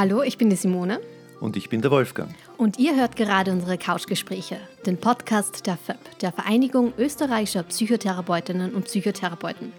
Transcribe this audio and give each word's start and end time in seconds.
Hallo, 0.00 0.22
ich 0.22 0.38
bin 0.38 0.48
die 0.48 0.56
Simone. 0.56 0.98
Und 1.40 1.58
ich 1.58 1.68
bin 1.68 1.82
der 1.82 1.90
Wolfgang. 1.90 2.34
Und 2.56 2.78
ihr 2.78 2.96
hört 2.96 3.16
gerade 3.16 3.52
unsere 3.52 3.76
Couchgespräche, 3.76 4.56
den 4.86 4.96
Podcast 4.96 5.66
der 5.66 5.76
FÖP, 5.76 5.98
der 6.22 6.32
Vereinigung 6.32 6.94
österreichischer 6.96 7.64
Psychotherapeutinnen 7.64 8.72
und 8.72 8.86
Psychotherapeuten. 8.86 9.74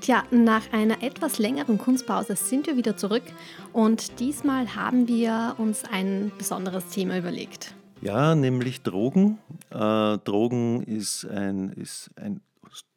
Tja, 0.00 0.22
nach 0.30 0.72
einer 0.72 1.02
etwas 1.02 1.40
längeren 1.40 1.78
Kunstpause 1.78 2.36
sind 2.36 2.68
wir 2.68 2.76
wieder 2.76 2.96
zurück 2.96 3.24
und 3.72 4.20
diesmal 4.20 4.76
haben 4.76 5.08
wir 5.08 5.56
uns 5.58 5.82
ein 5.82 6.30
besonderes 6.38 6.86
Thema 6.90 7.18
überlegt. 7.18 7.74
Ja, 8.02 8.36
nämlich 8.36 8.82
Drogen. 8.82 9.38
Äh, 9.70 10.18
Drogen 10.18 10.84
ist 10.84 11.24
ein, 11.24 11.70
ist 11.70 12.08
ein 12.14 12.40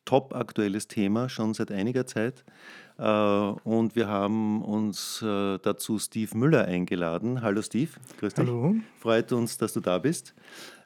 top 0.05 0.35
aktuelles 0.35 0.87
Thema 0.87 1.29
schon 1.29 1.55
seit 1.55 1.71
einiger 1.71 2.05
Zeit. 2.05 2.45
Äh, 2.97 3.03
und 3.03 3.95
wir 3.95 4.07
haben 4.07 4.61
uns 4.63 5.21
äh, 5.21 5.59
dazu 5.59 5.99
Steve 5.99 6.35
Müller 6.37 6.65
eingeladen. 6.65 7.41
Hallo 7.41 7.61
Steve, 7.61 7.91
grüß 8.19 8.33
dich. 8.33 8.47
Hallo. 8.47 8.75
Freut 8.99 9.31
uns, 9.31 9.57
dass 9.57 9.73
du 9.73 9.79
da 9.79 9.99
bist. 9.99 10.33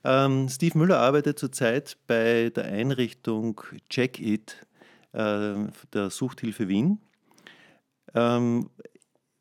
Ähm, 0.04 0.50
Steve 0.50 0.78
Müller 0.78 1.00
arbeitet 1.00 1.40
zurzeit 1.40 1.98
bei 2.08 2.50
der 2.50 2.66
Einrichtung 2.66 3.62
Check 3.90 4.20
It 4.20 4.66
äh, 5.14 5.54
der 5.94 6.10
Suchthilfe 6.10 6.68
Wien. 6.68 7.00
Ähm, 8.14 8.70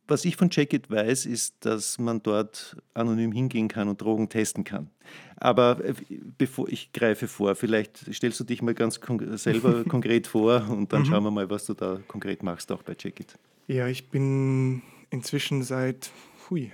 was 0.07 0.25
ich 0.25 0.37
von 0.37 0.51
Check 0.51 0.73
It 0.73 0.91
weiß, 0.91 1.27
ist, 1.27 1.65
dass 1.65 1.99
man 1.99 2.23
dort 2.23 2.77
anonym 2.95 3.33
hingehen 3.33 3.69
kann 3.69 3.89
und 3.89 4.01
Drogen 4.01 4.29
testen 4.29 4.65
kann. 4.65 4.91
Aber 5.41 5.83
äh, 5.83 5.95
bevor 6.37 6.69
ich 6.69 6.93
greife 6.93 7.27
vor, 7.27 7.55
vielleicht 7.55 8.13
stellst 8.15 8.39
du 8.41 8.45
dich 8.45 8.61
mal 8.61 8.75
ganz 8.75 9.01
kon 9.01 9.37
selber 9.39 9.85
konkret 9.89 10.27
vor 10.27 10.69
und 10.69 10.93
dann 10.93 11.03
mhm. 11.03 11.07
schauen 11.07 11.25
wir 11.25 11.31
mal, 11.31 11.49
was 11.51 11.65
du 11.67 11.75
da 11.75 11.99
konkret 12.07 12.43
machst, 12.43 12.71
auch 12.71 12.83
bei 12.83 12.95
Check 12.95 13.21
It. 13.21 13.39
Ja, 13.67 13.89
ich 13.89 14.11
bin 14.11 14.83
inzwischen 15.09 15.63
seit 15.63 16.13
hui, 16.49 16.71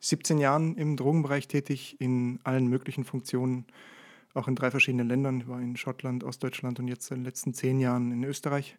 17 0.00 0.38
Jahren 0.38 0.76
im 0.76 0.96
Drogenbereich 0.96 1.48
tätig, 1.48 1.96
in 1.98 2.38
allen 2.44 2.66
möglichen 2.66 3.04
Funktionen, 3.04 3.64
auch 4.34 4.46
in 4.46 4.54
drei 4.54 4.70
verschiedenen 4.70 5.08
Ländern. 5.08 5.40
Ich 5.40 5.48
war 5.48 5.60
in 5.60 5.76
Schottland, 5.76 6.22
Ostdeutschland 6.22 6.78
und 6.78 6.88
jetzt 6.88 7.10
in 7.10 7.18
den 7.18 7.24
letzten 7.24 7.54
zehn 7.54 7.80
Jahren 7.80 8.12
in 8.12 8.22
Österreich 8.24 8.76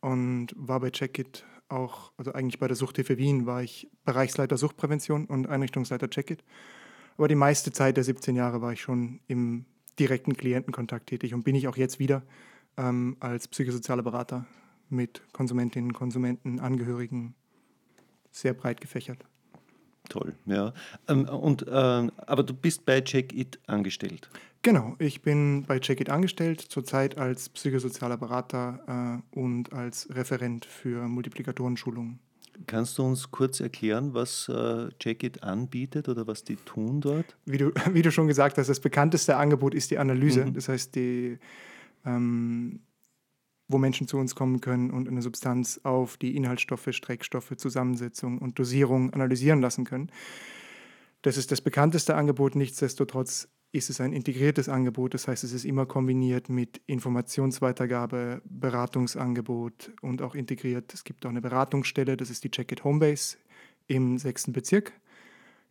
und 0.00 0.48
war 0.54 0.80
bei 0.80 0.90
Check 0.90 1.18
It 1.18 1.46
auch, 1.70 2.12
also 2.18 2.32
eigentlich 2.32 2.58
bei 2.58 2.68
der 2.68 2.76
Suchthilfe 2.76 3.16
Wien 3.16 3.46
war 3.46 3.62
ich 3.62 3.88
Bereichsleiter 4.04 4.58
Suchtprävention 4.58 5.24
und 5.24 5.48
Einrichtungsleiter 5.48 6.10
Checkit. 6.10 6.44
Aber 7.16 7.28
die 7.28 7.34
meiste 7.34 7.72
Zeit 7.72 7.96
der 7.96 8.04
17 8.04 8.36
Jahre 8.36 8.60
war 8.60 8.72
ich 8.72 8.80
schon 8.80 9.20
im 9.28 9.64
direkten 9.98 10.36
Klientenkontakt 10.36 11.06
tätig 11.06 11.34
und 11.34 11.44
bin 11.44 11.54
ich 11.54 11.68
auch 11.68 11.76
jetzt 11.76 11.98
wieder 11.98 12.22
ähm, 12.76 13.16
als 13.20 13.48
psychosozialer 13.48 14.02
Berater 14.02 14.46
mit 14.88 15.22
Konsumentinnen, 15.32 15.92
Konsumenten, 15.92 16.60
Angehörigen 16.60 17.34
sehr 18.30 18.54
breit 18.54 18.80
gefächert. 18.80 19.24
Toll, 20.08 20.34
ja. 20.44 20.74
Ähm, 21.08 21.28
und, 21.28 21.66
äh, 21.66 21.70
aber 21.70 22.42
du 22.42 22.52
bist 22.52 22.84
bei 22.84 23.00
Check 23.00 23.32
It 23.32 23.58
angestellt. 23.66 24.28
Genau, 24.62 24.96
ich 24.98 25.22
bin 25.22 25.64
bei 25.66 25.78
Check 25.78 26.00
It 26.00 26.10
angestellt, 26.10 26.60
zurzeit 26.60 27.16
als 27.16 27.48
psychosozialer 27.48 28.16
Berater 28.16 29.22
äh, 29.32 29.38
und 29.38 29.72
als 29.72 30.08
Referent 30.14 30.64
für 30.64 31.08
Multiplikatorenschulungen. 31.08 32.18
Kannst 32.66 32.98
du 32.98 33.04
uns 33.04 33.30
kurz 33.30 33.60
erklären, 33.60 34.14
was 34.14 34.48
äh, 34.48 34.88
It 35.04 35.42
anbietet 35.42 36.08
oder 36.08 36.26
was 36.26 36.44
die 36.44 36.56
tun 36.56 37.00
dort? 37.00 37.36
Wie 37.44 37.58
du, 37.58 37.72
wie 37.92 38.02
du 38.02 38.10
schon 38.10 38.26
gesagt 38.26 38.58
hast, 38.58 38.68
das 38.68 38.80
bekannteste 38.80 39.36
Angebot 39.36 39.74
ist 39.74 39.90
die 39.90 39.98
Analyse. 39.98 40.44
Mhm. 40.44 40.54
Das 40.54 40.68
heißt, 40.68 40.94
die, 40.94 41.38
ähm, 42.04 42.80
wo 43.68 43.78
Menschen 43.78 44.08
zu 44.08 44.18
uns 44.18 44.34
kommen 44.34 44.60
können 44.60 44.90
und 44.90 45.08
eine 45.08 45.22
Substanz 45.22 45.80
auf 45.82 46.16
die 46.16 46.36
Inhaltsstoffe, 46.36 46.88
Streckstoffe, 46.90 47.56
Zusammensetzung 47.56 48.38
und 48.38 48.58
Dosierung 48.58 49.12
analysieren 49.12 49.60
lassen 49.60 49.84
können. 49.84 50.10
Das 51.22 51.36
ist 51.36 51.50
das 51.50 51.60
bekannteste 51.60 52.14
Angebot. 52.14 52.54
Nichtsdestotrotz 52.54 53.48
ist 53.74 53.90
es 53.90 54.00
ein 54.00 54.12
integriertes 54.12 54.68
Angebot. 54.68 55.14
Das 55.14 55.26
heißt, 55.26 55.42
es 55.42 55.52
ist 55.52 55.64
immer 55.64 55.84
kombiniert 55.84 56.48
mit 56.48 56.80
Informationsweitergabe, 56.86 58.40
Beratungsangebot 58.44 59.90
und 60.00 60.22
auch 60.22 60.36
integriert. 60.36 60.94
Es 60.94 61.02
gibt 61.02 61.26
auch 61.26 61.30
eine 61.30 61.40
Beratungsstelle, 61.40 62.16
das 62.16 62.30
ist 62.30 62.44
die 62.44 62.52
Check 62.52 62.70
It 62.70 62.84
Homebase 62.84 63.36
im 63.88 64.16
sechsten 64.16 64.52
Bezirk 64.52 64.92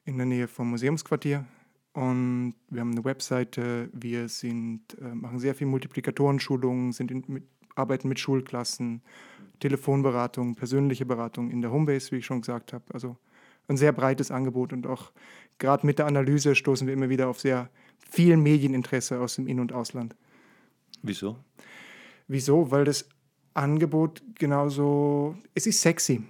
in 0.04 0.18
der 0.18 0.26
Nähe 0.26 0.50
vom 0.50 0.70
Museumsquartier. 0.72 1.46
Und 1.94 2.56
wir 2.70 2.82
haben 2.82 2.92
eine 2.92 3.06
Webseite, 3.06 3.90
wir 3.94 4.28
sind, 4.28 4.82
äh, 5.00 5.16
machen 5.16 5.40
sehr 5.40 5.56
viel 5.56 5.68
Multiplikatorenschulungen, 5.68 6.92
sind 6.92 7.10
in, 7.10 7.24
mit, 7.28 7.44
arbeiten 7.76 8.10
mit 8.10 8.20
Schulklassen, 8.20 9.02
Telefonberatung, 9.62 10.56
persönliche 10.56 11.06
Beratung 11.06 11.50
in 11.52 11.62
der 11.62 11.72
Homebase, 11.72 12.12
wie 12.12 12.18
ich 12.18 12.26
schon 12.26 12.42
gesagt 12.42 12.74
habe. 12.74 12.84
Also 12.94 13.16
ein 13.70 13.78
sehr 13.78 13.94
breites 13.94 14.30
Angebot 14.30 14.74
und 14.74 14.88
auch 14.88 15.14
gerade 15.58 15.86
mit 15.86 16.00
der 16.00 16.08
Analyse 16.08 16.54
stoßen 16.54 16.86
wir 16.86 16.94
immer 16.94 17.08
wieder 17.08 17.30
auf 17.30 17.40
sehr 17.40 17.70
viel 18.10 18.38
Medieninteresse 18.38 19.20
aus 19.20 19.36
dem 19.36 19.48
In- 19.48 19.60
und 19.60 19.74
Ausland. 19.74 20.16
Wieso? 21.02 21.38
Wieso? 22.28 22.72
Weil 22.72 22.86
das 22.86 23.08
Angebot 23.54 24.24
genauso, 24.36 25.36
es 25.54 25.68
ist 25.68 25.82
sexy. 25.82 26.24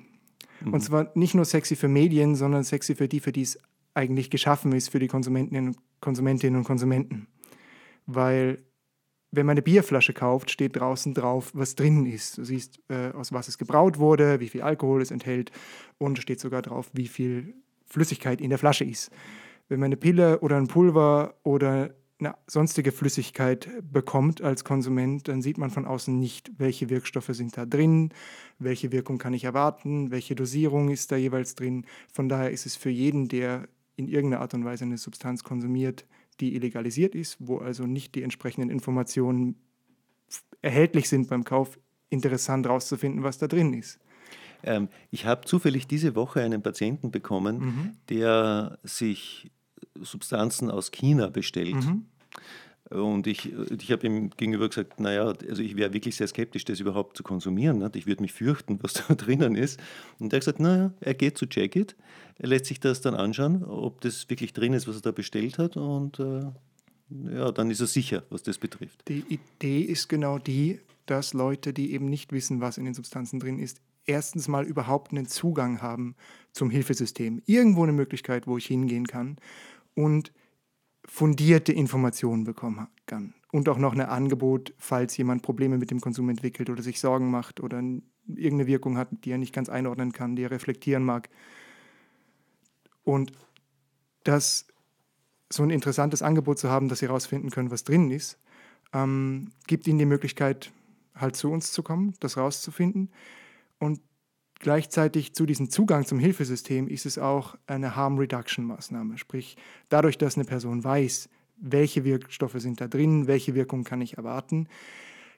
Mhm. 0.62 0.74
Und 0.74 0.82
zwar 0.82 1.12
nicht 1.16 1.36
nur 1.36 1.46
sexy 1.46 1.76
für 1.76 1.88
Medien, 1.88 2.36
sondern 2.36 2.64
sexy 2.64 2.96
für 2.96 3.08
die, 3.08 3.20
für 3.20 3.32
die 3.32 3.44
es 3.44 3.60
eigentlich 3.94 4.30
geschaffen 4.30 4.72
ist, 4.74 4.90
für 4.90 5.00
die 5.00 5.08
Konsumentinnen 5.08 5.70
und 5.70 5.78
Konsumentinnen 6.02 6.58
und 6.58 6.66
Konsumenten. 6.66 7.28
Weil 8.06 8.64
wenn 9.32 9.48
man 9.48 9.54
eine 9.54 9.64
Bierflasche 9.64 10.14
kauft, 10.14 10.52
steht 10.52 10.76
draußen 10.76 11.14
drauf, 11.14 11.52
was 11.54 11.76
drin 11.76 12.06
ist. 12.06 12.38
Du 12.38 12.44
siehst, 12.44 12.80
äh, 12.90 13.12
aus 13.12 13.34
was 13.34 13.48
es 13.48 13.58
gebraut 13.58 13.98
wurde, 13.98 14.40
wie 14.40 14.50
viel 14.50 14.62
Alkohol 14.62 15.02
es 15.02 15.10
enthält 15.10 15.52
und 15.98 16.20
steht 16.20 16.40
sogar 16.40 16.62
drauf, 16.62 16.92
wie 16.94 17.08
viel 17.08 17.56
Flüssigkeit 17.88 18.42
in 18.42 18.50
der 18.50 18.60
Flasche 18.60 18.84
ist. 18.84 19.12
Wenn 19.74 19.80
man 19.80 19.88
eine 19.88 19.98
Pille 19.98 20.40
oder 20.42 20.58
ein 20.58 20.68
Pulver 20.68 21.34
oder 21.42 21.96
eine 22.20 22.36
sonstige 22.46 22.92
Flüssigkeit 22.92 23.68
bekommt 23.82 24.40
als 24.40 24.64
Konsument, 24.64 25.28
dann 25.28 25.42
sieht 25.42 25.58
man 25.58 25.72
von 25.72 25.86
außen 25.86 26.20
nicht, 26.20 26.52
welche 26.60 26.92
Wirkstoffe 26.92 27.32
sind 27.32 27.58
da 27.58 27.66
drin, 27.66 28.14
welche 28.60 28.92
Wirkung 28.92 29.18
kann 29.18 29.34
ich 29.34 29.46
erwarten, 29.46 30.12
welche 30.12 30.36
Dosierung 30.36 30.90
ist 30.90 31.12
da 31.12 31.16
jeweils 31.16 31.56
drin. 31.56 31.88
Von 32.14 32.30
daher 32.30 32.52
ist 32.52 32.68
es 32.68 32.76
für 32.76 32.92
jeden, 32.92 33.30
der 33.30 33.68
in 33.96 34.08
irgendeiner 34.08 34.44
Art 34.44 34.54
und 34.54 34.64
Weise 34.64 34.84
eine 34.84 35.00
Substanz 35.00 35.44
konsumiert, 35.44 36.06
die 36.40 36.56
illegalisiert 36.56 37.16
ist, 37.16 37.38
wo 37.40 37.58
also 37.58 37.88
nicht 37.88 38.14
die 38.14 38.22
entsprechenden 38.22 38.70
Informationen 38.70 39.56
erhältlich 40.62 41.10
sind 41.10 41.30
beim 41.30 41.44
Kauf, 41.44 41.80
interessant 42.12 42.68
herauszufinden, 42.68 43.24
was 43.24 43.40
da 43.40 43.48
drin 43.48 43.74
ist. 43.74 44.00
Ähm, 44.64 44.88
ich 45.10 45.26
habe 45.26 45.46
zufällig 45.46 45.88
diese 45.88 46.16
Woche 46.16 46.42
einen 46.42 46.62
Patienten 46.62 47.10
bekommen, 47.10 47.58
mhm. 47.58 47.92
der 48.10 48.78
sich 48.84 49.52
Substanzen 50.02 50.72
aus 50.72 50.92
China 50.92 51.30
bestellt. 51.30 51.76
Mhm. 51.76 52.06
Und 52.90 53.28
ich, 53.28 53.52
ich 53.52 53.92
habe 53.92 54.06
ihm 54.06 54.30
gegenüber 54.32 54.68
gesagt, 54.68 55.00
naja, 55.00 55.34
also 55.50 55.64
ich 55.64 55.76
wäre 55.76 55.94
wirklich 55.94 56.16
sehr 56.16 56.28
skeptisch, 56.28 56.66
das 56.66 56.80
überhaupt 56.80 57.18
zu 57.18 57.24
konsumieren. 57.24 57.80
Nicht? 57.80 57.96
Ich 57.96 58.06
würde 58.06 58.22
mich 58.22 58.34
fürchten, 58.34 58.78
was 58.82 58.94
da 59.08 59.16
drinnen 59.16 59.56
ist. 59.56 59.80
Und 60.20 60.32
er 60.34 60.38
hat 60.38 60.42
gesagt, 60.42 60.60
naja, 60.60 60.94
er 61.00 61.14
geht 61.14 61.38
zu 61.38 61.46
Jacket, 61.50 61.96
er 62.38 62.50
lässt 62.50 62.66
sich 62.66 62.80
das 62.80 63.02
dann 63.02 63.16
anschauen, 63.16 63.64
ob 63.64 64.02
das 64.02 64.30
wirklich 64.30 64.54
drin 64.54 64.74
ist, 64.74 64.88
was 64.88 64.98
er 64.98 65.02
da 65.02 65.12
bestellt 65.12 65.58
hat. 65.58 65.78
Und 65.78 66.20
äh, 66.20 66.52
ja, 67.36 67.52
dann 67.52 67.72
ist 67.72 67.80
er 67.80 67.88
sicher, 67.88 68.24
was 68.30 68.44
das 68.44 68.58
betrifft. 68.58 69.08
Die 69.08 69.24
Idee 69.30 69.82
ist 69.82 70.08
genau 70.08 70.38
die, 70.38 70.80
dass 71.06 71.34
Leute, 71.34 71.74
die 71.74 71.94
eben 71.94 72.10
nicht 72.10 72.32
wissen, 72.32 72.62
was 72.62 72.78
in 72.78 72.86
den 72.86 72.94
Substanzen 72.94 73.40
drin 73.40 73.60
ist, 73.60 73.82
erstens 74.06 74.48
mal 74.48 74.66
überhaupt 74.66 75.12
einen 75.12 75.28
Zugang 75.28 75.82
haben 75.82 76.16
zum 76.52 76.70
Hilfesystem. 76.70 77.42
Irgendwo 77.46 77.84
eine 77.84 77.94
Möglichkeit, 77.94 78.46
wo 78.46 78.58
ich 78.58 78.66
hingehen 78.66 79.08
kann 79.08 79.38
und 79.96 80.32
fundierte 81.06 81.74
Informationen 81.74 82.44
bekommen 82.44 82.88
kann. 83.06 83.34
Und 83.52 83.70
auch 83.70 83.78
noch 83.78 83.94
ein 83.94 84.02
Angebot, 84.02 84.74
falls 84.78 85.16
jemand 85.18 85.44
Probleme 85.44 85.78
mit 85.78 85.92
dem 85.92 86.02
Konsum 86.02 86.30
entwickelt 86.30 86.70
oder 86.70 86.82
sich 86.82 87.00
Sorgen 87.00 87.30
macht 87.30 87.60
oder 87.60 87.78
irgendeine 87.78 88.68
Wirkung 88.68 88.98
hat, 88.98 89.10
die 89.12 89.32
er 89.32 89.38
nicht 89.38 89.54
ganz 89.54 89.70
einordnen 89.70 90.12
kann, 90.12 90.36
die 90.36 90.44
er 90.44 90.52
reflektieren 90.52 91.04
mag. 91.04 91.30
Und 93.04 93.32
das 94.24 94.66
so 95.52 95.62
ein 95.62 95.70
interessantes 95.70 96.22
Angebot 96.22 96.58
zu 96.58 96.70
haben, 96.70 96.90
dass 96.90 97.00
sie 97.00 97.08
herausfinden 97.08 97.52
können, 97.52 97.70
was 97.70 97.84
drin 97.84 98.10
ist, 98.10 98.40
ähm, 98.94 99.52
gibt 99.68 99.88
ihnen 99.88 100.00
die 100.00 100.06
Möglichkeit, 100.06 100.72
halt 101.16 101.36
zu 101.36 101.52
uns 101.52 101.72
zu 101.72 101.84
kommen, 101.84 102.16
das 102.20 102.38
rauszufinden. 102.38 103.12
Und 103.78 104.00
Gleichzeitig 104.64 105.34
zu 105.34 105.46
diesem 105.46 105.70
Zugang 105.70 106.06
zum 106.06 106.20
Hilfesystem 106.20 106.88
ist 106.88 107.06
es 107.06 107.18
auch 107.18 107.58
eine 107.68 107.98
Harm 107.98 108.18
Reduction 108.18 108.64
Maßnahme. 108.64 109.18
Sprich, 109.18 109.58
dadurch, 109.90 110.18
dass 110.18 110.38
eine 110.38 110.46
Person 110.46 110.86
weiß, 110.86 111.28
welche 111.58 112.06
Wirkstoffe 112.06 112.56
sind 112.60 112.80
da 112.80 112.88
drin, 112.88 113.28
welche 113.28 113.56
Wirkung 113.56 113.84
kann 113.84 114.00
ich 114.00 114.16
erwarten, 114.16 114.70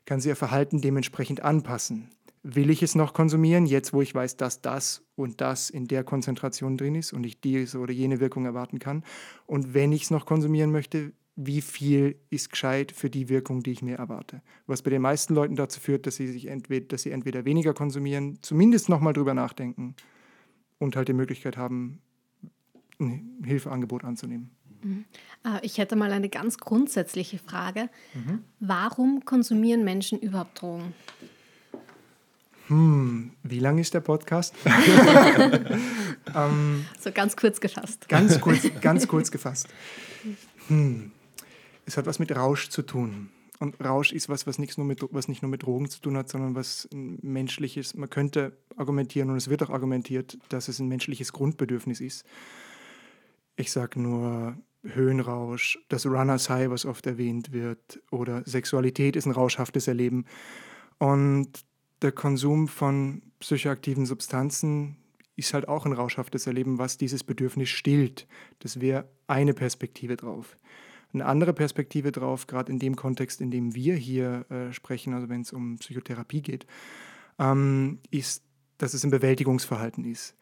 kann 0.06 0.20
sie 0.20 0.30
ihr 0.30 0.36
Verhalten 0.36 0.80
dementsprechend 0.80 1.42
anpassen. 1.42 2.12
Will 2.44 2.70
ich 2.70 2.84
es 2.84 2.94
noch 2.94 3.14
konsumieren, 3.14 3.66
jetzt 3.66 3.94
wo 3.94 4.04
ich 4.04 4.14
weiß, 4.14 4.38
dass 4.38 4.62
das 4.62 5.02
und 5.16 5.42
das 5.42 5.72
in 5.72 5.88
der 5.88 6.04
Konzentration 6.04 6.78
drin 6.78 6.94
ist 6.94 7.12
und 7.12 7.26
ich 7.26 7.42
diese 7.42 7.80
oder 7.80 7.94
jene 7.94 8.20
Wirkung 8.20 8.46
erwarten 8.46 8.78
kann? 8.78 9.04
Und 9.48 9.74
wenn 9.74 9.92
ich 9.92 10.04
es 10.04 10.12
noch 10.12 10.28
konsumieren 10.28 10.72
möchte, 10.72 11.14
wie 11.36 11.62
viel 11.62 12.16
ist 12.30 12.52
gescheit 12.52 12.92
für 12.92 13.10
die 13.10 13.28
Wirkung, 13.28 13.62
die 13.62 13.72
ich 13.72 13.82
mir 13.82 13.98
erwarte. 13.98 14.42
Was 14.68 14.82
bei 14.82 14.90
den 14.90 15.02
meisten 15.02 15.36
Leuten 15.36 15.56
dazu 15.56 15.80
führt, 15.80 16.08
dass 16.08 16.16
sie 16.16 16.28
sich 16.28 16.48
entweder, 16.48 16.86
dass 16.88 17.02
sie 17.02 17.12
entweder 17.12 17.44
weniger 17.46 17.74
konsumieren, 17.74 18.40
zumindest 18.42 18.88
nochmal 18.88 19.14
drüber 19.14 19.34
nachdenken 19.34 19.96
und 20.80 20.96
halt 20.96 21.10
die 21.10 21.14
Möglichkeit 21.14 21.58
haben, 21.58 22.00
ein 23.00 23.44
Hilfeangebot 23.44 24.06
anzunehmen. 24.06 24.52
Mhm. 24.82 25.06
Ich 25.62 25.78
hätte 25.78 25.96
mal 25.96 26.12
eine 26.12 26.30
ganz 26.30 26.58
grundsätzliche 26.58 27.38
Frage. 27.40 27.90
Mhm. 28.14 28.44
Warum 28.60 29.26
konsumieren 29.26 29.84
Menschen 29.84 30.20
überhaupt 30.20 30.62
Drogen? 30.62 30.94
Hm, 32.68 33.32
wie 33.44 33.60
lang 33.60 33.78
ist 33.78 33.94
der 33.94 34.00
Podcast? 34.00 34.56
ähm, 36.36 36.86
so 37.00 37.12
ganz 37.12 37.36
kurz 37.36 37.60
gefasst. 37.60 38.10
Ganz 38.10 38.42
kurz, 38.42 38.68
ganz 38.82 39.08
kurz 39.08 39.30
gefasst. 39.30 39.68
Hm. 40.68 41.12
Es 41.86 41.98
hat 41.98 42.06
was 42.06 42.20
mit 42.20 42.36
Rausch 42.36 42.70
zu 42.70 42.82
tun. 42.82 43.30
Und 43.60 43.80
Rausch 43.80 44.12
ist 44.12 44.28
was, 44.28 44.48
was, 44.48 44.60
nichts 44.60 44.78
nur 44.78 44.86
mit, 44.86 45.02
was 45.12 45.28
nicht 45.28 45.42
nur 45.42 45.50
mit 45.50 45.64
Drogen 45.64 45.90
zu 45.90 46.02
tun 46.02 46.18
hat, 46.18 46.30
sondern 46.30 46.56
was 46.56 46.90
menschliches. 46.92 47.94
Man 47.94 48.10
könnte 48.10 48.58
argumentieren, 48.76 49.30
und 49.30 49.38
es 49.38 49.50
wird 49.50 49.64
auch 49.64 49.70
argumentiert, 49.70 50.38
dass 50.50 50.68
es 50.68 50.80
ein 50.80 50.88
menschliches 50.88 51.32
Grundbedürfnis 51.32 52.02
ist. 52.02 52.26
Ich 53.56 53.72
sage 53.72 54.02
nur 54.02 54.58
Höhenrausch, 54.84 55.80
das 55.88 56.06
Runners 56.06 56.50
High, 56.50 56.70
was 56.70 56.86
oft 56.86 57.06
erwähnt 57.08 57.54
wird, 57.54 58.02
oder 58.12 58.44
Sexualität 58.46 59.16
ist 59.16 59.26
ein 59.26 59.32
rauschhaftes 59.32 59.88
Erleben. 59.88 60.26
Und 60.98 61.50
der 62.02 62.12
Konsum 62.12 62.68
von 62.68 63.22
psychoaktiven 63.40 64.06
Substanzen 64.06 64.98
ist 65.38 65.54
halt 65.54 65.68
auch 65.68 65.86
ein 65.86 65.94
rauschhaftes 65.94 66.48
Erleben, 66.48 66.78
was 66.78 66.98
dieses 66.98 67.24
Bedürfnis 67.24 67.70
stillt. 67.70 68.28
Das 68.60 68.82
wäre 68.82 69.08
eine 69.28 69.54
Perspektive 69.54 70.18
drauf. 70.18 70.58
Eine 71.16 71.26
andere 71.28 71.54
Perspektive 71.54 72.12
drauf, 72.12 72.46
gerade 72.46 72.72
in 72.72 72.78
dem 72.78 72.98
Kontext, 72.98 73.40
in 73.40 73.50
dem 73.50 73.74
wir 73.74 73.96
hier 73.96 74.46
äh, 74.52 74.74
sprechen, 74.74 75.14
also 75.14 75.30
wenn 75.30 75.42
es 75.42 75.54
um 75.54 75.78
Psychotherapie 75.78 76.42
geht, 76.42 76.68
ähm, 77.40 78.00
ist, 78.12 78.44
dass 78.78 78.94
es 78.94 79.06
ein 79.06 79.12
Bewältigungsverhalten 79.12 80.04
ist. 80.04 80.36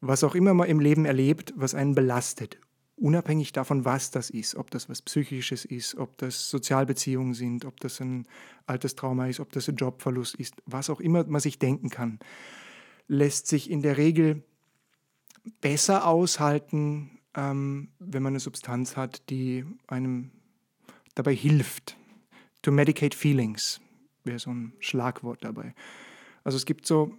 Was 0.00 0.24
auch 0.24 0.34
immer 0.34 0.52
man 0.52 0.68
im 0.68 0.80
Leben 0.80 1.04
erlebt, 1.04 1.54
was 1.56 1.76
einen 1.76 1.94
belastet, 1.94 2.58
unabhängig 2.96 3.52
davon, 3.52 3.84
was 3.84 4.10
das 4.10 4.30
ist, 4.30 4.56
ob 4.56 4.70
das 4.72 4.88
was 4.88 5.00
Psychisches 5.00 5.64
ist, 5.64 5.94
ob 5.96 6.18
das 6.18 6.50
Sozialbeziehungen 6.50 7.34
sind, 7.34 7.64
ob 7.64 7.78
das 7.78 8.00
ein 8.00 8.26
altes 8.66 8.96
Trauma 8.96 9.28
ist, 9.28 9.38
ob 9.38 9.52
das 9.52 9.68
ein 9.68 9.76
Jobverlust 9.76 10.34
ist, 10.34 10.54
was 10.66 10.90
auch 10.90 11.00
immer 11.00 11.24
man 11.24 11.40
sich 11.40 11.60
denken 11.60 11.88
kann, 11.88 12.18
lässt 13.06 13.46
sich 13.46 13.70
in 13.70 13.80
der 13.80 13.96
Regel 13.96 14.42
besser 15.60 16.06
aushalten, 16.06 17.15
ähm, 17.36 17.88
wenn 17.98 18.22
man 18.22 18.32
eine 18.32 18.40
Substanz 18.40 18.96
hat, 18.96 19.28
die 19.30 19.64
einem 19.86 20.30
dabei 21.14 21.34
hilft. 21.34 21.96
To 22.62 22.72
medicate 22.72 23.14
feelings 23.14 23.80
wäre 24.24 24.38
so 24.38 24.50
ein 24.50 24.72
Schlagwort 24.80 25.44
dabei. 25.44 25.74
Also 26.42 26.56
es 26.56 26.66
gibt 26.66 26.86
so 26.86 27.14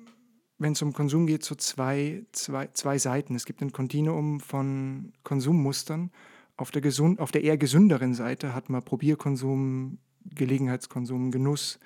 wenn 0.59 0.73
es 0.73 0.81
um 0.81 0.93
Konsum 0.93 1.27
geht, 1.27 1.43
so 1.43 1.55
zwei, 1.55 2.25
zwei, 2.31 2.67
zwei 2.73 2.97
Seiten. 2.97 3.35
Es 3.35 3.45
gibt 3.45 3.61
ein 3.61 3.71
Kontinuum 3.71 4.39
von 4.39 5.13
Konsummustern. 5.23 6.11
Auf 6.55 6.71
der, 6.71 6.81
gesund, 6.81 7.19
auf 7.19 7.31
der 7.31 7.43
eher 7.43 7.57
gesünderen 7.57 8.15
Seite 8.15 8.55
hat 8.55 8.69
man 8.69 8.83
Probierkonsum, 8.83 9.99
Gelegenheitskonsum, 10.25 11.31
Genuss. 11.31 11.79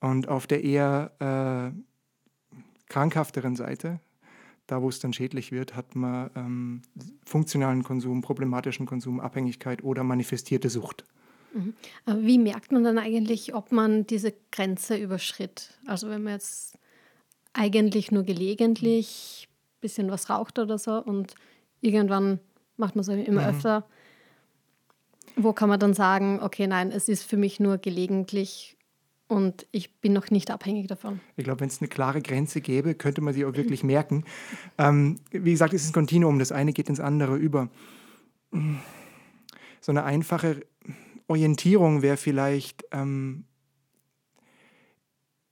Und 0.00 0.28
auf 0.28 0.46
der 0.46 0.62
eher 0.62 1.72
äh, 1.74 2.56
krankhafteren 2.88 3.56
Seite, 3.56 3.98
da 4.66 4.82
wo 4.82 4.88
es 4.88 4.98
dann 4.98 5.12
schädlich 5.12 5.52
wird, 5.52 5.76
hat 5.76 5.94
man 5.94 6.30
ähm, 6.36 6.82
funktionalen 7.24 7.82
Konsum, 7.82 8.22
problematischen 8.22 8.86
Konsum, 8.86 9.20
Abhängigkeit 9.20 9.84
oder 9.84 10.04
manifestierte 10.04 10.70
Sucht. 10.70 11.04
Mhm. 11.52 11.74
Wie 12.06 12.38
merkt 12.38 12.72
man 12.72 12.84
dann 12.84 12.98
eigentlich, 12.98 13.54
ob 13.54 13.72
man 13.72 14.06
diese 14.06 14.34
Grenze 14.50 14.96
überschritt? 14.96 15.74
Also 15.86 16.08
wenn 16.08 16.22
man 16.22 16.34
jetzt 16.34 16.78
eigentlich 17.52 18.10
nur 18.10 18.24
gelegentlich 18.24 19.48
ein 19.48 19.80
bisschen 19.80 20.10
was 20.10 20.28
raucht 20.28 20.58
oder 20.58 20.78
so 20.78 21.02
und 21.02 21.34
irgendwann 21.80 22.40
macht 22.76 22.96
man 22.96 23.02
es 23.02 23.08
immer 23.08 23.42
mhm. 23.42 23.48
öfter. 23.48 23.86
Wo 25.36 25.52
kann 25.52 25.68
man 25.68 25.80
dann 25.80 25.94
sagen, 25.94 26.40
okay, 26.42 26.66
nein, 26.66 26.90
es 26.90 27.08
ist 27.08 27.24
für 27.24 27.36
mich 27.36 27.60
nur 27.60 27.78
gelegentlich 27.78 28.73
und 29.26 29.66
ich 29.70 30.00
bin 30.00 30.12
noch 30.12 30.30
nicht 30.30 30.50
abhängig 30.50 30.86
davon. 30.86 31.20
Ich 31.36 31.44
glaube, 31.44 31.60
wenn 31.60 31.68
es 31.68 31.80
eine 31.80 31.88
klare 31.88 32.20
Grenze 32.20 32.60
gäbe, 32.60 32.94
könnte 32.94 33.20
man 33.20 33.32
sie 33.32 33.44
auch 33.44 33.54
wirklich 33.54 33.82
merken. 33.82 34.24
Ähm, 34.78 35.20
wie 35.30 35.52
gesagt, 35.52 35.72
es 35.72 35.82
ist 35.82 35.90
ein 35.90 35.94
Kontinuum, 35.94 36.38
das 36.38 36.52
eine 36.52 36.72
geht 36.72 36.88
ins 36.88 37.00
andere 37.00 37.36
über. 37.36 37.70
So 39.80 39.92
eine 39.92 40.04
einfache 40.04 40.66
Orientierung 41.26 42.02
wäre 42.02 42.16
vielleicht, 42.16 42.84
ähm, 42.92 43.44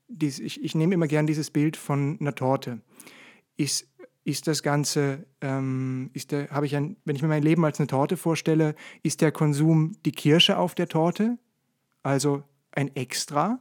dies, 0.08 0.38
ich, 0.38 0.62
ich 0.62 0.74
nehme 0.74 0.94
immer 0.94 1.08
gern 1.08 1.26
dieses 1.26 1.50
Bild 1.50 1.76
von 1.76 2.18
einer 2.20 2.34
Torte. 2.34 2.82
Ist, 3.56 3.88
ist 4.24 4.46
das 4.46 4.62
Ganze, 4.62 5.26
ähm, 5.40 6.10
ist 6.12 6.32
der, 6.32 6.62
ich 6.62 6.76
ein, 6.76 6.96
wenn 7.04 7.16
ich 7.16 7.22
mir 7.22 7.28
mein 7.28 7.42
Leben 7.42 7.64
als 7.64 7.80
eine 7.80 7.86
Torte 7.86 8.16
vorstelle, 8.16 8.74
ist 9.02 9.22
der 9.22 9.32
Konsum 9.32 9.96
die 10.04 10.12
Kirsche 10.12 10.58
auf 10.58 10.74
der 10.74 10.88
Torte, 10.88 11.38
also 12.02 12.44
ein 12.72 12.94
Extra, 12.96 13.60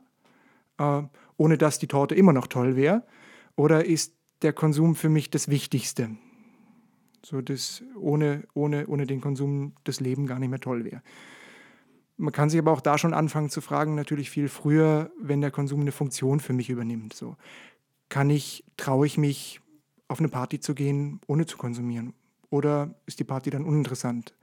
äh, 0.78 1.04
ohne 1.38 1.58
dass 1.58 1.80
die 1.80 1.88
Torte 1.88 2.16
immer 2.16 2.34
noch 2.34 2.48
toll 2.48 2.76
wäre, 2.76 3.04
oder 3.56 3.86
ist 3.86 4.16
der 4.42 4.54
Konsum 4.54 4.96
für 4.96 5.10
mich 5.10 5.30
das 5.30 5.48
Wichtigste? 5.48 6.12
So 7.24 7.42
dass 7.42 7.84
ohne, 8.00 8.48
ohne, 8.54 8.88
ohne 8.88 9.06
den 9.06 9.22
Konsum 9.22 9.74
das 9.84 10.00
Leben 10.00 10.26
gar 10.26 10.40
nicht 10.40 10.50
mehr 10.50 10.60
toll 10.60 10.86
wäre. 10.86 11.02
Man 12.18 12.34
kann 12.34 12.50
sich 12.50 12.60
aber 12.60 12.72
auch 12.72 12.82
da 12.82 12.98
schon 12.98 13.14
anfangen 13.14 13.50
zu 13.50 13.62
fragen, 13.62 13.96
natürlich 13.96 14.30
viel 14.30 14.48
früher, 14.48 15.12
wenn 15.20 15.42
der 15.42 15.52
Konsum 15.52 15.82
eine 15.82 15.92
Funktion 15.92 16.40
für 16.40 16.54
mich 16.54 16.70
übernimmt. 16.70 17.14
So, 17.14 17.36
kann 18.10 18.30
ich, 18.30 18.64
traue 18.78 19.06
ich 19.08 19.18
mich, 19.18 19.62
auf 20.08 20.20
eine 20.20 20.28
Party 20.28 20.60
zu 20.60 20.76
gehen, 20.76 21.22
ohne 21.26 21.46
zu 21.46 21.58
konsumieren? 21.58 22.14
Oder 22.50 22.94
ist 23.06 23.20
die 23.20 23.24
Party 23.24 23.50
dann 23.50 23.64
uninteressant? 23.64 24.36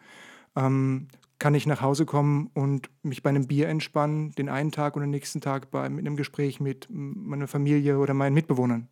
Ähm, 0.56 1.08
kann 1.38 1.54
ich 1.54 1.66
nach 1.66 1.80
Hause 1.80 2.04
kommen 2.04 2.50
und 2.54 2.90
mich 3.02 3.22
bei 3.22 3.30
einem 3.30 3.46
Bier 3.46 3.68
entspannen, 3.68 4.32
den 4.32 4.48
einen 4.48 4.72
Tag 4.72 4.96
und 4.96 5.02
den 5.02 5.10
nächsten 5.10 5.40
Tag 5.40 5.70
bei 5.70 5.88
mit 5.88 6.06
einem 6.06 6.16
Gespräch 6.16 6.60
mit 6.60 6.88
meiner 6.90 7.46
Familie 7.46 7.98
oder 7.98 8.14
meinen 8.14 8.34
Mitbewohnern? 8.34 8.88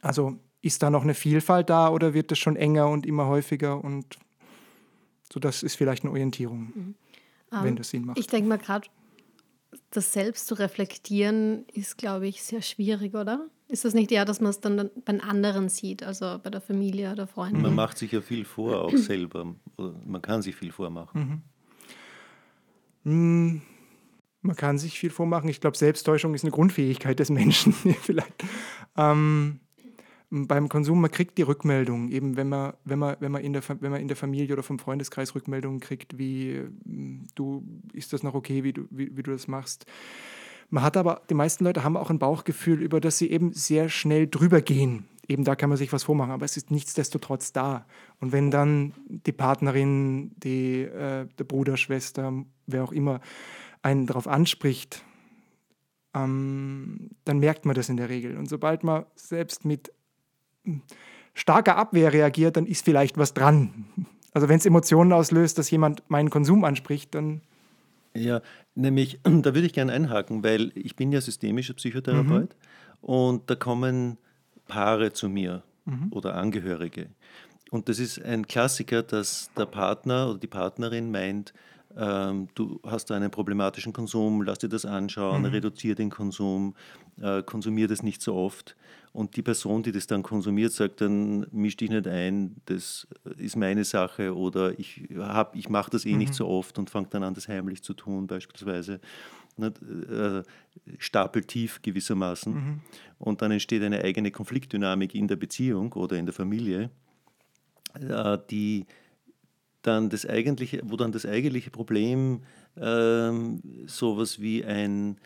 Also 0.00 0.38
ist 0.62 0.82
da 0.82 0.90
noch 0.90 1.02
eine 1.02 1.14
Vielfalt 1.14 1.70
da 1.70 1.90
oder 1.90 2.14
wird 2.14 2.30
das 2.30 2.38
schon 2.38 2.56
enger 2.56 2.88
und 2.88 3.06
immer 3.06 3.26
häufiger 3.26 3.82
und 3.82 4.18
so 5.32 5.38
das 5.38 5.62
ist 5.62 5.76
vielleicht 5.76 6.04
eine 6.04 6.12
Orientierung. 6.12 6.72
Mhm 6.74 6.94
wenn 7.50 7.68
ähm, 7.68 7.76
das 7.76 7.90
Sinn 7.90 8.04
macht. 8.04 8.18
Ich 8.18 8.26
denke 8.26 8.48
mal 8.48 8.58
gerade, 8.58 8.88
das 9.90 10.12
selbst 10.12 10.46
zu 10.46 10.54
reflektieren 10.54 11.66
ist, 11.72 11.98
glaube 11.98 12.26
ich, 12.26 12.42
sehr 12.42 12.62
schwierig, 12.62 13.14
oder? 13.14 13.48
Ist 13.68 13.84
das 13.84 13.92
nicht 13.92 14.10
eher, 14.10 14.24
dass 14.24 14.40
man 14.40 14.50
es 14.50 14.60
dann 14.60 14.90
bei 15.04 15.20
anderen 15.20 15.68
sieht, 15.68 16.02
also 16.02 16.38
bei 16.42 16.48
der 16.48 16.62
Familie 16.62 17.12
oder 17.12 17.26
Freunden? 17.26 17.60
Man 17.60 17.74
macht 17.74 17.98
sich 17.98 18.12
ja 18.12 18.22
viel 18.22 18.44
vor, 18.44 18.82
auch 18.82 18.96
selber. 18.96 19.54
Man 19.76 20.22
kann 20.22 20.40
sich 20.40 20.56
viel 20.56 20.72
vormachen. 20.72 21.42
Mhm. 23.04 23.52
Mm, 23.54 23.62
man 24.40 24.56
kann 24.56 24.78
sich 24.78 24.98
viel 24.98 25.10
vormachen. 25.10 25.50
Ich 25.50 25.60
glaube, 25.60 25.76
Selbsttäuschung 25.76 26.34
ist 26.34 26.44
eine 26.44 26.50
Grundfähigkeit 26.50 27.18
des 27.18 27.28
Menschen. 27.28 27.72
Vielleicht. 28.02 28.32
Ähm, 28.96 29.60
beim 30.30 30.68
Konsum, 30.68 31.00
man 31.00 31.10
kriegt 31.10 31.38
die 31.38 31.42
Rückmeldung, 31.42 32.08
eben 32.10 32.36
wenn 32.36 32.48
man, 32.48 32.74
wenn 32.84 32.98
man, 32.98 33.16
wenn 33.20 33.32
man, 33.32 33.42
in, 33.42 33.52
der, 33.52 33.62
wenn 33.80 33.90
man 33.90 34.00
in 34.00 34.08
der 34.08 34.16
Familie 34.16 34.54
oder 34.54 34.62
vom 34.62 34.78
Freundeskreis 34.78 35.34
Rückmeldungen 35.34 35.80
kriegt, 35.80 36.18
wie 36.18 36.64
hm, 36.84 37.26
du, 37.34 37.64
ist 37.92 38.12
das 38.12 38.22
noch 38.22 38.34
okay, 38.34 38.64
wie 38.64 38.72
du, 38.72 38.86
wie, 38.90 39.14
wie 39.16 39.22
du 39.22 39.32
das 39.32 39.48
machst. 39.48 39.86
Man 40.70 40.82
hat 40.84 40.96
aber, 40.96 41.22
die 41.30 41.34
meisten 41.34 41.64
Leute 41.64 41.82
haben 41.82 41.96
auch 41.96 42.10
ein 42.10 42.18
Bauchgefühl, 42.18 42.82
über 42.82 43.00
das 43.00 43.18
sie 43.18 43.30
eben 43.30 43.52
sehr 43.52 43.88
schnell 43.88 44.26
drüber 44.26 44.60
gehen. 44.60 45.08
Eben 45.26 45.44
da 45.44 45.56
kann 45.56 45.68
man 45.68 45.78
sich 45.78 45.92
was 45.92 46.04
vormachen, 46.04 46.32
aber 46.32 46.44
es 46.44 46.56
ist 46.56 46.70
nichtsdestotrotz 46.70 47.52
da. 47.52 47.86
Und 48.18 48.32
wenn 48.32 48.50
dann 48.50 48.94
die 49.08 49.32
Partnerin, 49.32 50.32
die, 50.36 50.82
äh, 50.82 51.26
der 51.38 51.44
Bruder, 51.44 51.76
Schwester, 51.76 52.32
wer 52.66 52.84
auch 52.84 52.92
immer, 52.92 53.20
einen 53.82 54.06
darauf 54.06 54.26
anspricht, 54.26 55.04
ähm, 56.14 57.10
dann 57.24 57.38
merkt 57.38 57.66
man 57.66 57.74
das 57.74 57.88
in 57.88 57.96
der 57.96 58.08
Regel. 58.08 58.36
Und 58.36 58.48
sobald 58.48 58.84
man 58.84 59.04
selbst 59.14 59.64
mit 59.64 59.92
starker 61.34 61.76
Abwehr 61.76 62.12
reagiert, 62.12 62.56
dann 62.56 62.66
ist 62.66 62.84
vielleicht 62.84 63.18
was 63.18 63.34
dran. 63.34 63.86
Also 64.32 64.48
wenn 64.48 64.58
es 64.58 64.66
Emotionen 64.66 65.12
auslöst, 65.12 65.58
dass 65.58 65.70
jemand 65.70 66.08
meinen 66.08 66.30
Konsum 66.30 66.64
anspricht, 66.64 67.14
dann... 67.14 67.40
Ja, 68.14 68.42
nämlich, 68.74 69.20
da 69.24 69.54
würde 69.54 69.66
ich 69.66 69.72
gerne 69.72 69.92
einhaken, 69.92 70.42
weil 70.44 70.72
ich 70.74 70.96
bin 70.96 71.12
ja 71.12 71.20
systemischer 71.20 71.74
Psychotherapeut 71.74 72.50
mhm. 72.50 73.08
und 73.08 73.50
da 73.50 73.54
kommen 73.54 74.18
Paare 74.66 75.12
zu 75.12 75.28
mir 75.28 75.62
mhm. 75.84 76.08
oder 76.10 76.34
Angehörige. 76.34 77.08
Und 77.70 77.88
das 77.88 77.98
ist 77.98 78.22
ein 78.22 78.46
Klassiker, 78.46 79.02
dass 79.02 79.50
der 79.56 79.66
Partner 79.66 80.30
oder 80.30 80.38
die 80.38 80.46
Partnerin 80.46 81.10
meint, 81.10 81.52
ähm, 81.96 82.48
du 82.54 82.80
hast 82.84 83.10
da 83.10 83.16
einen 83.16 83.30
problematischen 83.30 83.92
Konsum, 83.92 84.42
lass 84.42 84.58
dir 84.58 84.68
das 84.68 84.84
anschauen, 84.84 85.42
mhm. 85.42 85.48
reduziere 85.48 85.96
den 85.96 86.10
Konsum, 86.10 86.74
äh, 87.20 87.42
konsumiere 87.42 87.88
das 87.88 88.02
nicht 88.02 88.22
so 88.22 88.34
oft. 88.34 88.76
Und 89.12 89.36
die 89.36 89.42
Person, 89.42 89.82
die 89.82 89.92
das 89.92 90.06
dann 90.06 90.22
konsumiert, 90.22 90.72
sagt 90.72 91.00
dann, 91.00 91.46
misch 91.50 91.76
dich 91.76 91.90
nicht 91.90 92.06
ein, 92.06 92.56
das 92.66 93.08
ist 93.36 93.56
meine 93.56 93.84
Sache 93.84 94.36
oder 94.36 94.78
ich, 94.78 95.08
ich 95.54 95.68
mache 95.68 95.90
das 95.90 96.04
eh 96.04 96.12
mhm. 96.12 96.18
nicht 96.18 96.34
so 96.34 96.46
oft 96.46 96.78
und 96.78 96.90
fange 96.90 97.08
dann 97.10 97.22
an, 97.22 97.34
das 97.34 97.48
heimlich 97.48 97.82
zu 97.82 97.94
tun 97.94 98.26
beispielsweise. 98.26 99.00
nicht, 99.56 99.80
äh, 99.82 100.42
stapeltief 100.98 101.82
gewissermaßen. 101.82 102.54
Mhm. 102.54 102.80
Und 103.18 103.42
dann 103.42 103.50
entsteht 103.50 103.82
eine 103.82 104.02
eigene 104.02 104.30
Konfliktdynamik 104.30 105.14
in 105.14 105.28
der 105.28 105.36
Beziehung 105.36 105.92
oder 105.94 106.16
in 106.16 106.26
der 106.26 106.34
Familie, 106.34 106.90
äh, 108.00 108.38
die 108.50 108.86
dann 109.82 110.10
das 110.10 110.26
eigentliche, 110.26 110.80
wo 110.84 110.96
dann 110.96 111.12
das 111.12 111.24
eigentliche 111.26 111.70
Problem 111.70 112.42
äh, 112.76 113.30
sowas 113.86 114.40
wie 114.40 114.64
ein, 114.64 115.18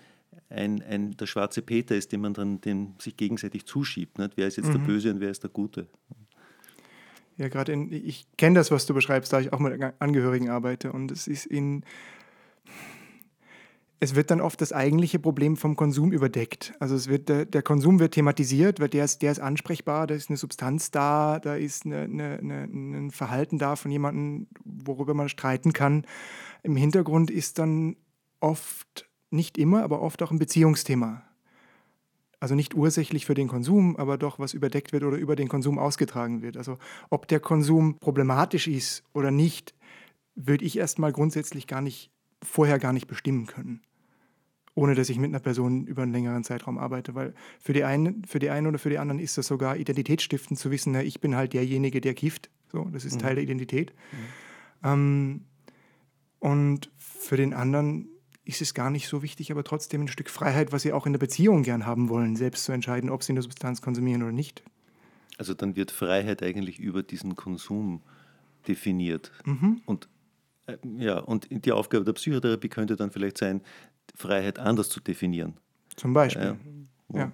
ein, 0.53 0.83
ein, 0.83 1.17
der 1.17 1.27
schwarze 1.27 1.63
Peter 1.63 1.97
ist, 1.97 2.13
den 2.13 2.21
man 2.21 2.35
dann 2.35 2.61
den 2.61 2.95
sich 2.99 3.17
gegenseitig 3.17 3.67
zuschiebt. 3.67 4.19
Nicht? 4.19 4.37
Wer 4.37 4.49
ist 4.49 4.57
jetzt 4.57 4.69
mhm. 4.69 4.73
der 4.73 4.81
Böse 4.81 5.11
und 5.11 5.21
wer 5.21 5.31
ist 5.31 5.43
der 5.43 5.51
Gute? 5.51 5.89
Ja, 7.39 7.49
gerade 7.49 7.73
ich 7.73 8.27
kenne 8.37 8.59
das, 8.59 8.71
was 8.71 8.87
du 8.87 8.95
beschreibst, 8.95 9.33
da 9.33 9.41
ich 9.41 9.53
auch 9.53 9.59
mit 9.59 9.81
Angehörigen 9.99 10.51
arbeite 10.51 10.93
und 10.93 11.11
es 11.11 11.27
ist 11.27 11.47
in, 11.47 11.83
es 14.03 14.17
wird 14.17 14.33
dann 14.33 14.41
oft 14.41 14.61
das 14.61 14.73
eigentliche 14.73 15.21
Problem 15.21 15.57
vom 15.57 15.77
Konsum 15.77 16.11
überdeckt. 16.11 16.75
Also 16.81 16.97
es 16.97 17.09
wird, 17.09 17.29
der, 17.29 17.45
der 17.45 17.63
Konsum 17.63 18.01
wird 18.01 18.15
thematisiert, 18.15 18.81
weil 18.81 18.89
der 18.89 19.05
ist, 19.05 19.23
der 19.23 19.31
ist 19.31 19.39
ansprechbar, 19.39 20.09
da 20.09 20.15
ist 20.17 20.29
eine 20.29 20.37
Substanz 20.37 20.91
da, 20.91 21.39
da 21.39 21.55
ist 21.55 21.87
eine, 21.87 22.01
eine, 22.01 22.39
eine, 22.39 22.65
ein 22.65 23.11
Verhalten 23.13 23.59
da 23.59 23.77
von 23.77 23.93
jemandem, 23.93 24.49
worüber 24.65 25.15
man 25.15 25.29
streiten 25.29 25.73
kann. 25.73 26.05
Im 26.65 26.75
Hintergrund 26.75 27.31
ist 27.31 27.61
dann 27.61 27.97
oft, 28.41 29.09
nicht 29.33 29.59
immer, 29.59 29.83
aber 29.83 30.03
oft 30.03 30.23
auch 30.23 30.31
ein 30.31 30.39
Beziehungsthema. 30.39 31.23
Also 32.41 32.57
nicht 32.57 32.75
ursächlich 32.75 33.25
für 33.25 33.35
den 33.35 33.47
Konsum, 33.47 33.97
aber 33.97 34.19
doch 34.19 34.41
was 34.41 34.53
überdeckt 34.53 34.93
wird 34.93 35.05
oder 35.05 35.17
über 35.17 35.37
den 35.37 35.49
Konsum 35.49 35.79
ausgetragen 35.79 36.43
wird. 36.43 36.57
Also 36.57 36.77
ob 37.09 37.29
der 37.29 37.39
Konsum 37.39 37.99
problematisch 38.01 38.67
ist 38.67 39.05
oder 39.13 39.31
nicht, 39.31 39.75
würde 40.35 40.65
ich 40.65 40.77
erstmal 40.77 41.13
grundsätzlich 41.13 41.67
gar 41.69 41.81
nicht, 41.81 42.11
vorher 42.43 42.81
gar 42.81 42.93
nicht 42.93 43.07
bestimmen 43.07 43.47
können. 43.47 43.83
Ohne 44.75 44.95
dass 44.95 45.09
ich 45.09 45.19
mit 45.19 45.29
einer 45.29 45.39
Person 45.39 45.87
über 45.87 46.03
einen 46.03 46.13
längeren 46.13 46.43
Zeitraum 46.43 46.79
arbeite. 46.79 47.15
Weil 47.15 47.35
für 47.61 47.75
die 47.75 47.85
einen, 47.85 48.25
für 48.25 48.41
die 48.41 48.51
einen 48.51 48.67
oder 48.67 48.79
für 48.79 48.91
die 48.91 48.99
anderen 48.99 49.21
ist 49.21 49.39
das 49.39 49.47
sogar 49.47 49.77
identitätsstiftend 49.77 50.59
zu 50.59 50.73
wissen, 50.73 50.95
na, 50.95 51.03
ich 51.03 51.21
bin 51.21 51.37
halt 51.37 51.53
derjenige, 51.53 52.01
der 52.01 52.15
kifft. 52.15 52.51
So, 52.73 52.89
das 52.93 53.05
ist 53.05 53.17
mhm. 53.17 53.19
Teil 53.21 53.35
der 53.37 53.45
Identität. 53.45 53.95
Mhm. 54.11 54.89
Ähm, 54.89 55.45
und 56.41 56.91
für 56.97 57.37
den 57.37 57.55
anderen 57.55 58.09
ist 58.45 58.61
es 58.61 58.75
gar 58.75 58.91
nicht 58.91 59.09
so 59.09 59.23
wichtig, 59.23 59.53
aber 59.53 59.65
trotzdem 59.65 60.03
ein 60.03 60.09
Stück 60.09 60.29
Freiheit, 60.29 60.73
was 60.73 60.83
sie 60.83 60.93
auch 60.93 61.07
in 61.07 61.13
der 61.13 61.21
Beziehung 61.21 61.63
gern 61.63 61.87
haben 61.87 62.09
wollen, 62.09 62.37
selbst 62.37 62.65
zu 62.65 62.73
entscheiden, 62.73 63.11
ob 63.11 63.23
sie 63.23 63.33
eine 63.33 63.43
Substanz 63.43 63.81
konsumieren 63.81 64.23
oder 64.23 64.33
nicht. 64.33 64.63
Also 65.39 65.55
dann 65.55 65.77
wird 65.77 65.91
Freiheit 65.91 66.43
eigentlich 66.43 66.79
über 66.79 67.03
diesen 67.03 67.37
Konsum 67.37 68.03
definiert. 68.67 69.33
Mhm. 69.45 69.81
Und, 69.87 70.09
äh, 70.67 70.77
ja, 70.99 71.19
und 71.19 71.49
die 71.51 71.73
Aufgabe 71.73 72.05
der 72.05 72.13
Psychotherapie 72.13 72.69
könnte 72.69 72.97
dann 72.97 73.11
vielleicht 73.11 73.39
sein, 73.39 73.63
Freiheit 74.15 74.59
anders 74.59 74.89
zu 74.89 75.01
definieren. 75.01 75.55
Zum 75.97 76.13
Beispiel. 76.13 76.57
Äh, 77.13 77.19
ja. 77.19 77.33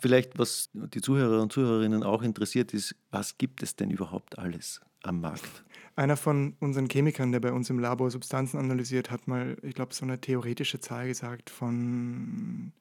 Vielleicht, 0.00 0.38
was 0.38 0.70
die 0.72 1.00
Zuhörer 1.00 1.40
und 1.40 1.52
Zuhörerinnen 1.52 2.02
auch 2.02 2.22
interessiert, 2.22 2.74
ist, 2.74 2.96
was 3.10 3.38
gibt 3.38 3.62
es 3.62 3.76
denn 3.76 3.90
überhaupt 3.90 4.38
alles 4.38 4.80
am 5.02 5.20
Markt? 5.20 5.64
Einer 5.96 6.18
von 6.18 6.54
unseren 6.60 6.88
Chemikern, 6.88 7.32
der 7.32 7.40
bei 7.40 7.52
uns 7.52 7.70
im 7.70 7.78
Labor 7.78 8.10
Substanzen 8.10 8.58
analysiert, 8.58 9.10
hat 9.10 9.26
mal, 9.26 9.56
ich 9.62 9.74
glaube, 9.74 9.94
so 9.94 10.04
eine 10.04 10.20
theoretische 10.20 10.78
Zahl 10.78 11.08
gesagt 11.08 11.48
von 11.48 12.72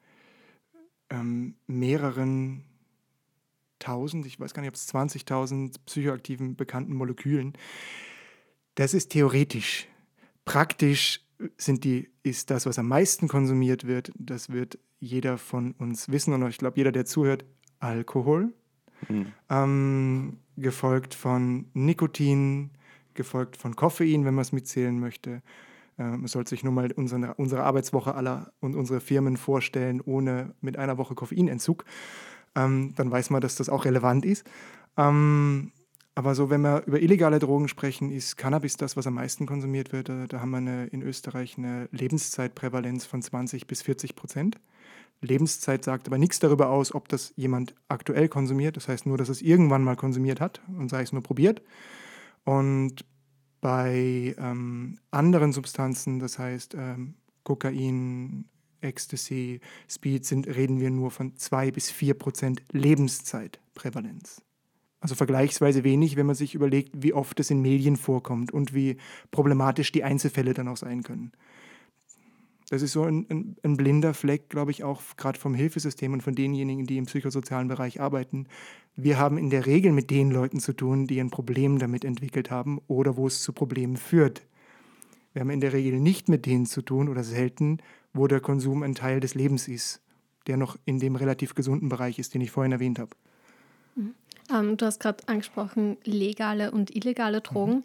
ähm, 1.09 1.55
mehreren 1.65 2.65
tausend, 3.79 4.25
ich 4.25 4.39
weiß 4.39 4.53
gar 4.53 4.61
nicht, 4.61 4.69
ob 4.69 4.75
es 4.75 4.93
20.000 4.93 5.75
psychoaktiven 5.85 6.55
bekannten 6.55 6.93
Molekülen. 6.93 7.53
Das 8.75 8.93
ist 8.93 9.11
theoretisch. 9.11 9.87
Praktisch 10.43 11.21
sind 11.57 11.83
die, 11.83 12.09
ist 12.23 12.49
das, 12.49 12.65
was 12.65 12.79
am 12.79 12.87
meisten 12.87 13.27
konsumiert 13.27 13.87
wird, 13.87 14.11
das 14.17 14.49
wird 14.49 14.77
jeder 14.99 15.37
von 15.37 15.71
uns 15.73 16.09
wissen 16.09 16.33
und 16.33 16.47
ich 16.49 16.57
glaube, 16.57 16.77
jeder, 16.77 16.91
der 16.91 17.05
zuhört, 17.05 17.45
Alkohol, 17.79 18.53
mhm. 19.07 19.33
ähm, 19.49 20.39
gefolgt 20.57 21.13
von 21.13 21.69
Nikotin, 21.73 22.71
gefolgt 23.15 23.57
von 23.57 23.75
Koffein, 23.75 24.25
wenn 24.25 24.35
man 24.35 24.43
es 24.43 24.51
mitzählen 24.51 24.99
möchte. 24.99 25.41
Äh, 25.97 26.03
man 26.03 26.27
sollte 26.27 26.49
sich 26.49 26.63
nur 26.63 26.73
mal 26.73 26.91
unsere, 26.91 27.33
unsere 27.35 27.63
Arbeitswoche 27.63 28.15
aller 28.15 28.51
und 28.59 28.75
unsere 28.75 28.99
Firmen 29.01 29.37
vorstellen, 29.37 30.01
ohne 30.01 30.53
mit 30.61 30.77
einer 30.77 30.97
Woche 30.97 31.15
Koffeinentzug. 31.15 31.85
Ähm, 32.55 32.93
dann 32.95 33.11
weiß 33.11 33.29
man, 33.29 33.41
dass 33.41 33.55
das 33.55 33.69
auch 33.69 33.85
relevant 33.85 34.25
ist. 34.25 34.45
Ähm, 34.97 35.71
aber 36.17 36.33
so, 36.33 36.49
wenn 36.49 36.61
wir 36.61 36.83
über 36.85 37.01
illegale 37.01 37.39
Drogen 37.39 37.67
sprechen, 37.67 38.09
ist 38.09 38.37
Cannabis 38.37 38.77
das, 38.77 38.95
was 38.95 39.05
am 39.05 39.15
meisten 39.15 39.45
konsumiert 39.45 39.91
wird. 39.91 40.07
Da, 40.07 40.27
da 40.27 40.39
haben 40.39 40.51
wir 40.51 40.57
eine, 40.57 40.85
in 40.87 41.01
Österreich 41.01 41.57
eine 41.57 41.89
Lebenszeitprävalenz 41.91 43.05
von 43.05 43.21
20 43.21 43.67
bis 43.67 43.81
40 43.81 44.15
Prozent. 44.15 44.57
Lebenszeit 45.21 45.83
sagt 45.83 46.07
aber 46.07 46.17
nichts 46.17 46.39
darüber 46.39 46.69
aus, 46.69 46.93
ob 46.93 47.09
das 47.09 47.33
jemand 47.35 47.75
aktuell 47.89 48.29
konsumiert. 48.29 48.77
Das 48.77 48.87
heißt 48.87 49.05
nur, 49.05 49.17
dass 49.17 49.27
es 49.27 49.41
irgendwann 49.41 49.83
mal 49.83 49.95
konsumiert 49.97 50.39
hat 50.39 50.61
und 50.77 50.89
sei 50.89 51.01
es 51.01 51.11
nur 51.11 51.23
probiert. 51.23 51.61
Und 52.45 53.05
bei 53.59 54.35
ähm, 54.37 54.99
anderen 55.11 55.51
Substanzen, 55.51 56.19
das 56.19 56.39
heißt 56.39 56.75
ähm, 56.75 57.15
Kokain, 57.43 58.45
Ecstasy, 58.81 59.59
Speed, 59.89 60.25
sind, 60.25 60.47
reden 60.47 60.79
wir 60.79 60.91
nur 60.91 61.11
von 61.11 61.35
2 61.35 61.71
bis 61.71 61.89
4 61.89 62.13
Prozent 62.13 62.63
Lebenszeitprävalenz. 62.71 64.41
Also 64.99 65.15
vergleichsweise 65.15 65.83
wenig, 65.83 66.15
wenn 66.15 66.25
man 66.25 66.35
sich 66.35 66.55
überlegt, 66.55 66.91
wie 67.03 67.13
oft 67.13 67.39
es 67.39 67.49
in 67.49 67.61
Medien 67.61 67.97
vorkommt 67.97 68.51
und 68.51 68.73
wie 68.73 68.97
problematisch 69.31 69.91
die 69.91 70.03
Einzelfälle 70.03 70.53
dann 70.53 70.67
auch 70.67 70.77
sein 70.77 71.03
können. 71.03 71.31
Das 72.69 72.81
ist 72.81 72.93
so 72.93 73.03
ein, 73.03 73.27
ein, 73.29 73.55
ein 73.63 73.77
blinder 73.77 74.13
Fleck, 74.13 74.49
glaube 74.49 74.71
ich, 74.71 74.83
auch 74.83 75.01
gerade 75.17 75.39
vom 75.39 75.53
Hilfesystem 75.53 76.13
und 76.13 76.21
von 76.21 76.33
denjenigen, 76.33 76.85
die 76.85 76.97
im 76.97 77.05
psychosozialen 77.05 77.67
Bereich 77.67 78.01
arbeiten. 78.01 78.47
Wir 78.95 79.19
haben 79.19 79.37
in 79.37 79.49
der 79.49 79.65
Regel 79.65 79.91
mit 79.91 80.09
den 80.09 80.31
Leuten 80.31 80.59
zu 80.59 80.73
tun, 80.73 81.05
die 81.05 81.19
ein 81.19 81.29
Problem 81.29 81.79
damit 81.79 82.03
entwickelt 82.03 82.49
haben 82.49 82.81
oder 82.87 83.17
wo 83.17 83.27
es 83.27 83.41
zu 83.41 83.53
Problemen 83.53 83.97
führt. 83.97 84.41
Wir 85.33 85.41
haben 85.41 85.49
in 85.49 85.59
der 85.59 85.73
Regel 85.73 85.99
nicht 85.99 86.29
mit 86.29 86.45
denen 86.45 86.65
zu 86.65 86.81
tun 86.81 87.09
oder 87.09 87.23
selten, 87.23 87.79
wo 88.13 88.25
der 88.27 88.39
Konsum 88.39 88.83
ein 88.83 88.95
Teil 88.95 89.19
des 89.19 89.35
Lebens 89.35 89.67
ist, 89.67 90.01
der 90.47 90.57
noch 90.57 90.77
in 90.85 90.99
dem 90.99 91.15
relativ 91.15 91.55
gesunden 91.55 91.89
Bereich 91.89 92.17
ist, 92.17 92.33
den 92.33 92.41
ich 92.41 92.51
vorhin 92.51 92.71
erwähnt 92.71 92.99
habe. 92.99 93.11
Mhm. 93.95 94.15
Ähm, 94.49 94.77
du 94.77 94.85
hast 94.85 94.99
gerade 94.99 95.27
angesprochen, 95.27 95.97
legale 96.03 96.71
und 96.71 96.95
illegale 96.95 97.41
Drogen. 97.41 97.75
Mhm. 97.75 97.83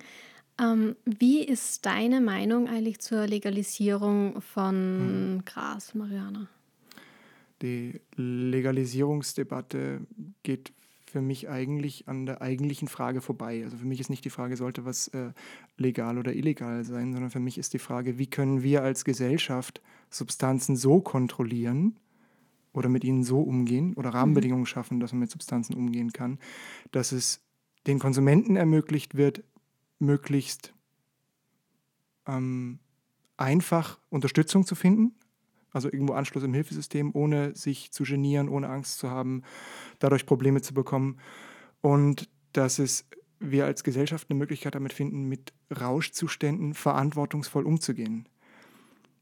Ähm, 0.60 0.96
wie 1.04 1.42
ist 1.42 1.86
deine 1.86 2.20
Meinung 2.20 2.68
eigentlich 2.68 3.00
zur 3.00 3.26
Legalisierung 3.26 4.40
von 4.40 4.74
hm. 4.74 5.42
Gras, 5.46 5.94
Mariana? 5.94 6.48
Die 7.62 8.00
Legalisierungsdebatte 8.16 10.00
geht 10.42 10.72
für 11.06 11.20
mich 11.20 11.48
eigentlich 11.48 12.08
an 12.08 12.24
der 12.24 12.40
eigentlichen 12.40 12.88
Frage 12.88 13.20
vorbei. 13.20 13.62
Also 13.64 13.76
für 13.76 13.86
mich 13.86 14.00
ist 14.00 14.10
nicht 14.10 14.24
die 14.24 14.30
Frage, 14.30 14.56
sollte 14.56 14.84
was 14.84 15.08
äh, 15.08 15.32
legal 15.76 16.18
oder 16.18 16.34
illegal 16.34 16.84
sein, 16.84 17.12
sondern 17.12 17.30
für 17.30 17.40
mich 17.40 17.58
ist 17.58 17.74
die 17.74 17.78
Frage, 17.78 18.18
wie 18.18 18.28
können 18.28 18.62
wir 18.62 18.82
als 18.82 19.04
Gesellschaft 19.04 19.82
Substanzen 20.08 20.76
so 20.76 21.00
kontrollieren 21.00 21.96
oder 22.72 22.88
mit 22.88 23.02
ihnen 23.04 23.24
so 23.24 23.40
umgehen 23.40 23.94
oder 23.94 24.10
Rahmenbedingungen 24.10 24.66
schaffen, 24.66 25.00
dass 25.00 25.12
man 25.12 25.20
mit 25.20 25.30
Substanzen 25.30 25.74
umgehen 25.74 26.12
kann, 26.12 26.38
dass 26.92 27.12
es 27.12 27.40
den 27.86 27.98
Konsumenten 27.98 28.56
ermöglicht 28.56 29.16
wird, 29.16 29.42
möglichst 30.00 30.74
ähm, 32.26 32.80
einfach 33.36 33.98
Unterstützung 34.10 34.66
zu 34.66 34.74
finden, 34.74 35.14
also 35.72 35.90
irgendwo 35.90 36.14
Anschluss 36.14 36.42
im 36.42 36.54
Hilfesystem, 36.54 37.10
ohne 37.14 37.54
sich 37.54 37.92
zu 37.92 38.02
genieren, 38.04 38.48
ohne 38.48 38.68
Angst 38.68 38.98
zu 38.98 39.10
haben, 39.10 39.42
dadurch 39.98 40.26
Probleme 40.26 40.62
zu 40.62 40.74
bekommen. 40.74 41.18
Und 41.80 42.28
dass 42.52 42.78
es 42.78 43.06
wir 43.38 43.64
als 43.64 43.84
Gesellschaft 43.84 44.28
eine 44.28 44.38
Möglichkeit 44.38 44.74
damit 44.74 44.92
finden, 44.92 45.24
mit 45.24 45.52
Rauschzuständen 45.70 46.74
verantwortungsvoll 46.74 47.64
umzugehen. 47.64 48.28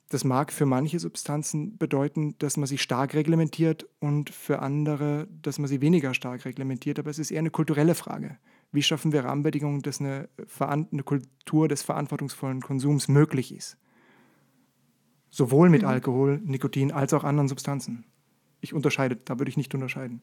Das 0.08 0.24
mag 0.24 0.52
für 0.52 0.66
manche 0.66 0.98
Substanzen 0.98 1.76
bedeuten, 1.76 2.34
dass 2.38 2.56
man 2.56 2.66
sie 2.66 2.78
stark 2.78 3.14
reglementiert 3.14 3.86
und 4.00 4.30
für 4.30 4.60
andere, 4.60 5.28
dass 5.42 5.58
man 5.58 5.68
sie 5.68 5.80
weniger 5.80 6.14
stark 6.14 6.46
reglementiert, 6.46 6.98
aber 6.98 7.10
es 7.10 7.18
ist 7.18 7.30
eher 7.30 7.40
eine 7.40 7.50
kulturelle 7.50 7.94
Frage. 7.94 8.38
Wie 8.70 8.82
schaffen 8.82 9.12
wir 9.12 9.24
Rahmenbedingungen, 9.24 9.80
dass 9.82 10.00
eine, 10.00 10.28
eine 10.60 11.02
Kultur 11.02 11.68
des 11.68 11.82
verantwortungsvollen 11.82 12.60
Konsums 12.60 13.08
möglich 13.08 13.54
ist? 13.54 13.78
Sowohl 15.30 15.70
mit 15.70 15.82
mhm. 15.82 15.88
Alkohol, 15.88 16.40
Nikotin 16.44 16.92
als 16.92 17.12
auch 17.14 17.24
anderen 17.24 17.48
Substanzen. 17.48 18.04
Ich 18.60 18.74
unterscheide, 18.74 19.16
da 19.16 19.38
würde 19.38 19.50
ich 19.50 19.56
nicht 19.56 19.74
unterscheiden. 19.74 20.22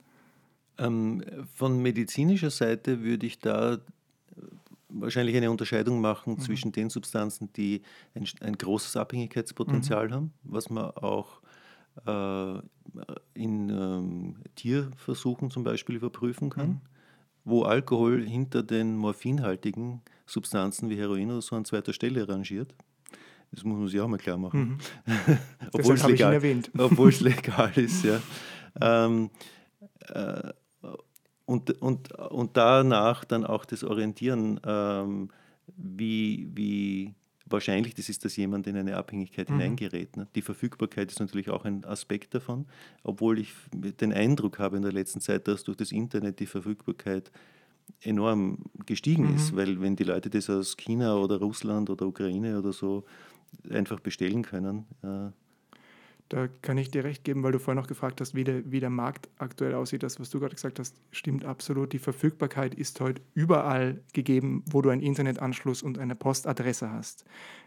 Ähm, 0.78 1.24
von 1.54 1.82
medizinischer 1.82 2.50
Seite 2.50 3.02
würde 3.02 3.26
ich 3.26 3.40
da 3.40 3.80
wahrscheinlich 4.90 5.36
eine 5.36 5.52
Unterscheidung 5.52 6.02
machen 6.02 6.34
mhm. 6.34 6.40
zwischen 6.40 6.72
den 6.72 6.90
Substanzen, 6.90 7.52
die 7.54 7.82
ein, 8.14 8.28
ein 8.42 8.58
großes 8.58 8.96
Abhängigkeitspotenzial 8.98 10.08
mhm. 10.08 10.14
haben, 10.14 10.34
was 10.44 10.70
man 10.70 10.92
auch 10.92 11.42
äh, 12.06 12.60
in 13.34 13.70
ähm, 13.70 14.36
Tierversuchen 14.56 15.50
zum 15.50 15.64
Beispiel 15.64 15.96
überprüfen 15.96 16.50
kann. 16.50 16.82
Wo 17.46 17.64
Alkohol 17.64 18.26
hinter 18.26 18.64
den 18.64 18.98
morphinhaltigen 18.98 20.02
Substanzen 20.26 20.90
wie 20.90 20.98
Heroin 20.98 21.32
oder 21.32 21.42
so 21.42 21.56
an 21.56 21.66
zweiter 21.66 21.94
Stelle 21.94 22.28
rangiert. 22.28 22.74
Das 23.52 23.64
muss 23.64 23.78
man 23.78 23.88
sich 23.88 24.00
auch 24.02 24.08
mal 24.08 24.18
klar 24.18 24.38
machen. 24.38 24.80
Mhm. 25.06 25.38
obwohl, 25.72 25.96
es 25.96 26.04
habe 26.04 26.14
ich 26.14 26.20
ihn 26.20 26.26
legal, 26.26 26.34
erwähnt. 26.34 26.72
obwohl 26.78 27.10
es 27.10 27.20
legal 27.22 27.72
ist, 27.76 28.04
ja. 28.04 28.20
Ähm, 28.82 29.30
äh, 30.10 30.52
und, 31.46 31.80
und, 31.82 32.12
und 32.12 32.58
danach 32.58 33.24
dann 33.24 33.46
auch 33.46 33.66
das 33.66 33.84
Orientieren, 33.84 34.60
ähm, 34.66 35.30
wie, 35.78 36.50
wie 36.54 37.14
wahrscheinlich 37.48 37.94
das 37.94 38.10
ist, 38.10 38.26
dass 38.26 38.36
jemand 38.36 38.68
in 38.68 38.76
eine 38.76 38.98
Abhängigkeit 38.98 39.50
Mhm. 39.50 39.54
hineingerät. 39.60 40.18
Ne? 40.18 40.28
Die 40.36 40.42
Verfügbarkeit 40.42 41.12
ist 41.12 41.20
natürlich 41.20 41.50
auch 41.50 41.66
ein 41.66 41.86
Aspekt 41.86 42.34
davon, 42.34 42.66
obwohl 43.04 43.40
ich 43.40 43.54
den 43.74 44.14
Eindruck 44.14 44.60
habe 44.60 44.78
in 44.78 44.84
der 44.84 44.92
letzten 44.92 45.22
Zeit, 45.22 45.48
dass 45.48 45.64
durch 45.64 45.78
das 45.78 45.92
Internet 45.92 46.40
die 46.40 46.48
Verfügbarkeit 46.48 47.32
enorm 48.02 48.58
gestiegen 48.86 49.28
Mhm. 49.30 49.36
ist, 49.36 49.56
weil 49.56 49.80
wenn 49.80 49.96
die 49.96 50.04
Leute 50.06 50.30
das 50.30 50.50
aus 50.50 50.76
China 50.76 51.16
oder 51.18 51.38
Russland 51.38 51.90
oder 51.90 52.08
Ukraine 52.08 52.58
oder 52.58 52.74
so 52.74 53.06
einfach 53.70 54.00
bestellen 54.00 54.42
können, 54.42 54.86
äh, 55.04 55.30
Da 56.30 56.48
kann 56.64 56.80
ich 56.80 56.90
dir 56.90 57.04
recht 57.04 57.24
geben, 57.24 57.44
weil 57.44 57.52
du 57.52 57.60
vorhin 57.60 57.80
noch 57.80 57.88
gefragt 57.88 58.20
hast, 58.20 58.34
wie 58.34 58.44
der, 58.44 58.72
wie 58.72 58.80
der 58.80 58.90
Markt 58.90 59.30
aktuell 59.38 59.76
aussieht. 59.76 60.02
Das, 60.02 60.20
was 60.20 60.32
du 60.32 60.40
gerade 60.40 60.56
gesagt 60.56 60.80
hast, 60.80 60.96
stimmt 61.12 61.46
absolut. 61.46 61.94
Die 61.94 62.00
Verfügbarkeit 62.00 62.74
ist 62.74 63.00
heute 63.00 63.22
überall 63.36 64.02
gegeben, 64.14 64.64
wo 64.68 64.82
du 64.82 64.90
einen 64.90 65.04
Internetanschluss 65.04 65.84
und 65.84 66.00
eine 66.00 66.16
Postadresse 66.16 66.90
hast. 66.90 67.26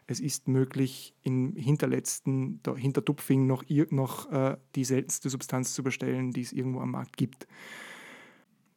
Es 0.09 0.19
ist 0.19 0.49
möglich, 0.49 1.15
im 1.23 1.55
hinterletzten, 1.55 2.61
hinter 2.77 3.05
Tupfing 3.05 3.47
noch, 3.47 3.63
noch 3.91 4.33
äh, 4.33 4.57
die 4.75 4.85
seltenste 4.85 5.31
Substanz 5.31 5.73
zu 5.73 5.85
bestellen, 5.85 6.33
die 6.33 6.43
es 6.43 6.53
irgendwo 6.53 6.81
am 6.81 6.91
Markt 6.91 7.17
gibt. 7.17 7.47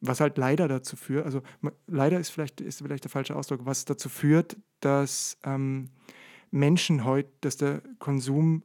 Was 0.00 0.20
halt 0.20 0.38
leider 0.38 0.68
dazu 0.68 0.94
führt, 0.94 1.24
also 1.24 1.42
leider 1.88 2.20
ist 2.20 2.30
vielleicht, 2.30 2.60
ist 2.60 2.82
vielleicht 2.82 3.04
der 3.04 3.10
falsche 3.10 3.34
Ausdruck, 3.34 3.66
was 3.66 3.84
dazu 3.84 4.08
führt, 4.08 4.56
dass 4.78 5.38
ähm, 5.44 5.90
Menschen 6.52 7.04
heute, 7.04 7.30
dass 7.40 7.56
der 7.56 7.82
Konsum 7.98 8.62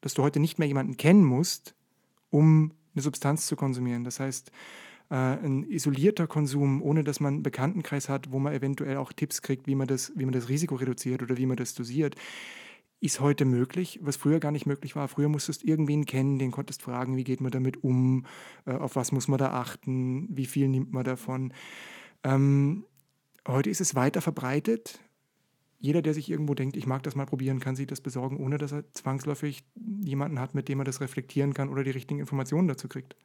dass 0.00 0.14
du 0.14 0.22
heute 0.22 0.40
nicht 0.40 0.58
mehr 0.58 0.68
jemanden 0.68 0.96
kennen 0.96 1.24
musst, 1.24 1.74
um 2.30 2.72
eine 2.94 3.02
Substanz 3.02 3.46
zu 3.46 3.56
konsumieren. 3.56 4.04
Das 4.04 4.20
heißt, 4.20 4.50
äh, 5.10 5.14
ein 5.14 5.64
isolierter 5.64 6.26
Konsum, 6.26 6.82
ohne 6.82 7.04
dass 7.04 7.20
man 7.20 7.34
einen 7.34 7.42
Bekanntenkreis 7.42 8.08
hat, 8.08 8.32
wo 8.32 8.38
man 8.38 8.52
eventuell 8.52 8.96
auch 8.96 9.12
Tipps 9.12 9.42
kriegt, 9.42 9.66
wie 9.66 9.74
man 9.74 9.86
das, 9.86 10.12
wie 10.14 10.24
man 10.24 10.32
das 10.32 10.48
Risiko 10.48 10.74
reduziert 10.74 11.22
oder 11.22 11.36
wie 11.36 11.46
man 11.46 11.56
das 11.56 11.74
dosiert, 11.74 12.14
ist 13.00 13.20
heute 13.20 13.44
möglich, 13.44 14.00
was 14.02 14.16
früher 14.16 14.40
gar 14.40 14.50
nicht 14.50 14.66
möglich 14.66 14.96
war. 14.96 15.06
Früher 15.08 15.28
musstest 15.28 15.62
du 15.62 15.68
irgendwen 15.68 16.04
kennen, 16.04 16.38
den 16.38 16.50
konntest 16.50 16.82
fragen, 16.82 17.16
wie 17.16 17.24
geht 17.24 17.40
man 17.40 17.52
damit 17.52 17.82
um, 17.84 18.26
äh, 18.66 18.72
auf 18.72 18.96
was 18.96 19.12
muss 19.12 19.28
man 19.28 19.38
da 19.38 19.52
achten, 19.52 20.28
wie 20.30 20.46
viel 20.46 20.68
nimmt 20.68 20.92
man 20.92 21.04
davon. 21.04 21.52
Ähm, 22.24 22.84
heute 23.46 23.70
ist 23.70 23.80
es 23.80 23.94
weiter 23.94 24.20
verbreitet 24.20 25.00
jeder, 25.78 26.02
der 26.02 26.14
sich 26.14 26.30
irgendwo 26.30 26.54
denkt, 26.54 26.76
ich 26.76 26.86
mag 26.86 27.02
das 27.04 27.14
mal 27.16 27.26
probieren, 27.26 27.60
kann 27.60 27.76
sich 27.76 27.86
das 27.86 28.00
besorgen, 28.00 28.38
ohne 28.38 28.58
dass 28.58 28.72
er 28.72 28.90
zwangsläufig 28.92 29.64
jemanden 30.04 30.40
hat, 30.40 30.54
mit 30.54 30.68
dem 30.68 30.80
er 30.80 30.84
das 30.84 31.00
reflektieren 31.00 31.54
kann 31.54 31.68
oder 31.68 31.84
die 31.84 31.90
richtigen 31.90 32.20
Informationen 32.20 32.68
dazu 32.68 32.88
kriegt. 32.88 33.16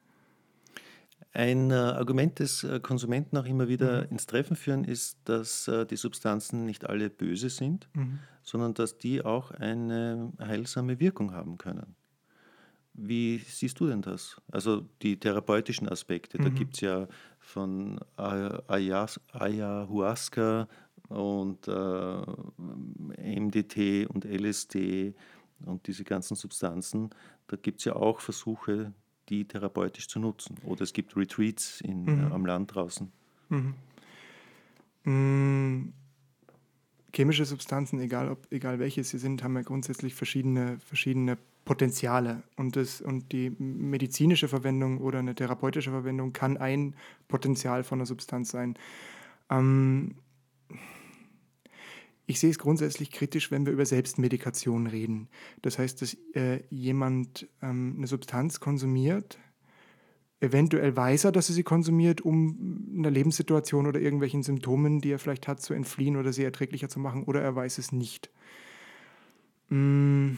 Ein 1.32 1.72
äh, 1.72 1.74
Argument 1.76 2.38
des 2.40 2.64
äh, 2.64 2.80
Konsumenten 2.80 3.38
auch 3.38 3.46
immer 3.46 3.68
wieder 3.68 4.10
Mhm. 4.10 4.12
ins 4.12 4.28
Treffen 4.28 4.56
führen 4.56 4.84
ist, 4.84 5.20
dass 5.26 5.68
äh, 5.68 5.86
die 5.86 5.96
Substanzen 5.96 6.66
nicht 6.66 6.86
alle 6.88 7.10
böse 7.10 7.50
sind, 7.50 7.90
Mhm. 7.96 8.28
sondern 8.44 8.74
dass 8.76 8.98
die 8.98 9.24
auch 9.24 9.52
eine 9.52 10.34
heilsame 10.40 11.00
Wirkung 11.00 11.34
haben 11.34 11.58
können. 11.58 11.96
Wie 12.96 13.40
siehst 13.40 13.80
du 13.80 13.88
denn 13.88 14.04
das? 14.04 14.40
Also 14.52 14.82
die 15.02 15.20
therapeutischen 15.20 15.90
Aspekte, 15.90 16.40
da 16.40 16.50
Mhm. 16.50 16.50
gibt 16.50 16.76
es 16.76 16.82
ja 16.82 17.08
von 17.40 18.00
Ayahuasca 19.34 20.68
und 21.14 21.68
äh, 21.68 23.40
MDT 23.40 24.08
und 24.10 24.26
LSD 24.26 25.14
und 25.66 25.88
diese 25.88 26.04
ganzen 26.04 26.36
Substanzen, 26.36 27.10
da 27.48 27.56
gibt 27.58 27.80
es 27.80 27.86
ja 27.86 27.96
auch 27.96 28.20
Versuche, 28.20 28.94
die 29.30 29.46
therapeutisch 29.46 30.08
zu 30.08 30.20
nutzen. 30.20 30.58
Oder 30.66 30.82
es 30.82 30.92
gibt 30.94 31.16
Retreats 31.16 31.80
in, 31.82 32.04
Mhm. 32.04 32.20
äh, 32.20 32.34
am 32.34 32.46
Land 32.46 32.76
draußen. 32.76 33.12
Mhm. 33.50 33.74
Mm, 35.06 35.94
Chemische 37.16 37.46
Substanzen, 37.46 38.00
egal, 38.00 38.30
ob, 38.30 38.48
egal 38.52 38.80
welche 38.80 39.04
sie 39.04 39.20
sind, 39.20 39.44
haben 39.44 39.56
ja 39.56 39.62
grundsätzlich 39.62 40.16
verschiedene, 40.16 40.80
verschiedene 40.80 41.38
Potenziale. 41.64 42.42
Und, 42.58 42.76
das, 42.76 43.02
und 43.02 43.32
die 43.32 43.52
medizinische 43.52 44.48
Verwendung 44.48 44.98
oder 45.00 45.20
eine 45.20 45.36
therapeutische 45.36 45.92
Verwendung 45.92 46.34
kann 46.34 46.58
ein 46.58 46.96
Potenzial 47.28 47.84
von 47.84 48.00
einer 48.00 48.08
Substanz 48.08 48.50
sein. 48.50 48.76
Ähm, 49.52 50.16
ich 52.26 52.40
sehe 52.40 52.50
es 52.50 52.60
grundsätzlich 52.60 53.12
kritisch, 53.12 53.52
wenn 53.52 53.66
wir 53.66 53.74
über 53.74 53.86
Selbstmedikation 53.86 54.88
reden. 54.88 55.28
Das 55.62 55.78
heißt, 55.78 56.02
dass 56.02 56.18
äh, 56.34 56.62
jemand 56.70 57.48
ähm, 57.62 57.96
eine 57.98 58.08
Substanz 58.08 58.60
konsumiert, 58.60 59.40
eventuell 60.40 60.96
weiß 60.96 61.26
er, 61.26 61.32
dass 61.32 61.50
er 61.50 61.56
sie 61.56 61.64
konsumiert, 61.64 62.22
um 62.22 62.94
einer 62.98 63.12
Lebenssituation 63.12 63.88
oder 63.88 64.00
irgendwelchen 64.00 64.44
Symptomen, 64.44 65.00
die 65.00 65.12
er 65.12 65.20
vielleicht 65.20 65.48
hat, 65.48 65.62
zu 65.62 65.74
entfliehen 65.74 66.18
oder 66.18 66.34
sie 66.34 66.44
erträglicher 66.44 66.90
zu 66.90 67.00
machen, 67.00 67.24
oder 67.24 67.42
er 67.42 67.56
weiß 67.56 67.78
es 67.78 67.92
nicht. 67.92 68.30
Mm, 69.70 70.32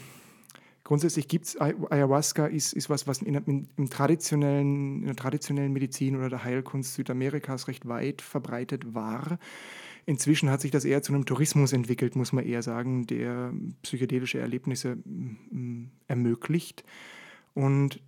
grundsätzlich 0.83 1.27
gibt 1.27 1.45
es 1.45 1.59
Ayahuasca, 1.59 2.45
ist, 2.45 2.73
ist 2.73 2.89
was, 2.89 3.07
was 3.07 3.21
in, 3.21 3.35
in, 3.35 3.67
im 3.77 3.89
traditionellen, 3.89 5.01
in 5.01 5.05
der 5.07 5.15
traditionellen 5.15 5.73
Medizin 5.73 6.15
oder 6.15 6.29
der 6.29 6.43
Heilkunst 6.43 6.93
Südamerikas 6.93 7.67
recht 7.67 7.87
weit 7.87 8.21
verbreitet 8.21 8.93
war. 8.93 9.39
Inzwischen 10.07 10.51
hat 10.51 10.61
sich 10.61 10.71
das 10.71 10.85
eher 10.85 11.01
zu 11.01 11.13
einem 11.13 11.25
Tourismus 11.25 11.73
entwickelt, 11.73 12.15
muss 12.15 12.31
man 12.31 12.45
eher 12.45 12.61
sagen, 12.61 13.07
der 13.07 13.53
psychedelische 13.81 14.39
Erlebnisse 14.39 14.97
mm, 14.97 15.89
ermöglicht. 16.07 16.83
Und 17.55 18.01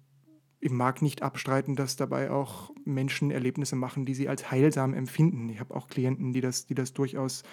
ich 0.60 0.71
mag 0.71 1.01
nicht 1.01 1.23
abstreiten, 1.23 1.75
dass 1.75 1.95
dabei 1.95 2.29
auch 2.29 2.71
Menschen 2.86 3.31
Erlebnisse 3.31 3.75
machen, 3.75 4.05
die 4.05 4.13
sie 4.13 4.29
als 4.29 4.51
heilsam 4.51 4.93
empfinden. 4.93 5.49
Ich 5.49 5.60
habe 5.60 5.75
auch 5.75 5.88
Klienten, 5.88 6.33
die 6.33 6.41
das, 6.41 6.67
die 6.67 6.75
das 6.75 6.93
durchaus, 6.93 7.43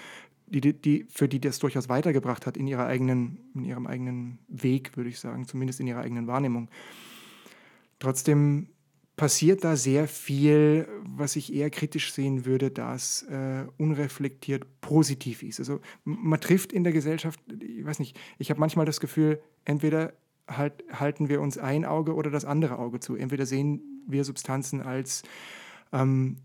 die, 0.47 0.61
die, 0.61 1.07
für 1.09 1.29
die 1.29 1.41
das 1.41 1.59
durchaus 1.59 1.89
weitergebracht 1.89 2.47
hat 2.47 2.57
in, 2.57 2.67
ihrer 2.67 2.87
eigenen, 2.87 3.39
in 3.55 3.65
ihrem 3.65 3.87
eigenen 3.87 4.39
Weg, 4.49 4.97
würde 4.97 5.11
ich 5.11 5.21
sagen, 5.21 5.47
zumindest 5.47 5.81
in 5.81 5.87
ihrer 5.87 6.01
eigenen 6.01 6.27
Wahrnehmung. 6.27 6.69
Trotzdem 7.99 8.69
passiert 9.17 9.63
da 9.63 9.77
sehr 9.77 10.09
viel, 10.09 10.89
was 11.05 11.37
ich 11.37 11.55
eher 11.55 11.71
kritisch 11.71 12.13
sehen 12.13 12.45
würde, 12.45 12.71
das 12.71 13.23
äh, 13.23 13.65
unreflektiert 13.79 14.65
positiv 14.81 15.43
ist. 15.43 15.61
Also 15.61 15.81
man 16.05 16.41
trifft 16.41 16.73
in 16.73 16.83
der 16.83 16.93
Gesellschaft, 16.93 17.41
ich 17.61 17.85
weiß 17.85 18.01
nicht, 18.01 18.19
ich 18.39 18.51
habe 18.51 18.61
manchmal 18.61 18.87
das 18.87 19.01
Gefühl, 19.01 19.41
entweder 19.65 20.15
halt, 20.49 20.85
halten 20.93 21.29
wir 21.29 21.41
uns 21.41 21.59
ein 21.59 21.85
Auge 21.85 22.15
oder 22.15 22.31
das 22.31 22.45
andere 22.45 22.79
Auge 22.79 22.99
zu. 23.01 23.15
Entweder 23.15 23.47
sehen 23.47 24.03
wir 24.07 24.25
Substanzen 24.25 24.81
als 24.81 25.23
ähm, 25.93 26.37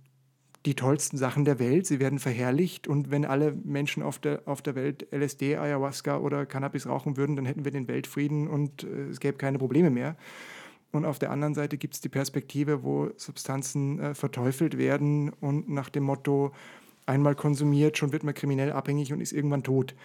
die 0.65 0.75
tollsten 0.75 1.17
Sachen 1.17 1.45
der 1.45 1.57
Welt, 1.57 1.87
sie 1.87 1.99
werden 1.99 2.19
verherrlicht 2.19 2.87
und 2.87 3.09
wenn 3.11 3.25
alle 3.25 3.53
Menschen 3.53 4.03
auf 4.03 4.19
der, 4.19 4.41
auf 4.45 4.61
der 4.61 4.75
Welt 4.75 5.07
LSD, 5.11 5.55
Ayahuasca 5.55 6.17
oder 6.17 6.45
Cannabis 6.45 6.85
rauchen 6.85 7.15
würden, 7.17 7.35
dann 7.37 7.45
hätten 7.45 7.63
wir 7.63 7.71
den 7.71 7.87
Weltfrieden 7.87 8.47
und 8.47 8.83
äh, 8.83 9.07
es 9.09 9.19
gäbe 9.19 9.37
keine 9.37 9.57
Probleme 9.57 9.89
mehr. 9.89 10.17
Und 10.91 11.05
auf 11.05 11.19
der 11.19 11.31
anderen 11.31 11.53
Seite 11.53 11.77
gibt 11.77 11.93
es 11.93 12.01
die 12.01 12.09
Perspektive, 12.09 12.83
wo 12.83 13.11
Substanzen 13.15 13.99
äh, 13.99 14.15
verteufelt 14.15 14.77
werden 14.77 15.29
und 15.29 15.69
nach 15.69 15.89
dem 15.89 16.03
Motto, 16.03 16.51
einmal 17.05 17.35
konsumiert, 17.35 17.97
schon 17.97 18.11
wird 18.11 18.23
man 18.23 18.35
kriminell 18.35 18.71
abhängig 18.71 19.11
und 19.11 19.19
ist 19.19 19.31
irgendwann 19.31 19.63
tot. 19.63 19.95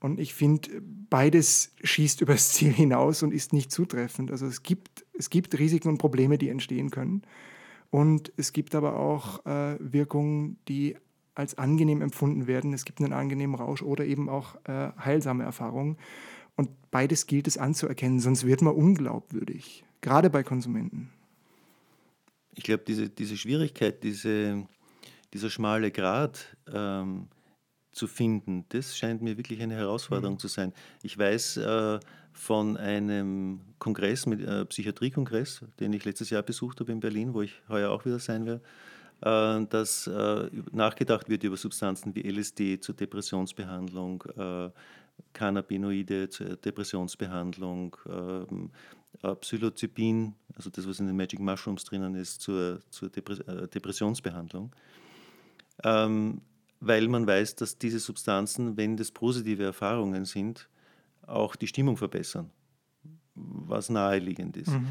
Und 0.00 0.20
ich 0.20 0.34
finde, 0.34 0.70
beides 1.10 1.74
schießt 1.82 2.20
übers 2.20 2.50
Ziel 2.52 2.72
hinaus 2.72 3.22
und 3.22 3.32
ist 3.32 3.52
nicht 3.52 3.70
zutreffend. 3.70 4.30
Also 4.30 4.46
es 4.46 4.62
gibt, 4.62 5.04
es 5.14 5.30
gibt 5.30 5.58
Risiken 5.58 5.88
und 5.88 5.98
Probleme, 5.98 6.38
die 6.38 6.48
entstehen 6.48 6.90
können. 6.90 7.22
Und 7.90 8.32
es 8.36 8.52
gibt 8.52 8.74
aber 8.74 8.98
auch 8.98 9.44
äh, 9.46 9.76
Wirkungen, 9.80 10.58
die 10.68 10.96
als 11.34 11.56
angenehm 11.58 12.02
empfunden 12.02 12.46
werden. 12.46 12.72
Es 12.72 12.84
gibt 12.84 13.00
einen 13.00 13.12
angenehmen 13.12 13.54
Rausch 13.54 13.82
oder 13.82 14.04
eben 14.04 14.28
auch 14.28 14.56
äh, 14.64 14.90
heilsame 14.98 15.44
Erfahrungen. 15.44 15.96
Und 16.56 16.70
beides 16.90 17.26
gilt 17.26 17.46
es 17.46 17.58
anzuerkennen, 17.58 18.18
sonst 18.18 18.46
wird 18.46 18.62
man 18.62 18.74
unglaubwürdig, 18.74 19.84
gerade 20.06 20.30
bei 20.30 20.44
Konsumenten. 20.44 21.10
Ich 22.54 22.62
glaube, 22.62 22.84
diese, 22.86 23.08
diese 23.08 23.36
Schwierigkeit, 23.36 24.04
diese, 24.04 24.64
dieser 25.34 25.50
schmale 25.50 25.90
Grat 25.90 26.56
ähm, 26.72 27.26
zu 27.90 28.06
finden, 28.06 28.64
das 28.68 28.96
scheint 28.96 29.20
mir 29.20 29.36
wirklich 29.36 29.60
eine 29.60 29.74
Herausforderung 29.74 30.34
Mhm. 30.34 30.38
zu 30.38 30.46
sein. 30.46 30.72
Ich 31.02 31.18
weiß 31.18 31.56
äh, 31.56 31.98
von 32.32 32.76
einem 32.76 33.60
Kongress, 33.80 34.26
mit, 34.26 34.40
äh, 34.42 34.64
Psychiatriekongress, 34.64 35.64
den 35.80 35.92
ich 35.92 36.04
letztes 36.04 36.30
Jahr 36.30 36.44
besucht 36.44 36.78
habe 36.78 36.92
in 36.92 37.00
Berlin, 37.00 37.34
wo 37.34 37.42
ich 37.42 37.54
heuer 37.68 37.90
auch 37.90 38.04
wieder 38.04 38.20
sein 38.20 38.46
werde, 38.46 38.62
äh, 39.22 39.66
dass 39.66 40.06
äh, 40.06 40.50
nachgedacht 40.70 41.28
wird 41.28 41.42
über 41.42 41.56
Substanzen 41.56 42.14
wie 42.14 42.22
LSD 42.30 42.78
zur 42.78 42.94
Depressionsbehandlung, 42.94 44.22
äh, 44.36 44.70
Cannabinoide 45.32 46.28
zur 46.28 46.56
Depressionsbehandlung, 46.56 47.96
ähm, 48.08 48.70
äh, 48.70 49.05
Psilocybin, 49.22 50.34
also 50.54 50.70
das, 50.70 50.86
was 50.86 51.00
in 51.00 51.06
den 51.06 51.16
Magic 51.16 51.40
Mushrooms 51.40 51.84
drinnen 51.84 52.14
ist, 52.14 52.40
zur, 52.40 52.80
zur 52.90 53.08
Depres 53.08 53.40
äh, 53.40 53.68
Depressionsbehandlung. 53.68 54.74
Ähm, 55.84 56.40
weil 56.80 57.08
man 57.08 57.26
weiß, 57.26 57.56
dass 57.56 57.78
diese 57.78 57.98
Substanzen, 57.98 58.76
wenn 58.76 58.96
das 58.96 59.10
positive 59.10 59.64
Erfahrungen 59.64 60.24
sind, 60.24 60.68
auch 61.26 61.56
die 61.56 61.66
Stimmung 61.66 61.96
verbessern, 61.96 62.50
was 63.34 63.88
naheliegend 63.88 64.56
ist. 64.56 64.70
Mhm. 64.70 64.88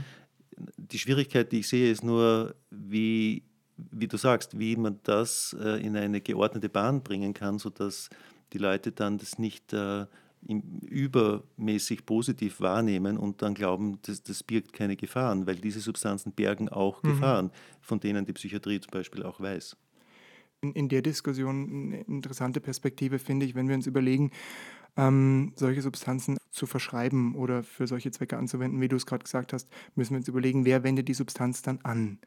Die 0.77 0.99
Schwierigkeit, 0.99 1.51
die 1.51 1.59
ich 1.59 1.67
sehe, 1.67 1.91
ist 1.91 2.03
nur, 2.03 2.55
wie, 2.69 3.43
wie 3.77 4.07
du 4.07 4.17
sagst, 4.17 4.57
wie 4.57 4.75
man 4.75 4.99
das 5.03 5.55
äh, 5.59 5.85
in 5.85 5.95
eine 5.95 6.21
geordnete 6.21 6.69
Bahn 6.69 7.03
bringen 7.03 7.33
kann, 7.33 7.59
sodass 7.59 8.09
die 8.53 8.57
Leute 8.57 8.91
dann 8.91 9.17
das 9.17 9.37
nicht 9.37 9.73
äh, 9.73 10.05
übermäßig 10.47 12.05
positiv 12.05 12.59
wahrnehmen 12.61 13.17
und 13.17 13.41
dann 13.41 13.53
glauben, 13.53 13.99
das, 14.03 14.21
das 14.23 14.43
birgt 14.43 14.73
keine 14.73 14.95
Gefahren, 14.95 15.47
weil 15.47 15.55
diese 15.55 15.79
Substanzen 15.79 16.31
bergen 16.31 16.69
auch 16.69 17.01
mhm. 17.03 17.09
Gefahren, 17.09 17.51
von 17.81 17.99
denen 17.99 18.25
die 18.25 18.33
Psychiatrie 18.33 18.79
zum 18.79 18.91
Beispiel 18.91 19.23
auch 19.23 19.39
weiß. 19.39 19.75
In, 20.61 20.73
in 20.73 20.89
der 20.89 21.01
Diskussion 21.01 21.93
eine 21.93 22.01
interessante 22.01 22.61
Perspektive 22.61 23.19
finde 23.19 23.45
ich, 23.45 23.55
wenn 23.55 23.67
wir 23.67 23.75
uns 23.75 23.87
überlegen, 23.87 24.31
ähm, 24.97 25.53
solche 25.55 25.81
Substanzen 25.81 26.37
zu 26.51 26.65
verschreiben 26.65 27.35
oder 27.35 27.63
für 27.63 27.87
solche 27.87 28.11
Zwecke 28.11 28.37
anzuwenden, 28.37 28.79
wie 28.79 28.87
du 28.87 28.95
es 28.95 29.05
gerade 29.05 29.23
gesagt 29.23 29.51
hast, 29.51 29.67
müssen 29.95 30.11
wir 30.11 30.19
uns 30.19 30.27
überlegen, 30.27 30.65
wer 30.65 30.83
wendet 30.83 31.07
die 31.07 31.13
Substanz 31.13 31.61
dann 31.61 31.79
an. 31.83 32.19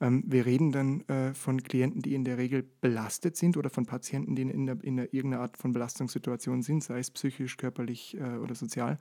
Ähm, 0.00 0.24
wir 0.26 0.46
reden 0.46 0.72
dann 0.72 1.00
äh, 1.08 1.34
von 1.34 1.62
Klienten, 1.62 2.02
die 2.02 2.14
in 2.14 2.24
der 2.24 2.38
Regel 2.38 2.64
belastet 2.80 3.36
sind 3.36 3.56
oder 3.56 3.70
von 3.70 3.86
Patienten, 3.86 4.34
die 4.34 4.42
in, 4.42 4.66
der, 4.66 4.82
in 4.82 4.96
der, 4.96 5.14
irgendeiner 5.14 5.42
Art 5.42 5.56
von 5.56 5.72
Belastungssituation 5.72 6.62
sind, 6.62 6.84
sei 6.84 6.98
es 6.98 7.10
psychisch, 7.10 7.56
körperlich 7.56 8.16
äh, 8.16 8.36
oder 8.36 8.54
sozial. 8.54 8.98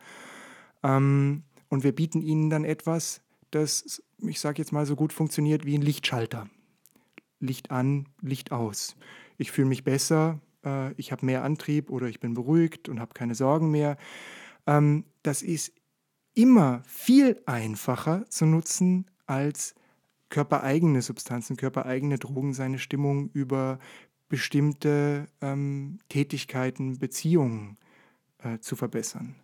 Ähm, 0.84 1.44
und 1.70 1.84
wir 1.84 1.94
bieten 1.94 2.22
ihnen 2.22 2.50
dann 2.50 2.64
etwas, 2.64 3.22
das, 3.52 4.04
ich 4.20 4.40
sage 4.40 4.62
jetzt 4.62 4.72
mal, 4.72 4.86
so 4.86 4.96
gut 4.96 5.14
funktioniert 5.14 5.66
wie 5.66 5.78
ein 5.78 5.82
Lichtschalter. 5.82 6.48
Licht 7.40 7.72
an, 7.72 8.08
Licht 8.22 8.52
aus. 8.52 8.96
Ich 9.38 9.52
fühle 9.52 9.68
mich 9.68 9.84
besser, 9.84 10.40
äh, 10.64 10.94
ich 10.94 11.12
habe 11.12 11.26
mehr 11.26 11.44
Antrieb 11.44 11.90
oder 11.90 12.08
ich 12.08 12.20
bin 12.20 12.34
beruhigt 12.34 12.90
und 12.90 13.00
habe 13.00 13.14
keine 13.14 13.36
Sorgen 13.36 13.72
mehr. 13.72 13.98
Ähm, 14.68 15.06
das 15.24 15.42
ist 15.42 15.74
immer 16.34 16.84
viel 16.86 17.42
einfacher 17.46 18.26
zu 18.30 18.46
nutzen 18.46 19.06
als 19.26 19.76
körpereigene 20.36 21.02
Substanzen, 21.02 21.56
körpereigene 21.56 22.18
Drogen 22.18 22.54
seine 22.54 22.78
Stimmung 22.78 23.30
über 23.32 23.80
bestimmte 24.28 25.28
ähm, 25.40 26.00
Tätigkeiten, 26.10 27.00
Beziehungen 27.00 27.78
äh, 28.44 28.60
zu 28.60 28.76
verbessern. 28.76 29.36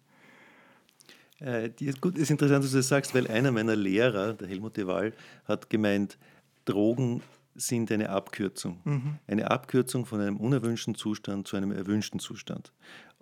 Äh, 1.40 1.70
ist 1.80 2.02
gut, 2.02 2.18
ist 2.18 2.30
interessant, 2.30 2.66
dass 2.66 2.72
du 2.72 2.78
das 2.78 2.90
sagst, 2.90 3.16
weil 3.16 3.28
einer 3.28 3.54
meiner 3.54 3.78
Lehrer, 3.78 4.34
der 4.34 4.50
Helmut 4.50 4.76
de 4.76 4.86
Waal, 4.86 5.14
hat 5.46 5.70
gemeint, 5.70 6.18
Drogen 6.66 7.22
sind 7.56 7.90
eine 7.90 8.10
Abkürzung. 8.10 8.82
Mhm. 8.84 9.18
Eine 9.28 9.50
Abkürzung 9.50 10.06
von 10.06 10.20
einem 10.20 10.36
unerwünschten 10.36 10.96
Zustand 10.96 11.48
zu 11.48 11.56
einem 11.56 11.72
erwünschten 11.72 12.20
Zustand. 12.20 12.74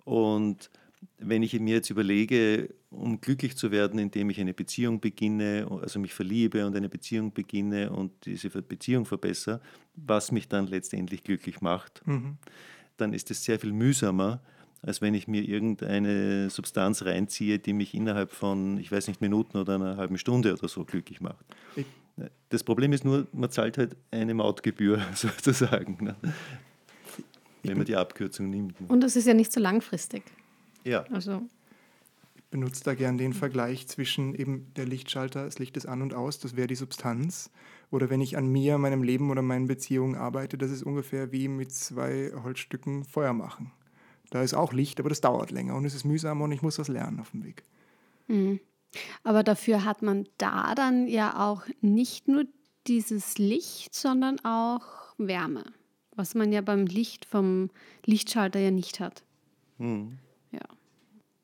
Und 0.04 0.70
wenn 1.18 1.42
ich 1.42 1.58
mir 1.58 1.74
jetzt 1.74 1.90
überlege, 1.90 2.74
um 2.90 3.20
glücklich 3.20 3.56
zu 3.56 3.70
werden, 3.70 3.98
indem 3.98 4.30
ich 4.30 4.40
eine 4.40 4.54
Beziehung 4.54 5.00
beginne, 5.00 5.66
also 5.82 5.98
mich 5.98 6.14
verliebe 6.14 6.66
und 6.66 6.76
eine 6.76 6.88
Beziehung 6.88 7.32
beginne 7.32 7.90
und 7.90 8.12
diese 8.24 8.48
Beziehung 8.50 9.04
verbessere, 9.06 9.60
was 9.94 10.32
mich 10.32 10.48
dann 10.48 10.66
letztendlich 10.66 11.22
glücklich 11.22 11.60
macht, 11.60 12.06
mhm. 12.06 12.36
dann 12.96 13.12
ist 13.12 13.30
es 13.30 13.44
sehr 13.44 13.58
viel 13.58 13.72
mühsamer, 13.72 14.40
als 14.82 15.02
wenn 15.02 15.14
ich 15.14 15.28
mir 15.28 15.42
irgendeine 15.42 16.48
Substanz 16.48 17.04
reinziehe, 17.04 17.58
die 17.58 17.74
mich 17.74 17.94
innerhalb 17.94 18.32
von, 18.32 18.78
ich 18.78 18.90
weiß 18.90 19.08
nicht, 19.08 19.20
Minuten 19.20 19.58
oder 19.58 19.74
einer 19.74 19.96
halben 19.96 20.16
Stunde 20.16 20.54
oder 20.54 20.68
so 20.68 20.84
glücklich 20.84 21.20
macht. 21.20 21.44
Das 22.48 22.64
Problem 22.64 22.92
ist 22.92 23.04
nur, 23.04 23.26
man 23.32 23.50
zahlt 23.50 23.78
halt 23.78 23.96
eine 24.10 24.34
Mautgebühr 24.34 25.00
sozusagen, 25.14 25.98
ne? 26.02 26.16
wenn 27.62 27.76
man 27.76 27.86
die 27.86 27.96
Abkürzung 27.96 28.48
nimmt. 28.48 28.74
Und 28.88 29.02
das 29.02 29.16
ist 29.16 29.26
ja 29.26 29.34
nicht 29.34 29.52
so 29.52 29.60
langfristig. 29.60 30.22
Ja. 30.84 31.04
Also. 31.10 31.42
Ich 32.34 32.44
benutze 32.50 32.82
da 32.82 32.94
gern 32.94 33.16
den 33.16 33.32
Vergleich 33.32 33.86
zwischen 33.86 34.34
eben 34.34 34.72
der 34.74 34.86
Lichtschalter, 34.86 35.44
das 35.44 35.58
Licht 35.58 35.76
ist 35.76 35.86
an 35.86 36.02
und 36.02 36.14
aus, 36.14 36.38
das 36.40 36.56
wäre 36.56 36.66
die 36.66 36.74
Substanz. 36.74 37.50
Oder 37.90 38.10
wenn 38.10 38.20
ich 38.20 38.36
an 38.36 38.46
mir, 38.46 38.78
meinem 38.78 39.02
Leben 39.02 39.30
oder 39.30 39.42
meinen 39.42 39.66
Beziehungen 39.66 40.16
arbeite, 40.16 40.58
das 40.58 40.70
ist 40.70 40.82
ungefähr 40.82 41.32
wie 41.32 41.48
mit 41.48 41.72
zwei 41.72 42.32
Holzstücken 42.42 43.04
Feuer 43.04 43.32
machen. 43.32 43.72
Da 44.30 44.42
ist 44.42 44.54
auch 44.54 44.72
Licht, 44.72 45.00
aber 45.00 45.08
das 45.08 45.20
dauert 45.20 45.50
länger 45.50 45.74
und 45.74 45.84
es 45.84 45.94
ist 45.94 46.04
mühsam 46.04 46.40
und 46.40 46.52
ich 46.52 46.62
muss 46.62 46.78
was 46.78 46.88
lernen 46.88 47.20
auf 47.20 47.32
dem 47.32 47.44
Weg. 47.44 47.64
Mhm. 48.28 48.60
Aber 49.22 49.42
dafür 49.42 49.84
hat 49.84 50.02
man 50.02 50.26
da 50.38 50.74
dann 50.74 51.06
ja 51.08 51.48
auch 51.48 51.62
nicht 51.80 52.28
nur 52.28 52.44
dieses 52.86 53.38
Licht, 53.38 53.94
sondern 53.94 54.38
auch 54.44 54.82
Wärme, 55.18 55.64
was 56.14 56.34
man 56.34 56.52
ja 56.52 56.60
beim 56.60 56.86
Licht 56.86 57.24
vom 57.24 57.70
Lichtschalter 58.06 58.58
ja 58.58 58.70
nicht 58.70 59.00
hat. 59.00 59.24
Mhm. 59.78 60.18
Ja. 60.52 60.60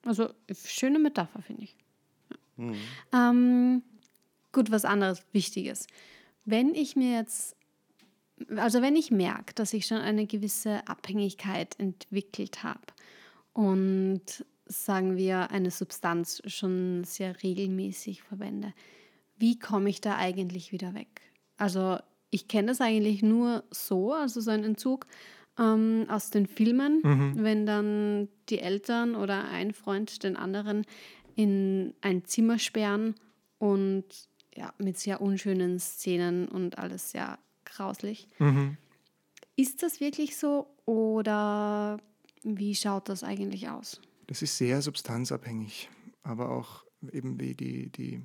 Also 0.05 0.31
schöne 0.53 0.99
Metapher, 0.99 1.43
finde 1.43 1.65
ich. 1.65 1.77
Ja. 2.31 2.65
Mhm. 2.65 2.77
Ähm, 3.13 3.83
gut, 4.53 4.71
was 4.71 4.85
anderes 4.85 5.23
Wichtiges. 5.33 5.87
Wenn 6.45 6.75
ich 6.75 6.97
mir 6.97 7.13
jetzt, 7.17 7.57
also 8.57 8.83
wenn 8.83 8.97
ich 8.97 9.11
merke, 9.11 9.55
dass 9.55 9.73
ich 9.73 9.87
schon 9.87 9.99
eine 9.99 10.27
gewisse 10.27 10.87
Abhängigkeit 10.87 11.79
entwickelt 11.79 12.63
habe 12.63 12.81
und 13.53 14.45
sagen 14.67 15.17
wir 15.17 15.51
eine 15.51 15.71
Substanz 15.71 16.43
schon 16.47 17.05
sehr 17.05 17.43
regelmäßig 17.43 18.23
verwende, 18.23 18.73
wie 19.39 19.59
komme 19.59 19.91
ich 19.91 20.01
da 20.01 20.17
eigentlich 20.17 20.73
wieder 20.73 20.95
weg? 20.95 21.21
Also 21.57 21.99
ich 22.31 22.49
kenne 22.49 22.69
das 22.69 22.81
eigentlich 22.81 23.23
nur 23.23 23.65
so, 23.71 24.13
also 24.13 24.41
so 24.41 24.51
ein 24.51 24.65
Entzug, 24.65 25.07
ähm, 25.59 26.07
aus 26.09 26.31
den 26.31 26.47
Filmen, 26.47 27.01
mhm. 27.03 27.35
wenn 27.37 27.67
dann 27.67 28.29
die 28.49 28.61
Eltern 28.61 29.15
oder 29.15 29.49
ein 29.49 29.73
Freund 29.73 30.23
den 30.23 30.37
anderen 30.37 30.85
in 31.35 31.95
ein 32.01 32.25
Zimmer 32.25 32.59
sperren 32.59 33.15
und 33.59 34.05
ja, 34.55 34.73
mit 34.79 34.99
sehr 34.99 35.21
unschönen 35.21 35.79
Szenen 35.79 36.49
und 36.49 36.79
alles 36.79 37.11
sehr 37.11 37.39
grauslich. 37.65 38.29
Mhm. 38.39 38.77
Ist 39.55 39.83
das 39.83 40.01
wirklich 40.01 40.37
so 40.37 40.67
oder 40.85 41.99
wie 42.43 42.75
schaut 42.75 43.09
das 43.09 43.23
eigentlich 43.23 43.69
aus? 43.69 44.01
Das 44.27 44.43
ist 44.43 44.57
sehr 44.57 44.83
substanzabhängig, 44.83 45.89
aber 46.23 46.51
auch 46.51 46.85
eben 47.13 47.39
wie 47.41 47.55
die, 47.55 47.91
die 47.91 48.23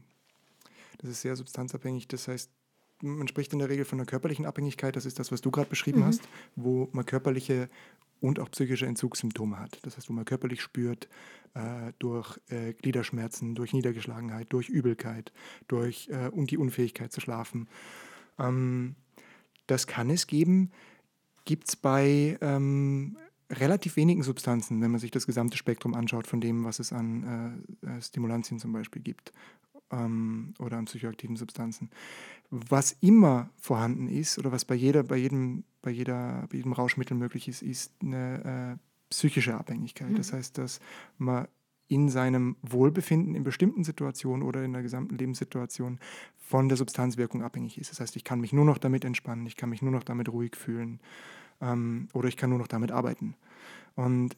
das 1.00 1.12
ist 1.12 1.22
sehr 1.22 1.36
substanzabhängig. 1.36 2.08
Das 2.08 2.28
heißt, 2.28 2.52
man 3.02 3.28
spricht 3.28 3.54
in 3.54 3.60
der 3.60 3.70
Regel 3.70 3.86
von 3.86 4.00
einer 4.00 4.06
körperlichen 4.06 4.46
Abhängigkeit, 4.46 4.96
das 4.96 5.06
ist 5.06 5.20
das, 5.20 5.32
was 5.32 5.42
du 5.42 5.52
gerade 5.52 5.70
beschrieben 5.70 6.02
mhm. 6.02 6.06
hast, 6.06 6.22
wo 6.56 6.90
man 6.92 7.06
körperliche 7.06 7.70
und 8.20 8.40
auch 8.40 8.52
psychische 8.52 8.86
Entzugssymptome 8.86 9.60
hat. 9.60 9.80
Das 9.82 9.98
heißt, 9.98 10.10
wo 10.10 10.14
man 10.14 10.26
körperlich 10.26 10.62
spürt, 10.62 11.10
äh, 11.54 11.92
durch 12.00 12.40
äh, 12.50 12.74
Gliederschmerzen, 12.74 13.56
durch 13.56 13.74
Niedergeschlagenheit, 13.74 14.48
durch 14.54 14.70
Übelkeit, 14.70 15.34
durch 15.68 16.08
äh, 16.10 16.30
und 16.30 16.52
die 16.52 16.58
Unfähigkeit 16.58 17.12
zu 17.12 17.20
schlafen. 17.20 17.68
Ähm, 18.40 18.96
das 19.68 19.88
kann 19.88 20.10
es 20.10 20.28
geben. 20.28 20.72
Gibt 21.46 21.70
es 21.70 21.76
bei 21.76 22.38
ähm, 22.42 23.18
relativ 23.50 23.96
wenigen 23.96 24.24
Substanzen, 24.24 24.82
wenn 24.82 24.92
man 24.92 25.00
sich 25.00 25.12
das 25.12 25.26
gesamte 25.26 25.58
Spektrum 25.58 25.96
anschaut 25.96 26.28
von 26.28 26.40
dem, 26.40 26.64
was 26.64 26.80
es 26.80 26.94
an 26.94 27.66
äh, 27.84 27.88
äh, 27.88 28.02
Stimulantien 28.02 28.60
zum 28.60 28.72
Beispiel 28.72 29.02
gibt 29.02 29.34
ähm, 29.91 30.54
oder 30.60 30.77
an 30.77 30.86
psychoaktiven 30.86 31.36
Substanzen. 31.36 31.89
Was 32.49 32.97
immer 33.01 33.49
vorhanden 33.58 34.08
ist 34.08 34.38
oder 34.38 34.51
was 34.51 34.65
bei, 34.65 34.75
jeder, 34.75 35.04
bei, 35.04 35.17
jedem, 35.17 35.63
bei, 35.82 35.91
jeder, 35.91 36.47
bei 36.49 36.58
jedem 36.58 36.73
Rauschmittel 36.73 37.15
möglich 37.15 37.47
ist, 37.47 37.62
ist 37.62 37.93
eine 38.01 38.77
äh, 38.77 39.08
psychische 39.10 39.56
Abhängigkeit. 39.56 40.10
Mhm. 40.10 40.15
Das 40.15 40.34
heißt, 40.34 40.58
dass 40.58 40.80
man 41.17 41.47
in 41.88 42.08
seinem 42.08 42.56
Wohlbefinden 42.62 43.36
in 43.36 43.43
bestimmten 43.43 43.84
Situationen 43.84 44.47
oder 44.47 44.63
in 44.63 44.71
der 44.71 44.82
gesamten 44.82 45.17
Lebenssituation 45.17 45.99
von 46.38 46.69
der 46.69 46.77
Substanzwirkung 46.77 47.43
abhängig 47.43 47.77
ist. 47.77 47.91
Das 47.91 47.99
heißt, 47.99 48.15
ich 48.15 48.23
kann 48.23 48.39
mich 48.39 48.54
nur 48.54 48.63
noch 48.63 48.77
damit 48.77 49.04
entspannen, 49.04 49.45
ich 49.45 49.58
kann 49.58 49.69
mich 49.69 49.82
nur 49.82 49.91
noch 49.91 50.04
damit 50.04 50.30
ruhig 50.30 50.56
fühlen 50.56 51.01
ähm, 51.60 52.08
oder 52.13 52.30
ich 52.30 52.38
kann 52.38 52.49
nur 52.49 52.60
noch 52.60 52.67
damit 52.67 52.91
arbeiten. 52.91 53.36
Und 53.95 54.38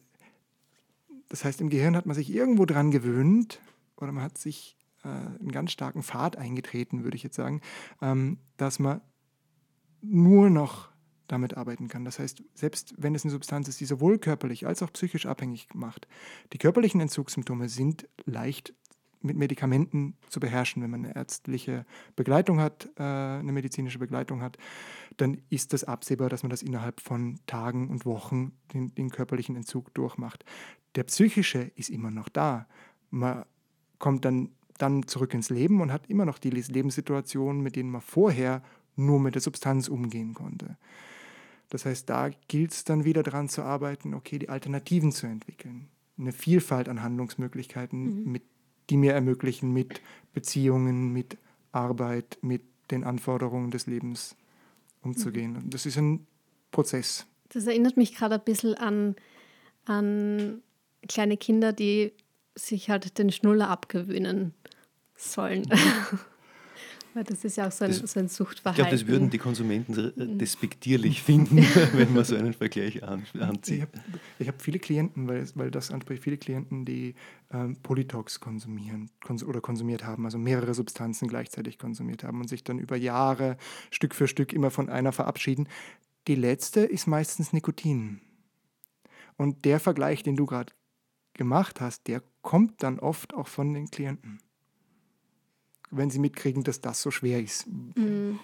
das 1.28 1.44
heißt, 1.44 1.60
im 1.60 1.70
Gehirn 1.70 1.96
hat 1.96 2.06
man 2.06 2.16
sich 2.16 2.32
irgendwo 2.32 2.66
dran 2.66 2.90
gewöhnt 2.90 3.60
oder 3.96 4.10
man 4.10 4.24
hat 4.24 4.36
sich 4.36 4.76
äh, 5.04 5.08
einen 5.08 5.52
ganz 5.52 5.72
starken 5.72 6.02
Pfad 6.02 6.36
eingetreten, 6.36 7.04
würde 7.04 7.16
ich 7.16 7.22
jetzt 7.22 7.36
sagen, 7.36 7.60
ähm, 8.02 8.38
dass 8.56 8.78
man 8.78 9.00
nur 10.00 10.50
noch 10.50 10.90
damit 11.28 11.56
arbeiten 11.56 11.88
kann. 11.88 12.04
Das 12.04 12.18
heißt, 12.18 12.42
selbst 12.54 12.94
wenn 12.98 13.14
es 13.14 13.24
eine 13.24 13.32
Substanz 13.32 13.68
ist, 13.68 13.80
die 13.80 13.86
sowohl 13.86 14.18
körperlich 14.18 14.66
als 14.66 14.82
auch 14.82 14.92
psychisch 14.92 15.26
abhängig 15.26 15.68
macht, 15.74 16.06
die 16.52 16.58
körperlichen 16.58 17.00
Entzugssymptome 17.00 17.68
sind 17.68 18.08
leicht 18.26 18.74
mit 19.24 19.36
Medikamenten 19.38 20.16
zu 20.28 20.38
beherrschen. 20.38 20.82
Wenn 20.82 20.90
man 20.90 21.04
eine 21.04 21.16
ärztliche 21.16 21.86
Begleitung 22.14 22.60
hat, 22.60 22.90
äh, 22.98 23.02
eine 23.02 23.52
medizinische 23.52 23.98
Begleitung 23.98 24.42
hat, 24.42 24.58
dann 25.16 25.40
ist 25.48 25.72
das 25.72 25.84
absehbar, 25.84 26.28
dass 26.28 26.42
man 26.42 26.50
das 26.50 26.62
innerhalb 26.62 27.00
von 27.00 27.40
Tagen 27.46 27.88
und 27.88 28.04
Wochen 28.04 28.52
den, 28.74 28.94
den 28.94 29.10
körperlichen 29.10 29.56
Entzug 29.56 29.94
durchmacht. 29.94 30.44
Der 30.94 31.04
psychische 31.04 31.72
ist 31.74 31.88
immer 31.88 32.10
noch 32.10 32.28
da. 32.28 32.66
Man 33.10 33.44
kommt 33.98 34.24
dann 34.26 34.50
dann 34.78 35.06
zurück 35.06 35.34
ins 35.34 35.50
Leben 35.50 35.80
und 35.80 35.92
hat 35.92 36.08
immer 36.08 36.24
noch 36.24 36.38
die 36.38 36.50
Lebenssituationen, 36.50 37.62
mit 37.62 37.76
denen 37.76 37.90
man 37.90 38.00
vorher 38.00 38.62
nur 38.96 39.20
mit 39.20 39.34
der 39.34 39.42
Substanz 39.42 39.88
umgehen 39.88 40.34
konnte. 40.34 40.76
Das 41.70 41.86
heißt, 41.86 42.08
da 42.08 42.30
gilt 42.48 42.72
es 42.72 42.84
dann 42.84 43.04
wieder 43.04 43.22
daran 43.22 43.48
zu 43.48 43.62
arbeiten, 43.62 44.14
okay, 44.14 44.38
die 44.38 44.48
Alternativen 44.48 45.12
zu 45.12 45.26
entwickeln. 45.26 45.88
eine 46.16 46.32
Vielfalt 46.32 46.88
an 46.88 47.02
Handlungsmöglichkeiten, 47.02 48.22
mhm. 48.22 48.32
mit, 48.32 48.42
die 48.90 48.96
mir 48.96 49.12
ermöglichen, 49.14 49.72
mit 49.72 50.00
Beziehungen, 50.32 51.12
mit 51.12 51.38
Arbeit, 51.72 52.38
mit 52.42 52.62
den 52.90 53.02
Anforderungen 53.02 53.70
des 53.70 53.86
Lebens 53.86 54.36
umzugehen. 55.02 55.54
Mhm. 55.54 55.70
Das 55.70 55.86
ist 55.86 55.96
ein 55.96 56.26
Prozess. 56.70 57.26
Das 57.48 57.66
erinnert 57.66 57.96
mich 57.96 58.14
gerade 58.14 58.36
ein 58.36 58.44
bisschen 58.44 58.74
an, 58.74 59.16
an 59.84 60.62
kleine 61.08 61.36
Kinder, 61.36 61.72
die 61.72 62.12
sich 62.54 62.90
halt 62.90 63.18
den 63.18 63.30
Schnuller 63.30 63.68
abgewöhnen 63.68 64.54
sollen. 65.16 65.62
Mhm. 65.62 66.18
Weil 67.14 67.22
das 67.22 67.44
ist 67.44 67.56
ja 67.56 67.68
auch 67.68 67.72
so 67.72 67.84
ein, 67.84 67.92
das, 67.92 68.12
so 68.12 68.18
ein 68.18 68.26
Suchtverhalten. 68.26 68.82
Ich 68.84 68.90
glaube, 68.90 69.04
das 69.04 69.06
würden 69.06 69.30
die 69.30 69.38
Konsumenten 69.38 70.12
mhm. 70.16 70.36
despektierlich 70.36 71.22
finden, 71.22 71.58
wenn 71.92 72.12
man 72.12 72.24
so 72.24 72.34
einen 72.34 72.54
Vergleich 72.54 73.04
an, 73.04 73.24
anzieht. 73.38 73.86
Ich 74.40 74.48
habe 74.48 74.56
hab 74.56 74.62
viele 74.62 74.80
Klienten, 74.80 75.28
weil, 75.28 75.46
weil 75.54 75.70
das 75.70 75.92
anspricht, 75.92 76.24
viele 76.24 76.38
Klienten, 76.38 76.84
die 76.84 77.14
ähm, 77.52 77.76
Polytox 77.84 78.40
konsumieren 78.40 79.10
kons 79.24 79.44
oder 79.44 79.60
konsumiert 79.60 80.04
haben, 80.04 80.24
also 80.24 80.38
mehrere 80.38 80.74
Substanzen 80.74 81.28
gleichzeitig 81.28 81.78
konsumiert 81.78 82.24
haben 82.24 82.40
und 82.40 82.48
sich 82.48 82.64
dann 82.64 82.80
über 82.80 82.96
Jahre 82.96 83.58
Stück 83.92 84.12
für 84.12 84.26
Stück 84.26 84.52
immer 84.52 84.72
von 84.72 84.88
einer 84.88 85.12
verabschieden. 85.12 85.68
Die 86.26 86.34
letzte 86.34 86.80
ist 86.80 87.06
meistens 87.06 87.52
Nikotin. 87.52 88.20
Und 89.36 89.64
der 89.64 89.78
Vergleich, 89.78 90.24
den 90.24 90.34
du 90.34 90.46
gerade 90.46 90.72
gemacht 91.34 91.80
hast, 91.80 92.08
der 92.08 92.22
kommt 92.44 92.84
dann 92.84 93.00
oft 93.00 93.34
auch 93.34 93.48
von 93.48 93.74
den 93.74 93.90
Klienten 93.90 94.38
wenn 95.96 96.10
sie 96.10 96.18
mitkriegen, 96.18 96.62
dass 96.62 96.80
das 96.80 97.00
so 97.02 97.10
schwer 97.10 97.42
ist. 97.42 97.66
Mhm. 97.66 98.38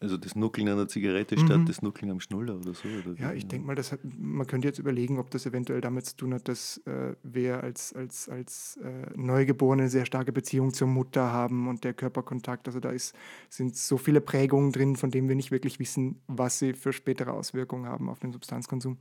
Also 0.00 0.18
das 0.18 0.34
Nuckeln 0.34 0.68
an 0.68 0.76
der 0.76 0.88
Zigarette 0.88 1.38
statt 1.38 1.60
mhm. 1.60 1.66
das 1.66 1.80
Nuckeln 1.80 2.10
am 2.10 2.20
Schnuller 2.20 2.56
oder 2.56 2.74
so? 2.74 2.88
Oder 2.88 3.18
ja, 3.18 3.32
ich 3.32 3.46
denke 3.46 3.66
mal, 3.66 3.74
das 3.74 3.92
hat, 3.92 4.00
man 4.02 4.46
könnte 4.46 4.68
jetzt 4.68 4.78
überlegen, 4.78 5.18
ob 5.18 5.30
das 5.30 5.46
eventuell 5.46 5.80
damit 5.80 6.04
zu 6.04 6.16
tun 6.16 6.34
hat, 6.34 6.48
dass 6.48 6.78
äh, 6.86 7.14
wir 7.22 7.62
als, 7.62 7.94
als, 7.94 8.28
als 8.28 8.78
äh, 8.82 9.06
Neugeborene 9.16 9.82
eine 9.82 9.90
sehr 9.90 10.04
starke 10.04 10.32
Beziehung 10.32 10.74
zur 10.74 10.88
Mutter 10.88 11.32
haben 11.32 11.68
und 11.68 11.84
der 11.84 11.94
Körperkontakt. 11.94 12.66
Also 12.66 12.80
da 12.80 12.90
ist, 12.90 13.14
sind 13.48 13.76
so 13.76 13.96
viele 13.96 14.20
Prägungen 14.20 14.72
drin, 14.72 14.96
von 14.96 15.10
denen 15.10 15.28
wir 15.28 15.36
nicht 15.36 15.52
wirklich 15.52 15.78
wissen, 15.78 16.20
was 16.26 16.58
sie 16.58 16.74
für 16.74 16.92
spätere 16.92 17.32
Auswirkungen 17.32 17.86
haben 17.86 18.10
auf 18.10 18.18
den 18.18 18.32
Substanzkonsum. 18.32 18.98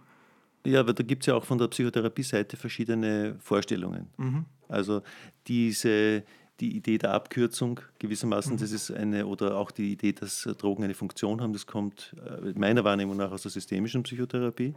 Ja, 0.66 0.80
aber 0.80 0.94
da 0.94 1.04
gibt 1.04 1.24
es 1.24 1.28
ja 1.28 1.36
auch 1.36 1.44
von 1.44 1.58
der 1.58 1.68
Psychotherapie-Seite 1.68 2.58
verschiedene 2.58 3.36
Vorstellungen. 3.40 4.08
Mhm. 4.18 4.46
Also 4.70 5.02
diese 5.48 6.24
die 6.60 6.78
Idee 6.78 6.98
der 6.98 7.14
Abkürzung 7.14 7.80
gewissermaßen, 8.00 8.54
mhm. 8.54 8.58
das 8.58 8.72
ist 8.72 8.92
eine, 8.92 9.26
oder 9.26 9.58
auch 9.58 9.72
die 9.72 9.92
Idee, 9.92 10.14
dass 10.14 10.46
äh, 10.46 10.54
Drogen 10.54 10.84
eine 10.84 10.94
Funktion 10.94 11.42
haben, 11.42 11.52
das 11.52 11.66
kommt 11.66 12.16
äh, 12.26 12.58
meiner 12.58 12.84
Wahrnehmung 12.84 13.18
nach 13.18 13.32
aus 13.32 13.42
der 13.42 13.52
systemischen 13.52 14.04
Psychotherapie, 14.04 14.74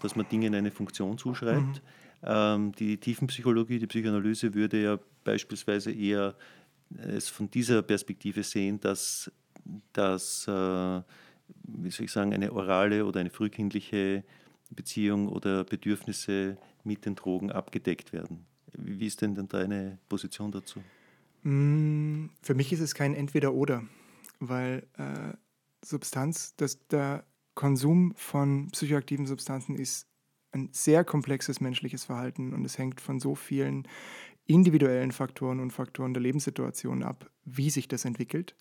dass 0.00 0.16
man 0.16 0.26
Dingen 0.28 0.54
eine 0.54 0.70
Funktion 0.70 1.18
zuschreibt. 1.18 1.60
Mhm. 1.60 1.80
Ähm, 2.24 2.72
die 2.72 2.96
Tiefenpsychologie, 2.96 3.78
die 3.78 3.86
Psychoanalyse 3.86 4.54
würde 4.54 4.82
ja 4.82 4.98
beispielsweise 5.22 5.92
eher 5.92 6.34
es 6.98 7.28
von 7.28 7.50
dieser 7.50 7.82
Perspektive 7.82 8.42
sehen, 8.42 8.80
dass, 8.80 9.30
dass 9.92 10.46
äh, 10.48 11.02
wie 11.64 11.90
soll 11.90 12.06
ich 12.06 12.12
sagen, 12.12 12.32
eine 12.32 12.52
orale 12.52 13.04
oder 13.04 13.20
eine 13.20 13.30
frühkindliche 13.30 14.24
Beziehung 14.74 15.28
oder 15.28 15.64
Bedürfnisse 15.64 16.56
mit 16.84 17.04
den 17.06 17.14
Drogen 17.14 17.50
abgedeckt 17.52 18.12
werden. 18.12 18.46
Wie 18.72 19.06
ist 19.06 19.20
denn 19.20 19.34
deine 19.48 19.98
Position 20.08 20.50
dazu? 20.50 20.80
Mm, 21.42 22.26
für 22.40 22.54
mich 22.54 22.72
ist 22.72 22.80
es 22.80 22.94
kein 22.94 23.14
Entweder-Oder, 23.14 23.84
weil 24.40 24.86
äh, 24.96 25.34
Substanz, 25.84 26.56
dass 26.56 26.86
der 26.88 27.24
Konsum 27.54 28.14
von 28.16 28.68
psychoaktiven 28.70 29.26
Substanzen 29.26 29.76
ist 29.76 30.06
ein 30.52 30.68
sehr 30.72 31.04
komplexes 31.04 31.60
menschliches 31.60 32.04
Verhalten 32.04 32.52
und 32.52 32.64
es 32.64 32.78
hängt 32.78 33.00
von 33.00 33.20
so 33.20 33.34
vielen 33.34 33.88
individuellen 34.46 35.12
Faktoren 35.12 35.60
und 35.60 35.72
Faktoren 35.72 36.14
der 36.14 36.22
Lebenssituation 36.22 37.02
ab, 37.02 37.30
wie 37.44 37.70
sich 37.70 37.88
das 37.88 38.04
entwickelt, 38.04 38.54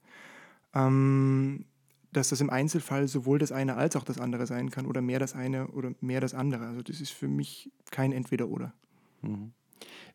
ähm, 0.73 1.65
dass 2.11 2.29
das 2.29 2.41
im 2.41 2.49
Einzelfall 2.49 3.07
sowohl 3.07 3.39
das 3.39 3.51
eine 3.51 3.75
als 3.75 3.95
auch 3.95 4.03
das 4.03 4.19
andere 4.19 4.45
sein 4.45 4.69
kann 4.69 4.85
oder 4.85 5.01
mehr 5.01 5.19
das 5.19 5.33
eine 5.33 5.67
oder 5.67 5.93
mehr 6.01 6.21
das 6.21 6.33
andere. 6.33 6.65
Also 6.65 6.81
das 6.81 7.01
ist 7.01 7.11
für 7.11 7.27
mich 7.27 7.71
kein 7.89 8.11
Entweder-Oder. 8.11 8.73
Mhm. 9.21 9.53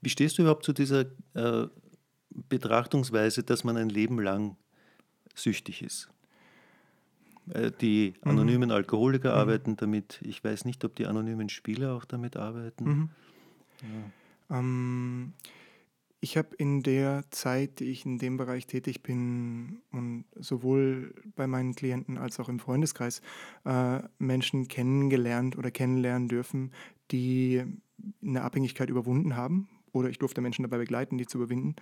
Wie 0.00 0.10
stehst 0.10 0.38
du 0.38 0.42
überhaupt 0.42 0.64
zu 0.64 0.72
dieser 0.72 1.06
äh, 1.34 1.68
Betrachtungsweise, 2.48 3.42
dass 3.42 3.64
man 3.64 3.76
ein 3.76 3.88
Leben 3.88 4.20
lang 4.20 4.56
süchtig 5.34 5.82
ist. 5.82 6.08
Äh, 7.52 7.70
die 7.80 8.14
mhm. 8.22 8.30
anonymen 8.30 8.68
mhm. 8.68 8.74
Alkoholiker 8.74 9.32
mhm. 9.32 9.40
arbeiten 9.40 9.76
damit. 9.76 10.20
Ich 10.22 10.42
weiß 10.42 10.64
nicht, 10.64 10.84
ob 10.84 10.96
die 10.96 11.06
anonymen 11.06 11.48
Spieler 11.48 11.94
auch 11.94 12.04
damit 12.04 12.36
arbeiten. 12.36 12.84
Mhm. 12.84 13.10
Ja. 14.50 14.58
Ähm, 14.58 15.32
ich 16.26 16.36
habe 16.36 16.56
in 16.56 16.82
der 16.82 17.22
Zeit, 17.30 17.78
die 17.78 17.84
ich 17.84 18.04
in 18.04 18.18
dem 18.18 18.36
Bereich 18.36 18.66
tätig 18.66 19.04
bin 19.04 19.80
und 19.92 20.24
sowohl 20.34 21.14
bei 21.36 21.46
meinen 21.46 21.76
Klienten 21.76 22.18
als 22.18 22.40
auch 22.40 22.48
im 22.48 22.58
Freundeskreis 22.58 23.22
äh, 23.64 24.00
Menschen 24.18 24.66
kennengelernt 24.66 25.56
oder 25.56 25.70
kennenlernen 25.70 26.26
dürfen, 26.26 26.72
die 27.12 27.62
eine 28.24 28.42
Abhängigkeit 28.42 28.90
überwunden 28.90 29.36
haben 29.36 29.68
oder 29.92 30.08
ich 30.08 30.18
durfte 30.18 30.40
Menschen 30.40 30.64
dabei 30.64 30.78
begleiten, 30.78 31.16
die 31.16 31.26
zu 31.26 31.38
überwinden 31.38 31.76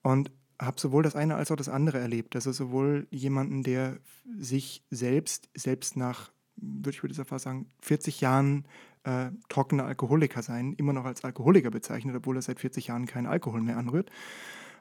und 0.00 0.30
habe 0.58 0.80
sowohl 0.80 1.02
das 1.02 1.14
eine 1.14 1.34
als 1.34 1.50
auch 1.50 1.56
das 1.56 1.68
andere 1.68 1.98
erlebt. 1.98 2.34
Also 2.34 2.52
sowohl 2.52 3.06
jemanden, 3.10 3.62
der 3.62 3.98
sich 4.38 4.84
selbst, 4.90 5.50
selbst 5.54 5.98
nach, 5.98 6.32
würde 6.56 6.96
ich 6.96 7.02
würde 7.02 7.26
fast 7.26 7.44
sagen, 7.44 7.66
40 7.82 8.22
Jahren 8.22 8.64
äh, 9.06 9.30
trockener 9.48 9.84
Alkoholiker 9.84 10.42
sein, 10.42 10.74
immer 10.74 10.92
noch 10.92 11.04
als 11.04 11.24
Alkoholiker 11.24 11.70
bezeichnet, 11.70 12.16
obwohl 12.16 12.36
er 12.36 12.42
seit 12.42 12.60
40 12.60 12.88
Jahren 12.88 13.06
keinen 13.06 13.26
Alkohol 13.26 13.62
mehr 13.62 13.78
anrührt, 13.78 14.10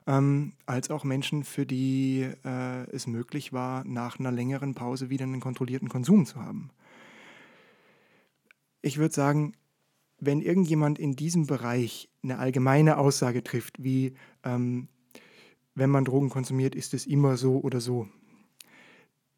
ähm, 0.08 0.54
als 0.66 0.90
auch 0.90 1.04
Menschen, 1.04 1.44
für 1.44 1.66
die 1.66 2.28
äh, 2.44 2.90
es 2.92 3.06
möglich 3.08 3.54
war, 3.54 3.84
nach 3.86 4.20
einer 4.20 4.32
längeren 4.32 4.74
Pause 4.74 5.10
wieder 5.10 5.24
einen 5.24 5.40
kontrollierten 5.40 5.90
Konsum 5.90 6.26
zu 6.26 6.42
haben. 6.42 6.72
Ich 8.82 8.98
würde 8.98 9.14
sagen, 9.14 9.54
wenn 10.20 10.42
irgendjemand 10.42 10.98
in 10.98 11.16
diesem 11.16 11.46
Bereich 11.46 12.10
eine 12.24 12.40
allgemeine 12.40 12.98
Aussage 12.98 13.44
trifft, 13.44 13.84
wie 13.84 14.16
ähm, 14.44 14.88
wenn 15.76 15.90
man 15.90 16.06
Drogen 16.06 16.30
konsumiert, 16.30 16.74
ist 16.74 16.94
es 16.94 17.06
immer 17.06 17.38
so 17.38 17.60
oder 17.60 17.80
so, 17.80 18.08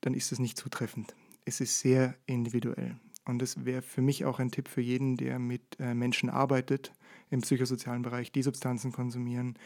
dann 0.02 0.14
ist 0.14 0.32
es 0.32 0.40
nicht 0.40 0.58
zutreffend. 0.58 1.16
Es 1.46 1.60
ist 1.60 1.80
sehr 1.80 2.16
individuell. 2.26 2.96
Und 3.28 3.42
das 3.42 3.66
wäre 3.66 3.82
für 3.82 4.02
mich 4.02 4.26
auch 4.26 4.40
ein 4.40 4.52
Tipp 4.52 4.68
für 4.68 4.82
jeden, 4.82 5.18
der 5.18 5.40
mit 5.40 5.62
äh, 5.80 5.94
Menschen 5.94 6.30
arbeitet 6.30 6.94
im 7.30 7.42
psychosozialen 7.42 8.02
Bereich, 8.02 8.32
die 8.32 8.44
Substanzen 8.44 8.92
konsumieren, 8.92 9.58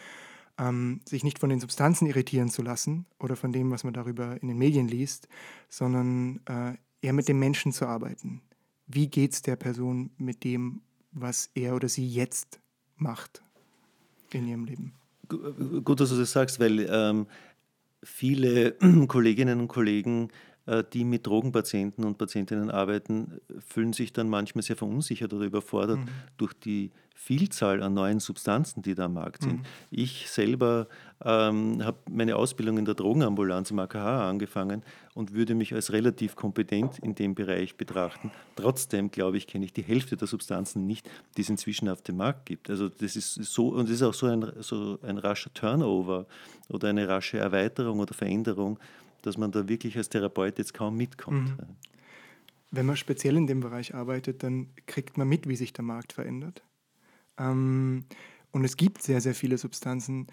ähm, 0.57 1.01
sich 1.07 1.23
nicht 1.23 1.39
von 1.39 1.49
den 1.49 1.59
Substanzen 1.59 2.07
irritieren 2.07 2.49
zu 2.49 2.61
lassen 2.61 3.05
oder 3.19 3.35
von 3.35 3.51
dem, 3.51 3.71
was 3.71 3.83
man 3.83 3.93
darüber 3.93 4.41
in 4.41 4.47
den 4.47 4.57
Medien 4.57 4.87
liest, 4.87 5.27
sondern 5.69 6.41
äh, 6.47 6.73
eher 7.01 7.13
mit 7.13 7.27
dem 7.27 7.39
Menschen 7.39 7.71
zu 7.71 7.85
arbeiten. 7.85 8.41
Wie 8.87 9.07
geht 9.07 9.33
es 9.33 9.41
der 9.41 9.55
Person 9.55 10.11
mit 10.17 10.43
dem, 10.43 10.81
was 11.11 11.49
er 11.53 11.75
oder 11.75 11.87
sie 11.87 12.07
jetzt 12.07 12.59
macht 12.97 13.43
in 14.31 14.47
ihrem 14.47 14.65
Leben? 14.65 14.93
gut, 15.83 15.99
dass 15.99 16.09
du 16.09 16.17
das 16.17 16.31
sagst, 16.31 16.59
weil 16.59 16.87
ähm, 16.91 17.25
viele 18.03 18.73
Kolleginnen 19.07 19.61
und 19.61 19.67
Kollegen, 19.67 20.29
äh, 20.29 20.50
die 20.93 21.03
mit 21.03 21.27
Drogenpatienten 21.27 22.05
und 22.05 22.17
Patientinnen 22.17 22.69
arbeiten, 22.69 23.39
fühlen 23.59 23.93
sich 23.93 24.13
dann 24.13 24.29
manchmal 24.29 24.63
sehr 24.63 24.75
verunsichert 24.75 25.33
oder 25.33 25.45
überfordert 25.45 25.99
mhm. 25.99 26.09
durch 26.37 26.53
die 26.53 26.91
Vielzahl 27.23 27.83
an 27.83 27.93
neuen 27.93 28.19
Substanzen, 28.19 28.81
die 28.81 28.95
da 28.95 29.05
am 29.05 29.13
Markt 29.13 29.43
sind. 29.43 29.59
Mhm. 29.59 29.65
Ich 29.91 30.27
selber 30.31 30.87
ähm, 31.23 31.85
habe 31.85 31.99
meine 32.09 32.35
Ausbildung 32.35 32.79
in 32.79 32.85
der 32.85 32.95
Drogenambulanz 32.95 33.69
im 33.69 33.77
AKH 33.77 34.27
angefangen 34.27 34.81
und 35.13 35.31
würde 35.31 35.53
mich 35.53 35.71
als 35.75 35.91
relativ 35.91 36.35
kompetent 36.35 36.97
in 36.97 37.13
dem 37.13 37.35
Bereich 37.35 37.77
betrachten. 37.77 38.31
Trotzdem, 38.55 39.11
glaube 39.11 39.37
ich, 39.37 39.45
kenne 39.45 39.65
ich 39.65 39.73
die 39.73 39.83
Hälfte 39.83 40.17
der 40.17 40.27
Substanzen 40.27 40.87
nicht, 40.87 41.07
die 41.37 41.41
es 41.41 41.49
inzwischen 41.49 41.89
auf 41.89 42.01
dem 42.01 42.17
Markt 42.17 42.47
gibt. 42.47 42.71
Also 42.71 42.89
das 42.89 43.15
ist 43.15 43.35
so, 43.35 43.67
und 43.67 43.87
das 43.87 43.97
ist 43.97 44.03
auch 44.03 44.15
so 44.15 44.25
ein, 44.25 44.51
so 44.61 44.97
ein 45.03 45.19
rascher 45.19 45.53
Turnover 45.53 46.25
oder 46.69 46.89
eine 46.89 47.07
rasche 47.07 47.37
Erweiterung 47.37 47.99
oder 47.99 48.15
Veränderung, 48.15 48.79
dass 49.21 49.37
man 49.37 49.51
da 49.51 49.67
wirklich 49.67 49.97
als 49.97 50.09
Therapeut 50.09 50.57
jetzt 50.57 50.73
kaum 50.73 50.97
mitkommt. 50.97 51.57
Mhm. 51.57 51.75
Wenn 52.71 52.85
man 52.85 52.97
speziell 52.97 53.35
in 53.35 53.47
dem 53.47 53.59
Bereich 53.59 53.93
arbeitet, 53.93 54.43
dann 54.43 54.69
kriegt 54.85 55.17
man 55.17 55.27
mit, 55.27 55.47
wie 55.47 55.55
sich 55.55 55.73
der 55.73 55.83
Markt 55.83 56.13
verändert. 56.13 56.63
Ähm, 57.37 58.05
und 58.51 58.63
es 58.63 58.77
gibt 58.77 59.01
sehr, 59.01 59.21
sehr 59.21 59.35
viele 59.35 59.57
Substanzen. 59.57 60.27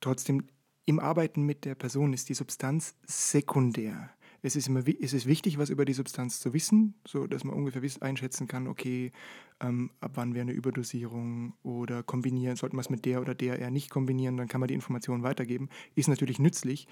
Trotzdem, 0.00 0.44
im 0.84 1.00
Arbeiten 1.00 1.42
mit 1.42 1.64
der 1.64 1.74
Person 1.74 2.12
ist 2.12 2.28
die 2.28 2.34
Substanz 2.34 2.94
sekundär. 3.06 4.10
Es 4.42 4.56
ist, 4.56 4.68
immer, 4.68 4.82
es 4.86 5.12
ist 5.12 5.26
wichtig, 5.26 5.58
was 5.58 5.70
über 5.70 5.84
die 5.84 5.92
Substanz 5.92 6.40
zu 6.40 6.52
wissen, 6.52 6.94
so 7.06 7.26
dass 7.26 7.44
man 7.44 7.54
ungefähr 7.54 7.82
einschätzen 8.00 8.46
kann, 8.46 8.68
okay, 8.68 9.12
ähm, 9.60 9.90
ab 10.00 10.12
wann 10.14 10.34
wäre 10.34 10.42
eine 10.42 10.52
Überdosierung 10.52 11.54
oder 11.62 12.02
kombinieren, 12.02 12.56
sollten 12.56 12.76
wir 12.76 12.80
es 12.80 12.90
mit 12.90 13.04
der 13.04 13.20
oder 13.20 13.34
der 13.34 13.58
eher 13.58 13.70
nicht 13.70 13.90
kombinieren, 13.90 14.36
dann 14.36 14.48
kann 14.48 14.60
man 14.60 14.68
die 14.68 14.74
Informationen 14.74 15.22
weitergeben. 15.22 15.68
Ist 15.94 16.08
natürlich 16.08 16.38
nützlich. 16.38 16.86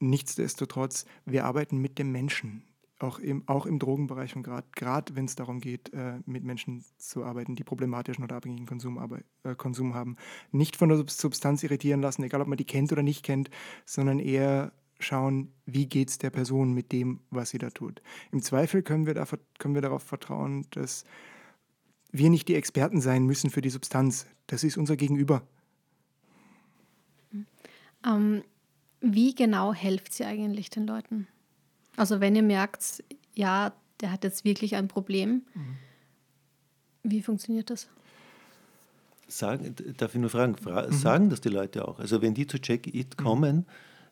Nichtsdestotrotz, 0.00 1.06
wir 1.24 1.44
arbeiten 1.44 1.78
mit 1.78 1.98
dem 1.98 2.12
Menschen 2.12 2.64
auch 3.02 3.18
im, 3.18 3.42
auch 3.46 3.66
im 3.66 3.78
Drogenbereich 3.78 4.36
und 4.36 4.44
gerade 4.74 5.16
wenn 5.16 5.24
es 5.24 5.34
darum 5.34 5.60
geht, 5.60 5.92
äh, 5.92 6.20
mit 6.24 6.44
Menschen 6.44 6.84
zu 6.98 7.24
arbeiten, 7.24 7.56
die 7.56 7.64
problematischen 7.64 8.24
oder 8.24 8.36
abhängigen 8.36 8.66
Konsum, 8.66 8.98
äh, 9.42 9.54
Konsum 9.54 9.94
haben, 9.94 10.16
nicht 10.50 10.76
von 10.76 10.88
der 10.88 11.04
Substanz 11.08 11.62
irritieren 11.62 12.00
lassen, 12.00 12.22
egal 12.22 12.40
ob 12.40 12.48
man 12.48 12.58
die 12.58 12.64
kennt 12.64 12.92
oder 12.92 13.02
nicht 13.02 13.24
kennt, 13.24 13.50
sondern 13.84 14.18
eher 14.18 14.72
schauen, 15.02 15.52
wie 15.66 15.86
geht 15.86 16.10
es 16.10 16.18
der 16.18 16.30
Person 16.30 16.72
mit 16.72 16.92
dem, 16.92 17.20
was 17.30 17.50
sie 17.50 17.58
da 17.58 17.70
tut. 17.70 18.02
Im 18.30 18.42
Zweifel 18.42 18.82
können 18.82 19.06
wir, 19.06 19.14
da, 19.14 19.26
können 19.58 19.74
wir 19.74 19.82
darauf 19.82 20.02
vertrauen, 20.02 20.66
dass 20.70 21.04
wir 22.12 22.30
nicht 22.30 22.48
die 22.48 22.54
Experten 22.54 23.00
sein 23.00 23.24
müssen 23.24 23.50
für 23.50 23.62
die 23.62 23.70
Substanz. 23.70 24.26
Das 24.46 24.64
ist 24.64 24.76
unser 24.76 24.96
Gegenüber. 24.96 25.42
Ähm, 28.04 28.42
wie 29.00 29.34
genau 29.34 29.72
helft 29.72 30.12
sie 30.12 30.24
eigentlich 30.24 30.70
den 30.70 30.86
Leuten? 30.86 31.26
Also 31.96 32.20
wenn 32.20 32.36
ihr 32.36 32.42
merkt, 32.42 33.02
ja, 33.34 33.72
der 34.00 34.12
hat 34.12 34.24
jetzt 34.24 34.44
wirklich 34.44 34.76
ein 34.76 34.88
Problem, 34.88 35.42
mhm. 35.54 35.76
wie 37.02 37.22
funktioniert 37.22 37.70
das? 37.70 37.88
Sagen, 39.28 39.74
darf 39.96 40.14
ich 40.14 40.20
nur 40.20 40.30
fragen, 40.30 40.56
fra 40.56 40.86
mhm. 40.86 40.92
sagen 40.92 41.30
das 41.30 41.40
die 41.40 41.48
Leute 41.48 41.86
auch? 41.88 41.98
Also 41.98 42.20
wenn 42.20 42.34
die 42.34 42.46
zu 42.46 42.60
Check 42.60 42.86
It 42.94 43.18
mhm. 43.18 43.22
kommen, 43.22 43.56
mhm. 43.56 43.66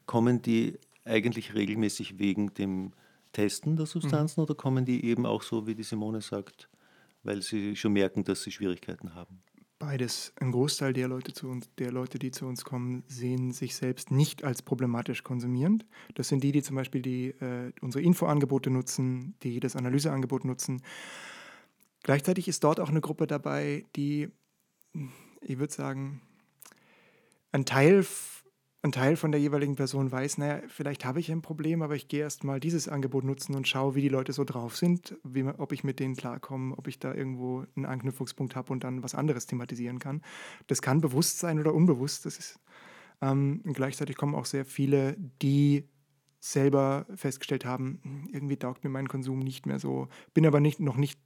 Kommen 0.06 0.42
die 0.42 0.78
eigentlich 1.04 1.54
regelmäßig 1.54 2.18
wegen 2.18 2.52
dem 2.54 2.92
Testen 3.32 3.76
der 3.76 3.86
Substanzen 3.86 4.40
mhm. 4.40 4.44
oder 4.44 4.54
kommen 4.54 4.84
die 4.84 5.04
eben 5.04 5.26
auch 5.26 5.42
so, 5.42 5.66
wie 5.66 5.74
die 5.74 5.82
Simone 5.82 6.20
sagt, 6.20 6.68
weil 7.22 7.42
sie 7.42 7.76
schon 7.76 7.92
merken, 7.92 8.24
dass 8.24 8.42
sie 8.42 8.50
Schwierigkeiten 8.50 9.14
haben? 9.14 9.42
Beides. 9.78 10.34
Ein 10.38 10.52
Großteil 10.52 10.92
der 10.92 11.08
Leute, 11.08 11.32
zu 11.32 11.48
uns, 11.48 11.70
der 11.78 11.90
Leute, 11.90 12.18
die 12.18 12.30
zu 12.30 12.44
uns 12.44 12.64
kommen, 12.64 13.02
sehen 13.06 13.50
sich 13.50 13.74
selbst 13.74 14.10
nicht 14.10 14.44
als 14.44 14.60
problematisch 14.60 15.24
konsumierend. 15.24 15.86
Das 16.14 16.28
sind 16.28 16.44
die, 16.44 16.52
die 16.52 16.62
zum 16.62 16.76
Beispiel 16.76 17.00
die, 17.00 17.28
äh, 17.28 17.72
unsere 17.80 18.04
Infoangebote 18.04 18.68
nutzen, 18.68 19.36
die 19.42 19.58
das 19.58 19.76
Analyseangebot 19.76 20.44
nutzen. 20.44 20.82
Gleichzeitig 22.02 22.46
ist 22.46 22.62
dort 22.62 22.78
auch 22.78 22.90
eine 22.90 23.00
Gruppe 23.00 23.26
dabei, 23.26 23.86
die, 23.96 24.28
ich 25.40 25.58
würde 25.58 25.72
sagen, 25.72 26.20
ein 27.52 27.64
Teil 27.64 28.04
ein 28.82 28.92
Teil 28.92 29.16
von 29.16 29.30
der 29.30 29.40
jeweiligen 29.40 29.76
Person 29.76 30.10
weiß, 30.10 30.38
naja, 30.38 30.62
vielleicht 30.68 31.04
habe 31.04 31.20
ich 31.20 31.30
ein 31.30 31.42
Problem, 31.42 31.82
aber 31.82 31.96
ich 31.96 32.08
gehe 32.08 32.20
erst 32.20 32.44
mal 32.44 32.60
dieses 32.60 32.88
Angebot 32.88 33.24
nutzen 33.24 33.54
und 33.54 33.68
schaue, 33.68 33.94
wie 33.94 34.00
die 34.00 34.08
Leute 34.08 34.32
so 34.32 34.44
drauf 34.44 34.76
sind, 34.76 35.18
wie, 35.22 35.44
ob 35.44 35.72
ich 35.72 35.84
mit 35.84 36.00
denen 36.00 36.16
klarkomme, 36.16 36.76
ob 36.78 36.88
ich 36.88 36.98
da 36.98 37.12
irgendwo 37.14 37.66
einen 37.76 37.84
Anknüpfungspunkt 37.84 38.56
habe 38.56 38.72
und 38.72 38.82
dann 38.82 39.02
was 39.02 39.14
anderes 39.14 39.46
thematisieren 39.46 39.98
kann. 39.98 40.22
Das 40.66 40.80
kann 40.80 41.02
bewusst 41.02 41.38
sein 41.40 41.60
oder 41.60 41.74
unbewusst. 41.74 42.24
Das 42.24 42.38
ist, 42.38 42.58
ähm, 43.20 43.60
gleichzeitig 43.64 44.16
kommen 44.16 44.34
auch 44.34 44.46
sehr 44.46 44.64
viele, 44.64 45.14
die 45.42 45.86
selber 46.38 47.04
festgestellt 47.14 47.66
haben, 47.66 48.00
hm, 48.02 48.28
irgendwie 48.32 48.56
taugt 48.56 48.82
mir 48.82 48.90
mein 48.90 49.08
Konsum 49.08 49.40
nicht 49.40 49.66
mehr 49.66 49.78
so, 49.78 50.08
bin 50.32 50.46
aber 50.46 50.60
nicht, 50.60 50.80
noch 50.80 50.96
nicht 50.96 51.20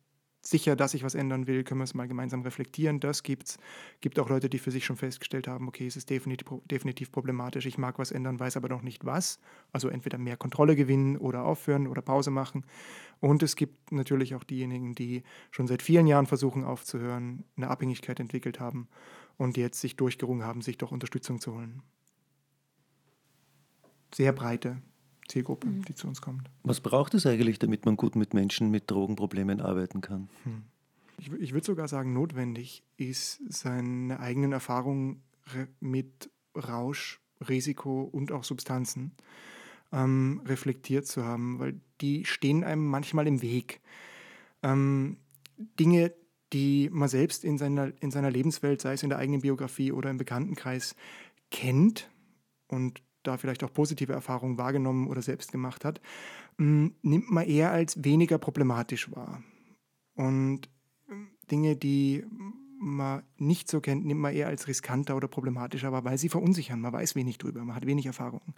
sicher, 0.46 0.76
dass 0.76 0.94
ich 0.94 1.02
was 1.02 1.14
ändern 1.14 1.46
will, 1.46 1.64
können 1.64 1.80
wir 1.80 1.84
es 1.84 1.94
mal 1.94 2.06
gemeinsam 2.06 2.42
reflektieren. 2.42 3.00
Das 3.00 3.22
gibt 3.22 3.48
es. 3.48 3.58
gibt 4.00 4.18
auch 4.18 4.28
Leute, 4.28 4.48
die 4.48 4.58
für 4.58 4.70
sich 4.70 4.84
schon 4.84 4.96
festgestellt 4.96 5.48
haben, 5.48 5.68
okay, 5.68 5.86
es 5.86 5.96
ist 5.96 6.10
definitiv, 6.10 6.48
definitiv 6.70 7.10
problematisch, 7.10 7.66
ich 7.66 7.78
mag 7.78 7.98
was 7.98 8.10
ändern, 8.10 8.38
weiß 8.38 8.56
aber 8.56 8.68
noch 8.68 8.82
nicht 8.82 9.04
was. 9.04 9.38
Also 9.72 9.88
entweder 9.88 10.18
mehr 10.18 10.36
Kontrolle 10.36 10.76
gewinnen 10.76 11.16
oder 11.16 11.44
aufhören 11.44 11.86
oder 11.86 12.02
Pause 12.02 12.30
machen. 12.30 12.64
Und 13.20 13.42
es 13.42 13.56
gibt 13.56 13.92
natürlich 13.92 14.34
auch 14.34 14.44
diejenigen, 14.44 14.94
die 14.94 15.22
schon 15.50 15.66
seit 15.66 15.82
vielen 15.82 16.06
Jahren 16.06 16.26
versuchen 16.26 16.64
aufzuhören, 16.64 17.44
eine 17.56 17.68
Abhängigkeit 17.68 18.20
entwickelt 18.20 18.60
haben 18.60 18.88
und 19.36 19.56
jetzt 19.56 19.80
sich 19.80 19.96
durchgerungen 19.96 20.44
haben, 20.44 20.60
sich 20.60 20.78
doch 20.78 20.92
Unterstützung 20.92 21.40
zu 21.40 21.54
holen. 21.54 21.82
Sehr 24.14 24.32
breite 24.32 24.80
Zielgruppe, 25.28 25.66
mhm. 25.66 25.84
die 25.84 25.94
zu 25.94 26.06
uns 26.06 26.20
kommt. 26.20 26.50
Was 26.62 26.80
braucht 26.80 27.14
es 27.14 27.26
eigentlich, 27.26 27.58
damit 27.58 27.86
man 27.86 27.96
gut 27.96 28.16
mit 28.16 28.34
Menschen 28.34 28.70
mit 28.70 28.90
Drogenproblemen 28.90 29.60
arbeiten 29.60 30.00
kann? 30.00 30.28
Hm. 30.44 30.62
Ich, 31.18 31.32
ich 31.32 31.52
würde 31.52 31.66
sogar 31.66 31.88
sagen, 31.88 32.12
notwendig 32.12 32.82
ist 32.96 33.40
seine 33.48 34.20
eigenen 34.20 34.52
Erfahrungen 34.52 35.22
mit 35.80 36.30
Rausch, 36.56 37.20
Risiko 37.48 38.02
und 38.02 38.32
auch 38.32 38.44
Substanzen 38.44 39.12
ähm, 39.92 40.42
reflektiert 40.44 41.06
zu 41.06 41.24
haben, 41.24 41.58
weil 41.58 41.80
die 42.00 42.24
stehen 42.24 42.64
einem 42.64 42.86
manchmal 42.86 43.26
im 43.26 43.42
Weg. 43.42 43.80
Ähm, 44.62 45.18
Dinge, 45.78 46.12
die 46.52 46.88
man 46.90 47.08
selbst 47.08 47.44
in 47.44 47.58
seiner, 47.58 47.92
in 48.00 48.10
seiner 48.10 48.30
Lebenswelt, 48.30 48.80
sei 48.80 48.94
es 48.94 49.02
in 49.02 49.08
der 49.08 49.18
eigenen 49.18 49.42
Biografie 49.42 49.92
oder 49.92 50.10
im 50.10 50.18
Bekanntenkreis, 50.18 50.94
kennt 51.50 52.10
und 52.66 53.02
da 53.26 53.36
vielleicht 53.36 53.64
auch 53.64 53.72
positive 53.72 54.12
Erfahrungen 54.12 54.58
wahrgenommen 54.58 55.08
oder 55.08 55.22
selbst 55.22 55.52
gemacht 55.52 55.84
hat, 55.84 56.00
mm, 56.58 56.88
nimmt 57.02 57.30
man 57.30 57.46
eher 57.46 57.70
als 57.70 58.02
weniger 58.04 58.38
problematisch 58.38 59.10
wahr. 59.14 59.42
Und 60.14 60.68
mm, 61.08 61.24
Dinge, 61.50 61.76
die 61.76 62.24
man 62.78 63.22
nicht 63.38 63.68
so 63.70 63.80
kennt, 63.80 64.04
nimmt 64.04 64.20
man 64.20 64.34
eher 64.34 64.48
als 64.48 64.68
riskanter 64.68 65.16
oder 65.16 65.28
problematischer 65.28 65.92
wahr, 65.92 66.04
weil 66.04 66.18
sie 66.18 66.28
verunsichern. 66.28 66.80
Man 66.80 66.92
weiß 66.92 67.14
wenig 67.14 67.38
drüber, 67.38 67.64
man 67.64 67.74
hat 67.74 67.86
wenig 67.86 68.06
Erfahrung. 68.06 68.54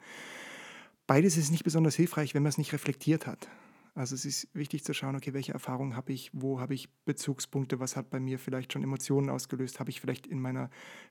Beides 1.07 1.37
ist 1.37 1.51
nicht 1.51 1.65
besonders 1.65 1.95
hilfreich, 1.95 2.35
wenn 2.35 2.43
man 2.43 2.51
es 2.51 2.59
nicht 2.59 2.73
reflektiert 2.73 3.27
hat. 3.27 3.49
Also 3.97 4.15
es 4.15 4.27
ist 4.27 4.49
wichtig 4.53 4.85
zu 4.85 4.93
schauen, 4.93 5.17
okay, 5.17 5.33
welche 5.33 5.55
Erfahrungen 5.55 5.97
habe 5.97 6.13
ich, 6.13 6.31
wo 6.35 6.61
habe 6.61 6.75
ich 6.75 6.91
Bezugspunkte, 7.07 7.81
was 7.81 7.97
hat 7.97 8.11
bei 8.11 8.21
mir 8.21 8.39
vielleicht 8.39 8.73
schon 8.73 8.83
Emotionen 8.83 9.31
ausgelöst, 9.31 9.81
habe 9.81 9.89
ich 9.89 10.03
vielleicht 10.03 10.27
in 10.27 10.39
meiner 10.39 10.69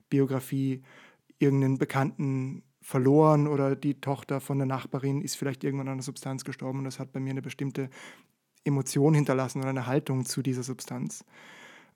Biografie 0.08 0.82
irgendeinen 1.38 1.78
Bekannten 1.78 2.62
verloren 2.86 3.48
oder 3.48 3.74
die 3.74 4.00
Tochter 4.00 4.40
von 4.40 4.58
der 4.58 4.66
Nachbarin 4.68 5.20
ist 5.20 5.34
vielleicht 5.34 5.64
irgendwann 5.64 5.88
an 5.88 5.94
einer 5.94 6.02
Substanz 6.02 6.44
gestorben 6.44 6.78
und 6.78 6.84
das 6.84 7.00
hat 7.00 7.12
bei 7.12 7.18
mir 7.18 7.30
eine 7.30 7.42
bestimmte 7.42 7.90
Emotion 8.62 9.12
hinterlassen 9.12 9.58
oder 9.58 9.70
eine 9.70 9.88
Haltung 9.88 10.24
zu 10.24 10.40
dieser 10.40 10.62
Substanz. 10.62 11.24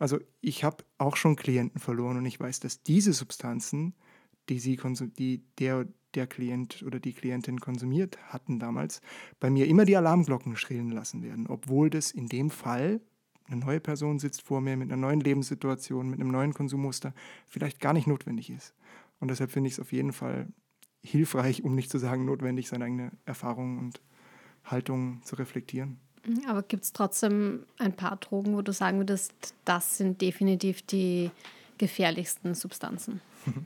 Also 0.01 0.19
ich 0.41 0.65
habe 0.65 0.79
auch 0.99 1.15
schon 1.15 1.37
Klienten 1.37 1.81
verloren 1.81 2.17
und 2.17 2.27
ich 2.27 2.41
weiß, 2.41 2.59
dass 2.59 2.83
diese 2.83 3.13
Substanzen, 3.13 3.95
die, 4.49 4.59
sie 4.59 4.77
die 5.17 5.45
der, 5.61 5.87
der 6.15 6.27
Klient 6.27 6.83
oder 6.85 6.99
die 6.99 7.13
Klientin 7.13 7.61
konsumiert 7.61 8.19
hatten 8.27 8.59
damals, 8.59 9.01
bei 9.39 9.49
mir 9.49 9.69
immer 9.69 9.85
die 9.85 9.97
Alarmglocken 9.97 10.57
schrillen 10.57 10.91
lassen 10.91 11.23
werden, 11.23 11.47
obwohl 11.47 11.89
das 11.89 12.11
in 12.11 12.27
dem 12.27 12.51
Fall 12.51 13.01
eine 13.45 13.61
neue 13.61 13.79
Person 13.79 14.19
sitzt 14.19 14.43
vor 14.43 14.61
mir 14.61 14.77
mit 14.77 14.91
einer 14.91 15.01
neuen 15.01 15.21
Lebenssituation, 15.21 16.11
mit 16.11 16.21
einem 16.21 16.33
neuen 16.33 16.53
Konsummuster, 16.53 17.15
vielleicht 17.47 17.79
gar 17.79 17.93
nicht 17.93 18.09
notwendig 18.09 18.51
ist. 18.51 18.75
Und 19.21 19.29
deshalb 19.29 19.53
finde 19.53 19.69
ich 19.69 19.75
es 19.75 19.81
auf 19.81 19.93
jeden 19.93 20.13
Fall 20.13 20.49
hilfreich, 21.03 21.65
um 21.65 21.75
nicht 21.75 21.91
zu 21.91 21.99
sagen 21.99 22.25
notwendig, 22.25 22.69
seine 22.69 22.85
eigene 22.85 23.13
Erfahrung 23.25 23.79
und 23.79 24.01
Haltung 24.65 25.21
zu 25.25 25.37
reflektieren. 25.37 25.99
Mhm, 26.27 26.45
aber 26.47 26.63
gibt 26.63 26.85
es 26.85 26.93
trotzdem 26.93 27.65
ein 27.79 27.95
paar 27.95 28.17
Drogen, 28.17 28.55
wo 28.55 28.63
du 28.63 28.73
sagen 28.73 28.99
würdest, 28.99 29.55
das 29.65 29.97
sind 29.97 30.21
definitiv 30.21 30.83
die 30.83 31.31
gefährlichsten 31.79 32.55
Substanzen? 32.55 33.21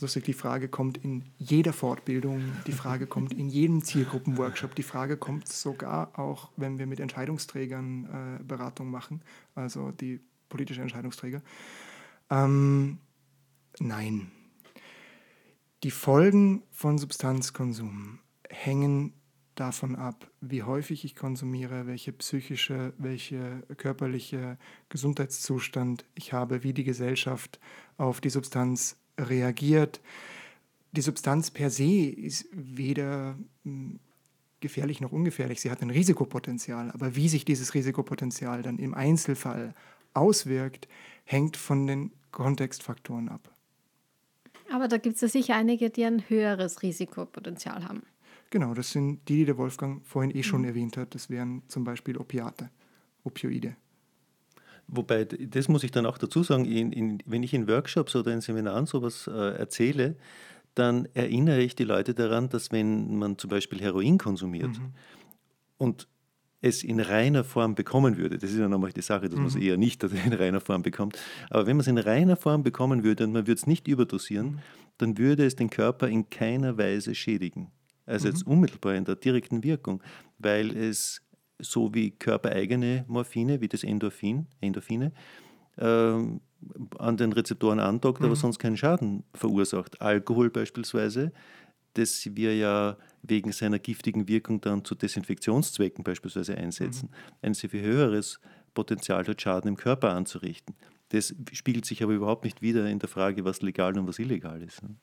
lustig, 0.00 0.24
die 0.24 0.32
Frage 0.32 0.68
kommt 0.68 0.98
in 0.98 1.24
jeder 1.38 1.72
Fortbildung, 1.72 2.52
die 2.66 2.72
Frage 2.72 3.06
kommt 3.06 3.32
in 3.32 3.48
jedem 3.48 3.82
Zielgruppenworkshop, 3.82 4.74
die 4.74 4.82
Frage 4.82 5.16
kommt 5.16 5.48
sogar 5.48 6.18
auch, 6.18 6.50
wenn 6.56 6.78
wir 6.78 6.86
mit 6.86 7.00
Entscheidungsträgern 7.00 8.38
äh, 8.40 8.42
Beratung 8.42 8.90
machen, 8.90 9.22
also 9.54 9.90
die 9.90 10.20
politische 10.48 10.82
Entscheidungsträger. 10.82 11.42
Ähm, 12.30 12.98
nein, 13.78 14.30
die 15.82 15.90
Folgen 15.90 16.62
von 16.70 16.98
Substanzkonsum 16.98 18.18
hängen 18.48 19.14
davon 19.54 19.96
ab, 19.96 20.30
wie 20.40 20.62
häufig 20.62 21.04
ich 21.04 21.16
konsumiere, 21.16 21.86
welche 21.86 22.12
psychische, 22.12 22.92
welche 22.98 23.62
körperliche 23.76 24.58
Gesundheitszustand 24.88 26.04
ich 26.14 26.32
habe, 26.32 26.62
wie 26.62 26.72
die 26.72 26.84
Gesellschaft 26.84 27.60
auf 27.96 28.20
die 28.20 28.30
Substanz 28.30 28.96
reagiert. 29.18 30.00
Die 30.92 31.02
Substanz 31.02 31.50
per 31.50 31.70
se 31.70 32.08
ist 32.08 32.46
weder 32.52 33.38
hm, 33.64 34.00
gefährlich 34.60 35.00
noch 35.00 35.12
ungefährlich. 35.12 35.60
Sie 35.60 35.70
hat 35.70 35.82
ein 35.82 35.90
Risikopotenzial. 35.90 36.90
Aber 36.92 37.16
wie 37.16 37.28
sich 37.28 37.44
dieses 37.44 37.74
Risikopotenzial 37.74 38.62
dann 38.62 38.78
im 38.78 38.94
Einzelfall 38.94 39.74
auswirkt, 40.14 40.88
hängt 41.24 41.56
von 41.56 41.86
den 41.86 42.12
Kontextfaktoren 42.32 43.28
ab. 43.28 43.54
Aber 44.72 44.88
da 44.88 44.98
gibt 44.98 45.16
es 45.16 45.20
ja 45.20 45.28
sicher 45.28 45.56
einige, 45.56 45.90
die 45.90 46.04
ein 46.04 46.28
höheres 46.28 46.82
Risikopotenzial 46.82 47.84
haben. 47.84 48.02
Genau, 48.50 48.74
das 48.74 48.90
sind 48.90 49.28
die, 49.28 49.38
die 49.38 49.44
der 49.46 49.58
Wolfgang 49.58 50.04
vorhin 50.06 50.34
eh 50.34 50.42
schon 50.42 50.62
mhm. 50.62 50.68
erwähnt 50.68 50.96
hat. 50.96 51.14
Das 51.14 51.30
wären 51.30 51.62
zum 51.68 51.84
Beispiel 51.84 52.16
Opiate, 52.16 52.70
Opioide. 53.24 53.76
Wobei, 54.88 55.24
das 55.24 55.68
muss 55.68 55.84
ich 55.84 55.92
dann 55.92 56.04
auch 56.04 56.18
dazu 56.18 56.42
sagen, 56.42 56.64
in, 56.64 56.90
in, 56.90 57.22
wenn 57.24 57.44
ich 57.44 57.54
in 57.54 57.68
Workshops 57.68 58.16
oder 58.16 58.32
in 58.32 58.40
Seminaren 58.40 58.86
sowas 58.86 59.28
äh, 59.28 59.56
erzähle, 59.56 60.16
dann 60.74 61.08
erinnere 61.14 61.60
ich 61.60 61.76
die 61.76 61.84
Leute 61.84 62.14
daran, 62.14 62.48
dass 62.48 62.72
wenn 62.72 63.16
man 63.16 63.38
zum 63.38 63.50
Beispiel 63.50 63.80
Heroin 63.80 64.18
konsumiert 64.18 64.78
mhm. 64.78 64.92
und 65.78 66.08
es 66.60 66.82
in 66.82 67.00
reiner 67.00 67.44
Form 67.44 67.74
bekommen 67.74 68.16
würde, 68.16 68.38
das 68.38 68.50
ist 68.50 68.58
ja 68.58 68.68
nochmal 68.68 68.92
die 68.92 69.00
Sache, 69.00 69.28
dass 69.28 69.36
mhm. 69.36 69.44
man 69.44 69.46
es 69.48 69.56
eher 69.56 69.76
nicht 69.76 70.02
in 70.02 70.32
reiner 70.32 70.60
Form 70.60 70.82
bekommt, 70.82 71.18
aber 71.48 71.66
wenn 71.66 71.76
man 71.76 71.80
es 71.82 71.86
in 71.86 71.98
reiner 71.98 72.36
Form 72.36 72.62
bekommen 72.62 73.02
würde 73.02 73.24
und 73.24 73.32
man 73.32 73.46
würde 73.46 73.58
es 73.58 73.66
nicht 73.66 73.88
überdosieren, 73.88 74.46
mhm. 74.46 74.58
dann 74.98 75.18
würde 75.18 75.46
es 75.46 75.56
den 75.56 75.70
Körper 75.70 76.08
in 76.08 76.28
keiner 76.28 76.76
Weise 76.76 77.14
schädigen. 77.14 77.70
Also 78.06 78.28
mhm. 78.28 78.34
jetzt 78.34 78.46
unmittelbar 78.46 78.94
in 78.94 79.04
der 79.04 79.16
direkten 79.16 79.62
Wirkung, 79.62 80.02
weil 80.38 80.76
es 80.76 81.22
so 81.58 81.94
wie 81.94 82.10
körpereigene 82.10 83.04
Morphine, 83.06 83.60
wie 83.60 83.68
das 83.68 83.84
Endorphin, 83.84 84.46
Endorphine, 84.60 85.12
äh, 85.76 85.84
an 86.98 87.16
den 87.16 87.32
Rezeptoren 87.32 87.80
andockt, 87.80 88.20
mhm. 88.20 88.26
aber 88.26 88.36
sonst 88.36 88.58
keinen 88.58 88.76
Schaden 88.76 89.24
verursacht. 89.34 90.00
Alkohol 90.00 90.50
beispielsweise, 90.50 91.32
das 91.94 92.28
wir 92.34 92.56
ja 92.56 92.96
wegen 93.22 93.52
seiner 93.52 93.78
giftigen 93.78 94.28
Wirkung 94.28 94.60
dann 94.60 94.84
zu 94.84 94.94
Desinfektionszwecken 94.94 96.04
beispielsweise 96.04 96.56
einsetzen, 96.56 97.10
mhm. 97.10 97.34
ein 97.42 97.54
sehr 97.54 97.70
viel 97.70 97.82
höheres 97.82 98.40
Potenzial 98.74 99.26
hat, 99.26 99.42
Schaden 99.42 99.68
im 99.68 99.76
Körper 99.76 100.10
anzurichten. 100.10 100.74
Das 101.10 101.34
spiegelt 101.52 101.84
sich 101.84 102.02
aber 102.02 102.12
überhaupt 102.12 102.44
nicht 102.44 102.62
wieder 102.62 102.88
in 102.88 103.00
der 103.00 103.08
Frage, 103.08 103.44
was 103.44 103.62
legal 103.62 103.98
und 103.98 104.06
was 104.06 104.18
illegal 104.18 104.62
ist. 104.62 104.82
Ne? 104.82 104.94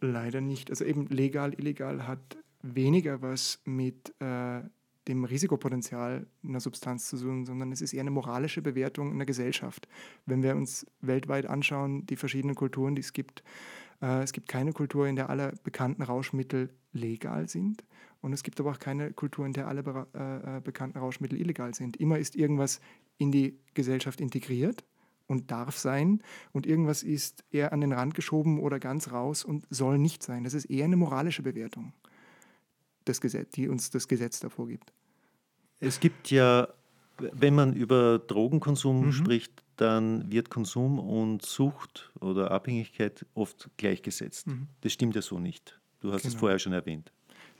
Leider 0.00 0.40
nicht. 0.40 0.70
Also 0.70 0.84
eben 0.84 1.06
legal, 1.06 1.54
illegal 1.54 2.06
hat 2.06 2.36
weniger 2.62 3.22
was 3.22 3.60
mit 3.64 4.14
äh, 4.20 4.60
dem 5.08 5.24
Risikopotenzial 5.24 6.26
einer 6.42 6.60
Substanz 6.60 7.08
zu 7.08 7.18
tun, 7.18 7.44
sondern 7.44 7.72
es 7.72 7.80
ist 7.80 7.92
eher 7.92 8.00
eine 8.00 8.10
moralische 8.10 8.62
Bewertung 8.62 9.12
in 9.12 9.18
der 9.18 9.26
Gesellschaft. 9.26 9.88
Wenn 10.26 10.42
wir 10.42 10.56
uns 10.56 10.86
weltweit 11.00 11.46
anschauen, 11.46 12.06
die 12.06 12.16
verschiedenen 12.16 12.54
Kulturen, 12.54 12.94
die 12.94 13.00
es 13.00 13.12
gibt, 13.12 13.42
es 14.00 14.32
gibt 14.32 14.48
keine 14.48 14.72
Kultur, 14.72 15.06
in 15.06 15.16
der 15.16 15.30
alle 15.30 15.54
bekannten 15.62 16.02
Rauschmittel 16.02 16.70
legal 16.92 17.48
sind. 17.48 17.84
Und 18.20 18.32
es 18.32 18.42
gibt 18.42 18.58
aber 18.58 18.70
auch 18.70 18.78
keine 18.78 19.12
Kultur, 19.12 19.44
in 19.44 19.52
der 19.52 19.68
alle 19.68 20.06
äh, 20.14 20.56
äh, 20.56 20.60
bekannten 20.60 20.98
Rauschmittel 20.98 21.38
illegal 21.38 21.74
sind. 21.74 21.98
Immer 21.98 22.18
ist 22.18 22.36
irgendwas 22.36 22.80
in 23.18 23.30
die 23.30 23.58
Gesellschaft 23.74 24.20
integriert 24.20 24.84
und 25.26 25.50
darf 25.50 25.76
sein 25.76 26.22
und 26.52 26.66
irgendwas 26.66 27.02
ist 27.02 27.44
eher 27.50 27.72
an 27.72 27.80
den 27.80 27.92
Rand 27.92 28.14
geschoben 28.14 28.60
oder 28.60 28.78
ganz 28.78 29.10
raus 29.12 29.44
und 29.44 29.66
soll 29.70 29.98
nicht 29.98 30.22
sein. 30.22 30.44
Das 30.44 30.54
ist 30.54 30.66
eher 30.66 30.84
eine 30.84 30.96
moralische 30.96 31.42
Bewertung, 31.42 31.92
das 33.04 33.20
Gesetz, 33.20 33.50
die 33.52 33.68
uns 33.68 33.90
das 33.90 34.08
Gesetz 34.08 34.40
davor 34.40 34.68
gibt. 34.68 34.92
Es 35.80 36.00
gibt 36.00 36.30
ja, 36.30 36.68
wenn 37.18 37.54
man 37.54 37.74
über 37.74 38.18
Drogenkonsum 38.18 39.06
mhm. 39.06 39.12
spricht, 39.12 39.63
dann 39.76 40.30
wird 40.30 40.50
Konsum 40.50 40.98
und 40.98 41.42
Sucht 41.42 42.12
oder 42.20 42.50
Abhängigkeit 42.50 43.26
oft 43.34 43.70
gleichgesetzt. 43.76 44.46
Mhm. 44.46 44.68
Das 44.80 44.92
stimmt 44.92 45.14
ja 45.14 45.22
so 45.22 45.38
nicht. 45.38 45.80
Du 46.00 46.12
hast 46.12 46.22
genau. 46.22 46.34
es 46.34 46.40
vorher 46.40 46.58
schon 46.58 46.72
erwähnt. 46.72 47.12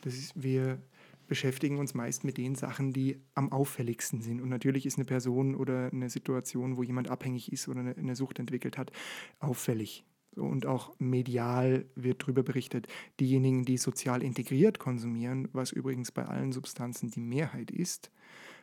Das 0.02 0.14
ist, 0.14 0.32
wir 0.34 0.78
beschäftigen 1.26 1.78
uns 1.78 1.94
meist 1.94 2.24
mit 2.24 2.36
den 2.36 2.54
Sachen, 2.54 2.92
die 2.92 3.20
am 3.34 3.50
auffälligsten 3.52 4.20
sind. 4.20 4.40
Und 4.40 4.48
natürlich 4.48 4.86
ist 4.86 4.96
eine 4.96 5.06
Person 5.06 5.54
oder 5.54 5.90
eine 5.92 6.10
Situation, 6.10 6.76
wo 6.76 6.82
jemand 6.82 7.08
abhängig 7.08 7.52
ist 7.52 7.68
oder 7.68 7.80
eine 7.80 8.16
Sucht 8.16 8.38
entwickelt 8.38 8.76
hat, 8.76 8.92
auffällig. 9.40 10.04
Und 10.36 10.66
auch 10.66 10.94
medial 10.98 11.86
wird 11.94 12.22
darüber 12.22 12.42
berichtet. 12.42 12.88
Diejenigen, 13.20 13.64
die 13.64 13.78
sozial 13.78 14.22
integriert 14.22 14.78
konsumieren, 14.78 15.48
was 15.52 15.70
übrigens 15.70 16.10
bei 16.10 16.24
allen 16.24 16.52
Substanzen 16.52 17.10
die 17.10 17.20
Mehrheit 17.20 17.70
ist, 17.70 18.10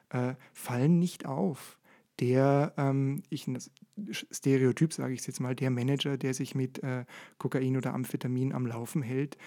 äh, 0.09 0.35
fallen 0.53 0.99
nicht 0.99 1.25
auf 1.25 1.79
der, 2.21 2.73
ähm, 2.77 3.23
ich, 3.29 3.47
Stereotyp 4.31 4.93
sage 4.93 5.13
ich 5.13 5.25
jetzt 5.25 5.39
mal, 5.39 5.55
der 5.55 5.71
Manager, 5.71 6.17
der 6.17 6.33
sich 6.33 6.55
mit 6.55 6.81
äh, 6.83 7.05
Kokain 7.39 7.75
oder 7.75 7.93
Amphetamin 7.93 8.53
am 8.53 8.67
Laufen 8.67 9.01
hält, 9.01 9.37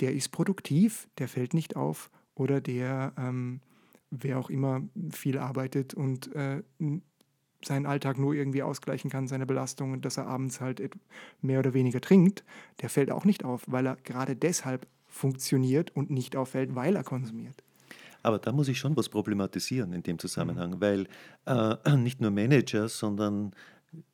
der 0.00 0.14
ist 0.14 0.30
produktiv, 0.30 1.08
der 1.18 1.28
fällt 1.28 1.54
nicht 1.54 1.76
auf 1.76 2.10
oder 2.34 2.60
der, 2.60 3.12
ähm, 3.18 3.60
wer 4.10 4.38
auch 4.38 4.50
immer 4.50 4.82
viel 5.10 5.38
arbeitet 5.38 5.94
und 5.94 6.34
äh, 6.34 6.62
seinen 7.64 7.86
Alltag 7.86 8.18
nur 8.18 8.34
irgendwie 8.34 8.62
ausgleichen 8.62 9.10
kann, 9.10 9.28
seine 9.28 9.46
Belastung 9.46 10.00
dass 10.00 10.16
er 10.16 10.26
abends 10.26 10.60
halt 10.60 10.82
mehr 11.42 11.60
oder 11.60 11.74
weniger 11.74 12.00
trinkt, 12.00 12.44
der 12.80 12.88
fällt 12.88 13.10
auch 13.10 13.24
nicht 13.24 13.44
auf, 13.44 13.64
weil 13.66 13.86
er 13.86 13.96
gerade 13.96 14.34
deshalb 14.34 14.88
funktioniert 15.06 15.94
und 15.94 16.10
nicht 16.10 16.34
auffällt, 16.34 16.74
weil 16.74 16.96
er 16.96 17.04
konsumiert. 17.04 17.62
Aber 18.22 18.38
da 18.38 18.52
muss 18.52 18.68
ich 18.68 18.78
schon 18.78 18.96
was 18.96 19.08
problematisieren 19.08 19.92
in 19.92 20.02
dem 20.02 20.18
Zusammenhang, 20.18 20.72
mhm. 20.72 20.80
weil 20.80 21.06
äh, 21.46 21.96
nicht 21.96 22.20
nur 22.20 22.30
Manager, 22.30 22.88
sondern 22.88 23.52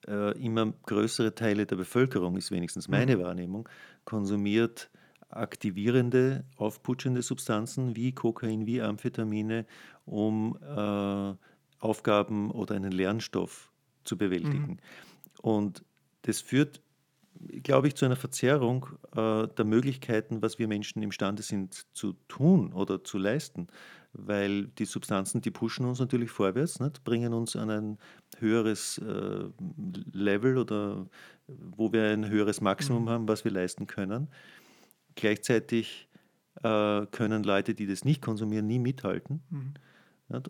äh, 0.07 0.37
immer 0.39 0.73
größere 0.87 1.35
Teile 1.35 1.67
der 1.67 1.77
Bevölkerung, 1.77 2.37
ist 2.37 2.51
wenigstens 2.51 2.89
meine 2.89 3.17
mhm. 3.17 3.23
Wahrnehmung, 3.23 3.69
konsumiert 4.05 4.91
aktivierende, 5.31 6.45
aufputschende 6.57 7.23
Substanzen 7.23 7.97
wie 7.97 8.13
Kokain, 8.13 8.67
wie 8.67 8.81
Amphetamine, 8.81 9.67
um 10.07 10.59
äh, 10.63 11.35
Aufgaben 11.81 12.51
oder 12.51 12.75
einen 12.75 12.93
Lernstoff 12.93 13.71
zu 14.05 14.17
bewältigen. 14.17 14.69
Mhm. 14.69 14.79
Und 15.43 15.85
das 16.23 16.41
führt, 16.41 16.81
glaube 17.63 17.89
ich, 17.89 17.95
zu 17.95 18.07
einer 18.07 18.17
Verzerrung 18.17 18.87
äh, 19.15 19.47
der 19.47 19.65
Möglichkeiten, 19.65 20.43
was 20.43 20.59
wir 20.59 20.67
Menschen 20.67 21.03
imstande 21.03 21.43
sind 21.43 21.87
zu 21.95 22.15
tun 22.27 22.73
oder 22.73 23.05
zu 23.05 23.19
leisten. 23.19 23.69
Weil 24.13 24.67
die 24.67 24.87
Substanzen, 24.87 25.43
die 25.43 25.51
pushen 25.51 25.85
uns 25.85 26.01
natürlich 26.01 26.31
vorwärts, 26.31 26.81
nicht? 26.81 27.05
bringen 27.05 27.35
uns 27.35 27.57
an 27.57 27.71
ein 27.71 27.99
höheres 28.39 28.99
äh, 28.99 29.45
Level 30.13 30.59
oder 30.59 31.07
wo 31.47 31.93
wir 31.93 32.05
ein 32.05 32.29
höheres 32.29 32.61
Maximum 32.61 33.05
mhm. 33.05 33.09
haben, 33.11 33.29
was 33.29 33.45
wir 33.45 33.53
leisten 33.53 33.87
können. 33.87 34.29
Gleichzeitig 35.15 36.09
äh, 36.63 37.07
können 37.07 37.43
Leute, 37.45 37.75
die 37.75 37.87
das 37.87 38.05
nicht 38.05 38.23
konsumieren, 38.23 38.67
nie 38.67 38.79
mithalten. 38.79 39.43
Mhm. 39.51 39.75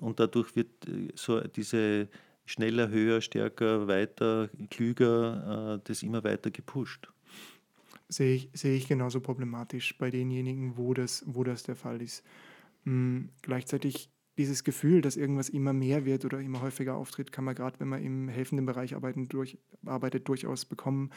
Und 0.01 0.21
dadurch 0.21 0.57
wird 0.57 0.89
äh, 0.89 1.09
so 1.15 1.41
diese 1.41 2.09
schneller, 2.47 2.89
höher, 2.89 3.21
stärker, 3.21 3.87
weiter, 3.89 4.49
klüger, 4.71 5.77
äh, 5.77 5.81
das 5.85 6.03
immer 6.03 6.25
weiter 6.25 6.51
gepusht. 6.51 7.09
Sehe 8.09 8.37
ich, 8.37 8.51
sehe 8.55 8.75
ich 8.75 8.89
genauso 8.89 9.21
problematisch 9.21 9.97
bei 9.99 10.11
denjenigen, 10.11 10.77
wo 10.79 10.95
das, 10.95 11.23
wo 11.27 11.45
das 11.45 11.63
der 11.63 11.77
Fall 11.77 12.01
ist. 12.01 12.25
Mhm. 12.89 13.29
Gleichzeitig 13.43 14.11
dieses 14.39 14.65
Gefühl, 14.65 15.01
dass 15.01 15.17
irgendwas 15.17 15.49
immer 15.49 15.73
mehr 15.73 16.05
wird 16.05 16.25
oder 16.25 16.41
immer 16.41 16.63
häufiger 16.63 16.95
auftritt, 16.95 17.33
kann 17.33 17.45
man 17.45 17.55
gerade, 17.55 17.79
wenn 17.81 17.89
man 17.89 18.03
im 18.03 18.29
helfenden 18.29 18.67
Bereich 18.67 18.95
arbeiten, 18.95 19.29
durch, 19.29 19.59
arbeitet, 19.85 20.29
durchaus 20.29 20.65
bekommen. 20.65 21.11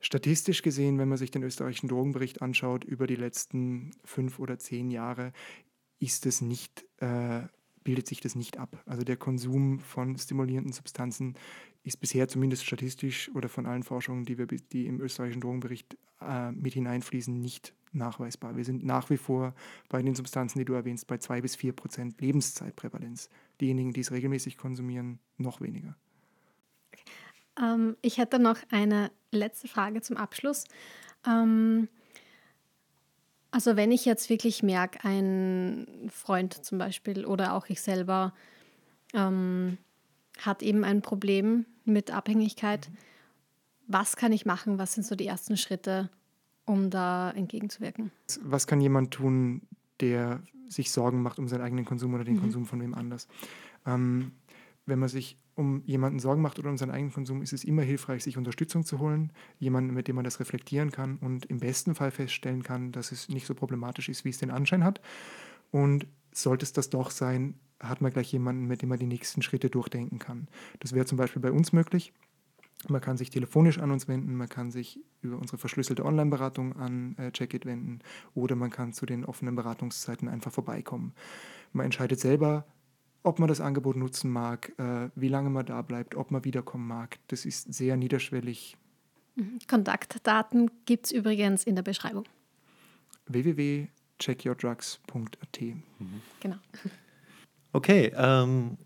Statistisch 0.00 0.62
gesehen, 0.62 0.98
wenn 0.98 1.08
man 1.08 1.18
sich 1.18 1.30
den 1.30 1.42
österreichischen 1.42 1.88
Drogenbericht 1.88 2.40
anschaut, 2.40 2.84
über 2.84 3.06
die 3.06 3.16
letzten 3.16 3.90
fünf 4.04 4.38
oder 4.38 4.58
zehn 4.58 4.90
Jahre, 4.90 5.32
ist 5.98 6.24
es 6.26 6.40
nicht, 6.40 6.84
äh, 6.98 7.42
bildet 7.84 8.06
sich 8.06 8.20
das 8.20 8.34
nicht 8.34 8.58
ab. 8.58 8.82
Also 8.86 9.04
der 9.04 9.16
Konsum 9.16 9.80
von 9.80 10.16
stimulierenden 10.16 10.72
Substanzen 10.72 11.34
ist 11.88 12.00
bisher 12.00 12.28
zumindest 12.28 12.64
statistisch 12.64 13.30
oder 13.34 13.48
von 13.48 13.66
allen 13.66 13.82
Forschungen, 13.82 14.24
die, 14.24 14.38
wir, 14.38 14.46
die 14.46 14.86
im 14.86 15.00
österreichischen 15.00 15.40
Drogenbericht 15.40 15.96
äh, 16.20 16.52
mit 16.52 16.74
hineinfließen, 16.74 17.40
nicht 17.40 17.74
nachweisbar. 17.92 18.56
Wir 18.56 18.64
sind 18.64 18.84
nach 18.84 19.10
wie 19.10 19.16
vor 19.16 19.54
bei 19.88 20.02
den 20.02 20.14
Substanzen, 20.14 20.58
die 20.58 20.64
du 20.64 20.74
erwähnst, 20.74 21.06
bei 21.06 21.18
zwei 21.18 21.40
bis 21.40 21.56
vier 21.56 21.72
Prozent 21.72 22.20
Lebenszeitprävalenz. 22.20 23.30
Diejenigen, 23.60 23.92
die 23.92 24.00
es 24.00 24.12
regelmäßig 24.12 24.56
konsumieren, 24.56 25.18
noch 25.36 25.60
weniger. 25.60 25.96
Ähm, 27.60 27.96
ich 28.02 28.18
hätte 28.18 28.38
noch 28.38 28.58
eine 28.70 29.10
letzte 29.30 29.68
Frage 29.68 30.00
zum 30.00 30.16
Abschluss. 30.16 30.64
Ähm, 31.26 31.88
also 33.50 33.76
wenn 33.76 33.90
ich 33.90 34.04
jetzt 34.04 34.28
wirklich 34.28 34.62
merke, 34.62 35.04
ein 35.04 36.10
Freund 36.10 36.52
zum 36.64 36.78
Beispiel 36.78 37.24
oder 37.24 37.54
auch 37.54 37.66
ich 37.68 37.80
selber 37.80 38.34
ähm, 39.14 39.78
hat 40.38 40.62
eben 40.62 40.84
ein 40.84 41.02
Problem 41.02 41.66
mit 41.88 42.10
Abhängigkeit, 42.10 42.90
was 43.86 44.16
kann 44.16 44.32
ich 44.32 44.46
machen? 44.46 44.78
Was 44.78 44.94
sind 44.94 45.04
so 45.04 45.16
die 45.16 45.26
ersten 45.26 45.56
Schritte, 45.56 46.10
um 46.66 46.90
da 46.90 47.30
entgegenzuwirken? 47.30 48.12
Was 48.42 48.66
kann 48.66 48.80
jemand 48.80 49.12
tun, 49.12 49.62
der 50.00 50.42
sich 50.68 50.92
Sorgen 50.92 51.22
macht 51.22 51.38
um 51.38 51.48
seinen 51.48 51.62
eigenen 51.62 51.86
Konsum 51.86 52.14
oder 52.14 52.24
den 52.24 52.36
mhm. 52.36 52.40
Konsum 52.40 52.66
von 52.66 52.80
wem 52.80 52.94
anders? 52.94 53.26
Ähm, 53.86 54.32
wenn 54.84 54.98
man 54.98 55.08
sich 55.08 55.36
um 55.54 55.82
jemanden 55.84 56.18
Sorgen 56.18 56.40
macht 56.40 56.58
oder 56.58 56.70
um 56.70 56.78
seinen 56.78 56.92
eigenen 56.92 57.12
Konsum, 57.12 57.42
ist 57.42 57.52
es 57.52 57.64
immer 57.64 57.82
hilfreich, 57.82 58.22
sich 58.22 58.38
Unterstützung 58.38 58.84
zu 58.84 59.00
holen, 59.00 59.32
jemanden, 59.58 59.92
mit 59.92 60.06
dem 60.06 60.16
man 60.16 60.24
das 60.24 60.38
reflektieren 60.38 60.92
kann 60.92 61.18
und 61.18 61.46
im 61.46 61.58
besten 61.58 61.94
Fall 61.94 62.10
feststellen 62.10 62.62
kann, 62.62 62.92
dass 62.92 63.10
es 63.10 63.28
nicht 63.28 63.46
so 63.46 63.54
problematisch 63.54 64.08
ist, 64.08 64.24
wie 64.24 64.30
es 64.30 64.38
den 64.38 64.50
Anschein 64.50 64.84
hat. 64.84 65.00
Und 65.70 66.06
sollte 66.32 66.64
es 66.64 66.72
das 66.72 66.90
doch 66.90 67.10
sein, 67.10 67.54
hat 67.80 68.00
man 68.00 68.12
gleich 68.12 68.32
jemanden, 68.32 68.66
mit 68.66 68.82
dem 68.82 68.88
man 68.88 68.98
die 68.98 69.06
nächsten 69.06 69.42
Schritte 69.42 69.70
durchdenken 69.70 70.18
kann. 70.18 70.48
Das 70.80 70.92
wäre 70.92 71.06
zum 71.06 71.18
Beispiel 71.18 71.42
bei 71.42 71.52
uns 71.52 71.72
möglich. 71.72 72.12
Man 72.86 73.00
kann 73.00 73.16
sich 73.16 73.30
telefonisch 73.30 73.78
an 73.78 73.90
uns 73.90 74.06
wenden, 74.06 74.36
man 74.36 74.48
kann 74.48 74.70
sich 74.70 75.00
über 75.20 75.36
unsere 75.36 75.58
verschlüsselte 75.58 76.04
Online-Beratung 76.04 76.76
an 76.76 77.16
äh, 77.18 77.32
Checkit 77.32 77.66
wenden 77.66 77.98
oder 78.34 78.54
man 78.54 78.70
kann 78.70 78.92
zu 78.92 79.04
den 79.04 79.24
offenen 79.24 79.56
Beratungszeiten 79.56 80.28
einfach 80.28 80.52
vorbeikommen. 80.52 81.12
Man 81.72 81.86
entscheidet 81.86 82.20
selber, 82.20 82.66
ob 83.24 83.40
man 83.40 83.48
das 83.48 83.60
Angebot 83.60 83.96
nutzen 83.96 84.30
mag, 84.30 84.72
äh, 84.78 85.10
wie 85.16 85.28
lange 85.28 85.50
man 85.50 85.66
da 85.66 85.82
bleibt, 85.82 86.14
ob 86.14 86.30
man 86.30 86.44
wiederkommen 86.44 86.86
mag. 86.86 87.18
Das 87.26 87.44
ist 87.44 87.74
sehr 87.74 87.96
niederschwellig. 87.96 88.76
Mhm. 89.34 89.58
Kontaktdaten 89.66 90.70
gibt 90.84 91.06
es 91.06 91.12
übrigens 91.12 91.64
in 91.64 91.74
der 91.74 91.82
Beschreibung. 91.82 92.26
www.checkyourdrugs.at. 93.26 95.60
Mhm. 95.60 96.22
Genau. 96.40 96.58
Okay, 97.72 98.12
ähm, 98.16 98.76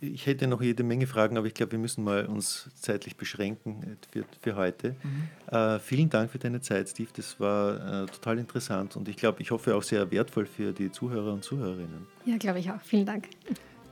ich 0.00 0.26
hätte 0.26 0.46
noch 0.46 0.62
jede 0.62 0.84
Menge 0.84 1.06
Fragen, 1.06 1.36
aber 1.36 1.46
ich 1.46 1.54
glaube, 1.54 1.72
wir 1.72 1.78
müssen 1.78 2.04
mal 2.04 2.26
uns 2.26 2.70
zeitlich 2.74 3.16
beschränken 3.16 3.96
für, 4.10 4.24
für 4.40 4.56
heute. 4.56 4.96
Mhm. 5.02 5.54
Äh, 5.54 5.78
vielen 5.80 6.10
Dank 6.10 6.30
für 6.30 6.38
deine 6.38 6.60
Zeit, 6.60 6.88
Steve. 6.88 7.08
Das 7.14 7.40
war 7.40 8.04
äh, 8.04 8.06
total 8.06 8.38
interessant 8.38 8.96
und 8.96 9.08
ich 9.08 9.16
glaube, 9.16 9.42
ich 9.42 9.50
hoffe 9.50 9.74
auch 9.74 9.82
sehr 9.82 10.10
wertvoll 10.10 10.46
für 10.46 10.72
die 10.72 10.90
Zuhörer 10.90 11.32
und 11.32 11.42
Zuhörerinnen. 11.42 12.06
Ja, 12.24 12.36
glaube 12.36 12.60
ich 12.60 12.70
auch. 12.70 12.80
Vielen 12.82 13.06
Dank. 13.06 13.28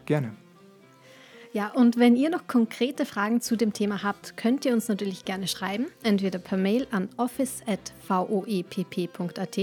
Gerne. 0.07 0.33
Ja, 1.53 1.73
und 1.73 1.99
wenn 1.99 2.14
ihr 2.14 2.31
noch 2.31 2.47
konkrete 2.47 3.05
Fragen 3.05 3.41
zu 3.41 3.57
dem 3.57 3.73
Thema 3.73 4.05
habt, 4.05 4.37
könnt 4.37 4.64
ihr 4.64 4.73
uns 4.73 4.87
natürlich 4.87 5.25
gerne 5.25 5.49
schreiben, 5.49 5.87
entweder 6.05 6.39
per 6.39 6.57
Mail 6.57 6.87
an 6.93 7.09
office.voepp.at 7.16 9.59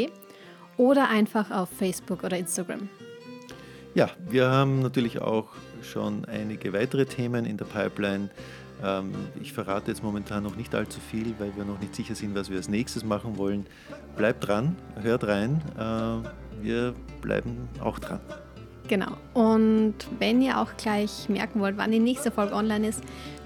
oder 0.75 1.09
einfach 1.09 1.51
auf 1.51 1.69
Facebook 1.69 2.25
oder 2.25 2.37
Instagram. 2.37 2.89
Ja, 3.93 4.09
wir 4.29 4.49
haben 4.49 4.81
natürlich 4.81 5.21
auch 5.21 5.47
schon 5.81 6.25
einige 6.25 6.73
weitere 6.73 7.05
Themen 7.05 7.45
in 7.45 7.57
der 7.57 7.65
Pipeline. 7.65 8.29
Ähm, 8.83 9.11
ich 9.41 9.53
verrate 9.53 9.91
jetzt 9.91 10.03
momentan 10.03 10.43
noch 10.43 10.55
nicht 10.55 10.75
allzu 10.75 10.99
viel, 10.99 11.33
weil 11.39 11.55
wir 11.55 11.65
noch 11.65 11.79
nicht 11.79 11.95
sicher 11.95 12.15
sind, 12.15 12.35
was 12.35 12.49
wir 12.49 12.57
als 12.57 12.69
nächstes 12.69 13.03
machen 13.03 13.37
wollen. 13.37 13.65
Bleibt 14.15 14.47
dran, 14.47 14.75
hört 15.01 15.25
rein. 15.25 15.61
Äh, 15.77 16.63
wir 16.63 16.93
bleiben 17.21 17.69
auch 17.81 17.99
dran. 17.99 18.19
Genau. 18.87 19.17
Und 19.33 19.95
wenn 20.19 20.41
ihr 20.41 20.59
auch 20.59 20.77
gleich 20.77 21.27
merken 21.29 21.59
wollt, 21.59 21.77
wann 21.77 21.91
die 21.91 21.99
nächste 21.99 22.31
Folge 22.31 22.53
online 22.53 22.87
ist, 22.87 23.03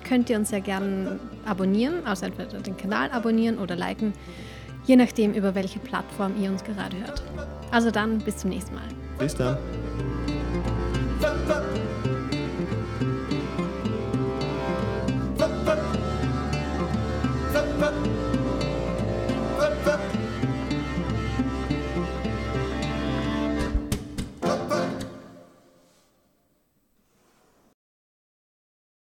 könnt 0.08 0.30
ihr 0.30 0.38
uns 0.38 0.52
ja 0.52 0.60
gerne 0.60 1.20
abonnieren, 1.46 2.06
also 2.06 2.26
entweder 2.26 2.60
den 2.60 2.78
Kanal 2.78 3.10
abonnieren 3.12 3.58
oder 3.58 3.76
liken, 3.76 4.14
je 4.86 4.96
nachdem, 4.96 5.34
über 5.34 5.56
welche 5.56 5.80
Plattform 5.80 6.34
ihr 6.42 6.52
uns 6.52 6.64
gerade 6.64 6.98
hört. 6.98 7.24
Also 7.72 7.92
dann, 7.92 8.20
bis 8.20 8.38
zum 8.38 8.50
nächsten 8.50 8.76
Mal. 8.76 8.88
Bis 9.18 9.36
dann. 9.36 9.58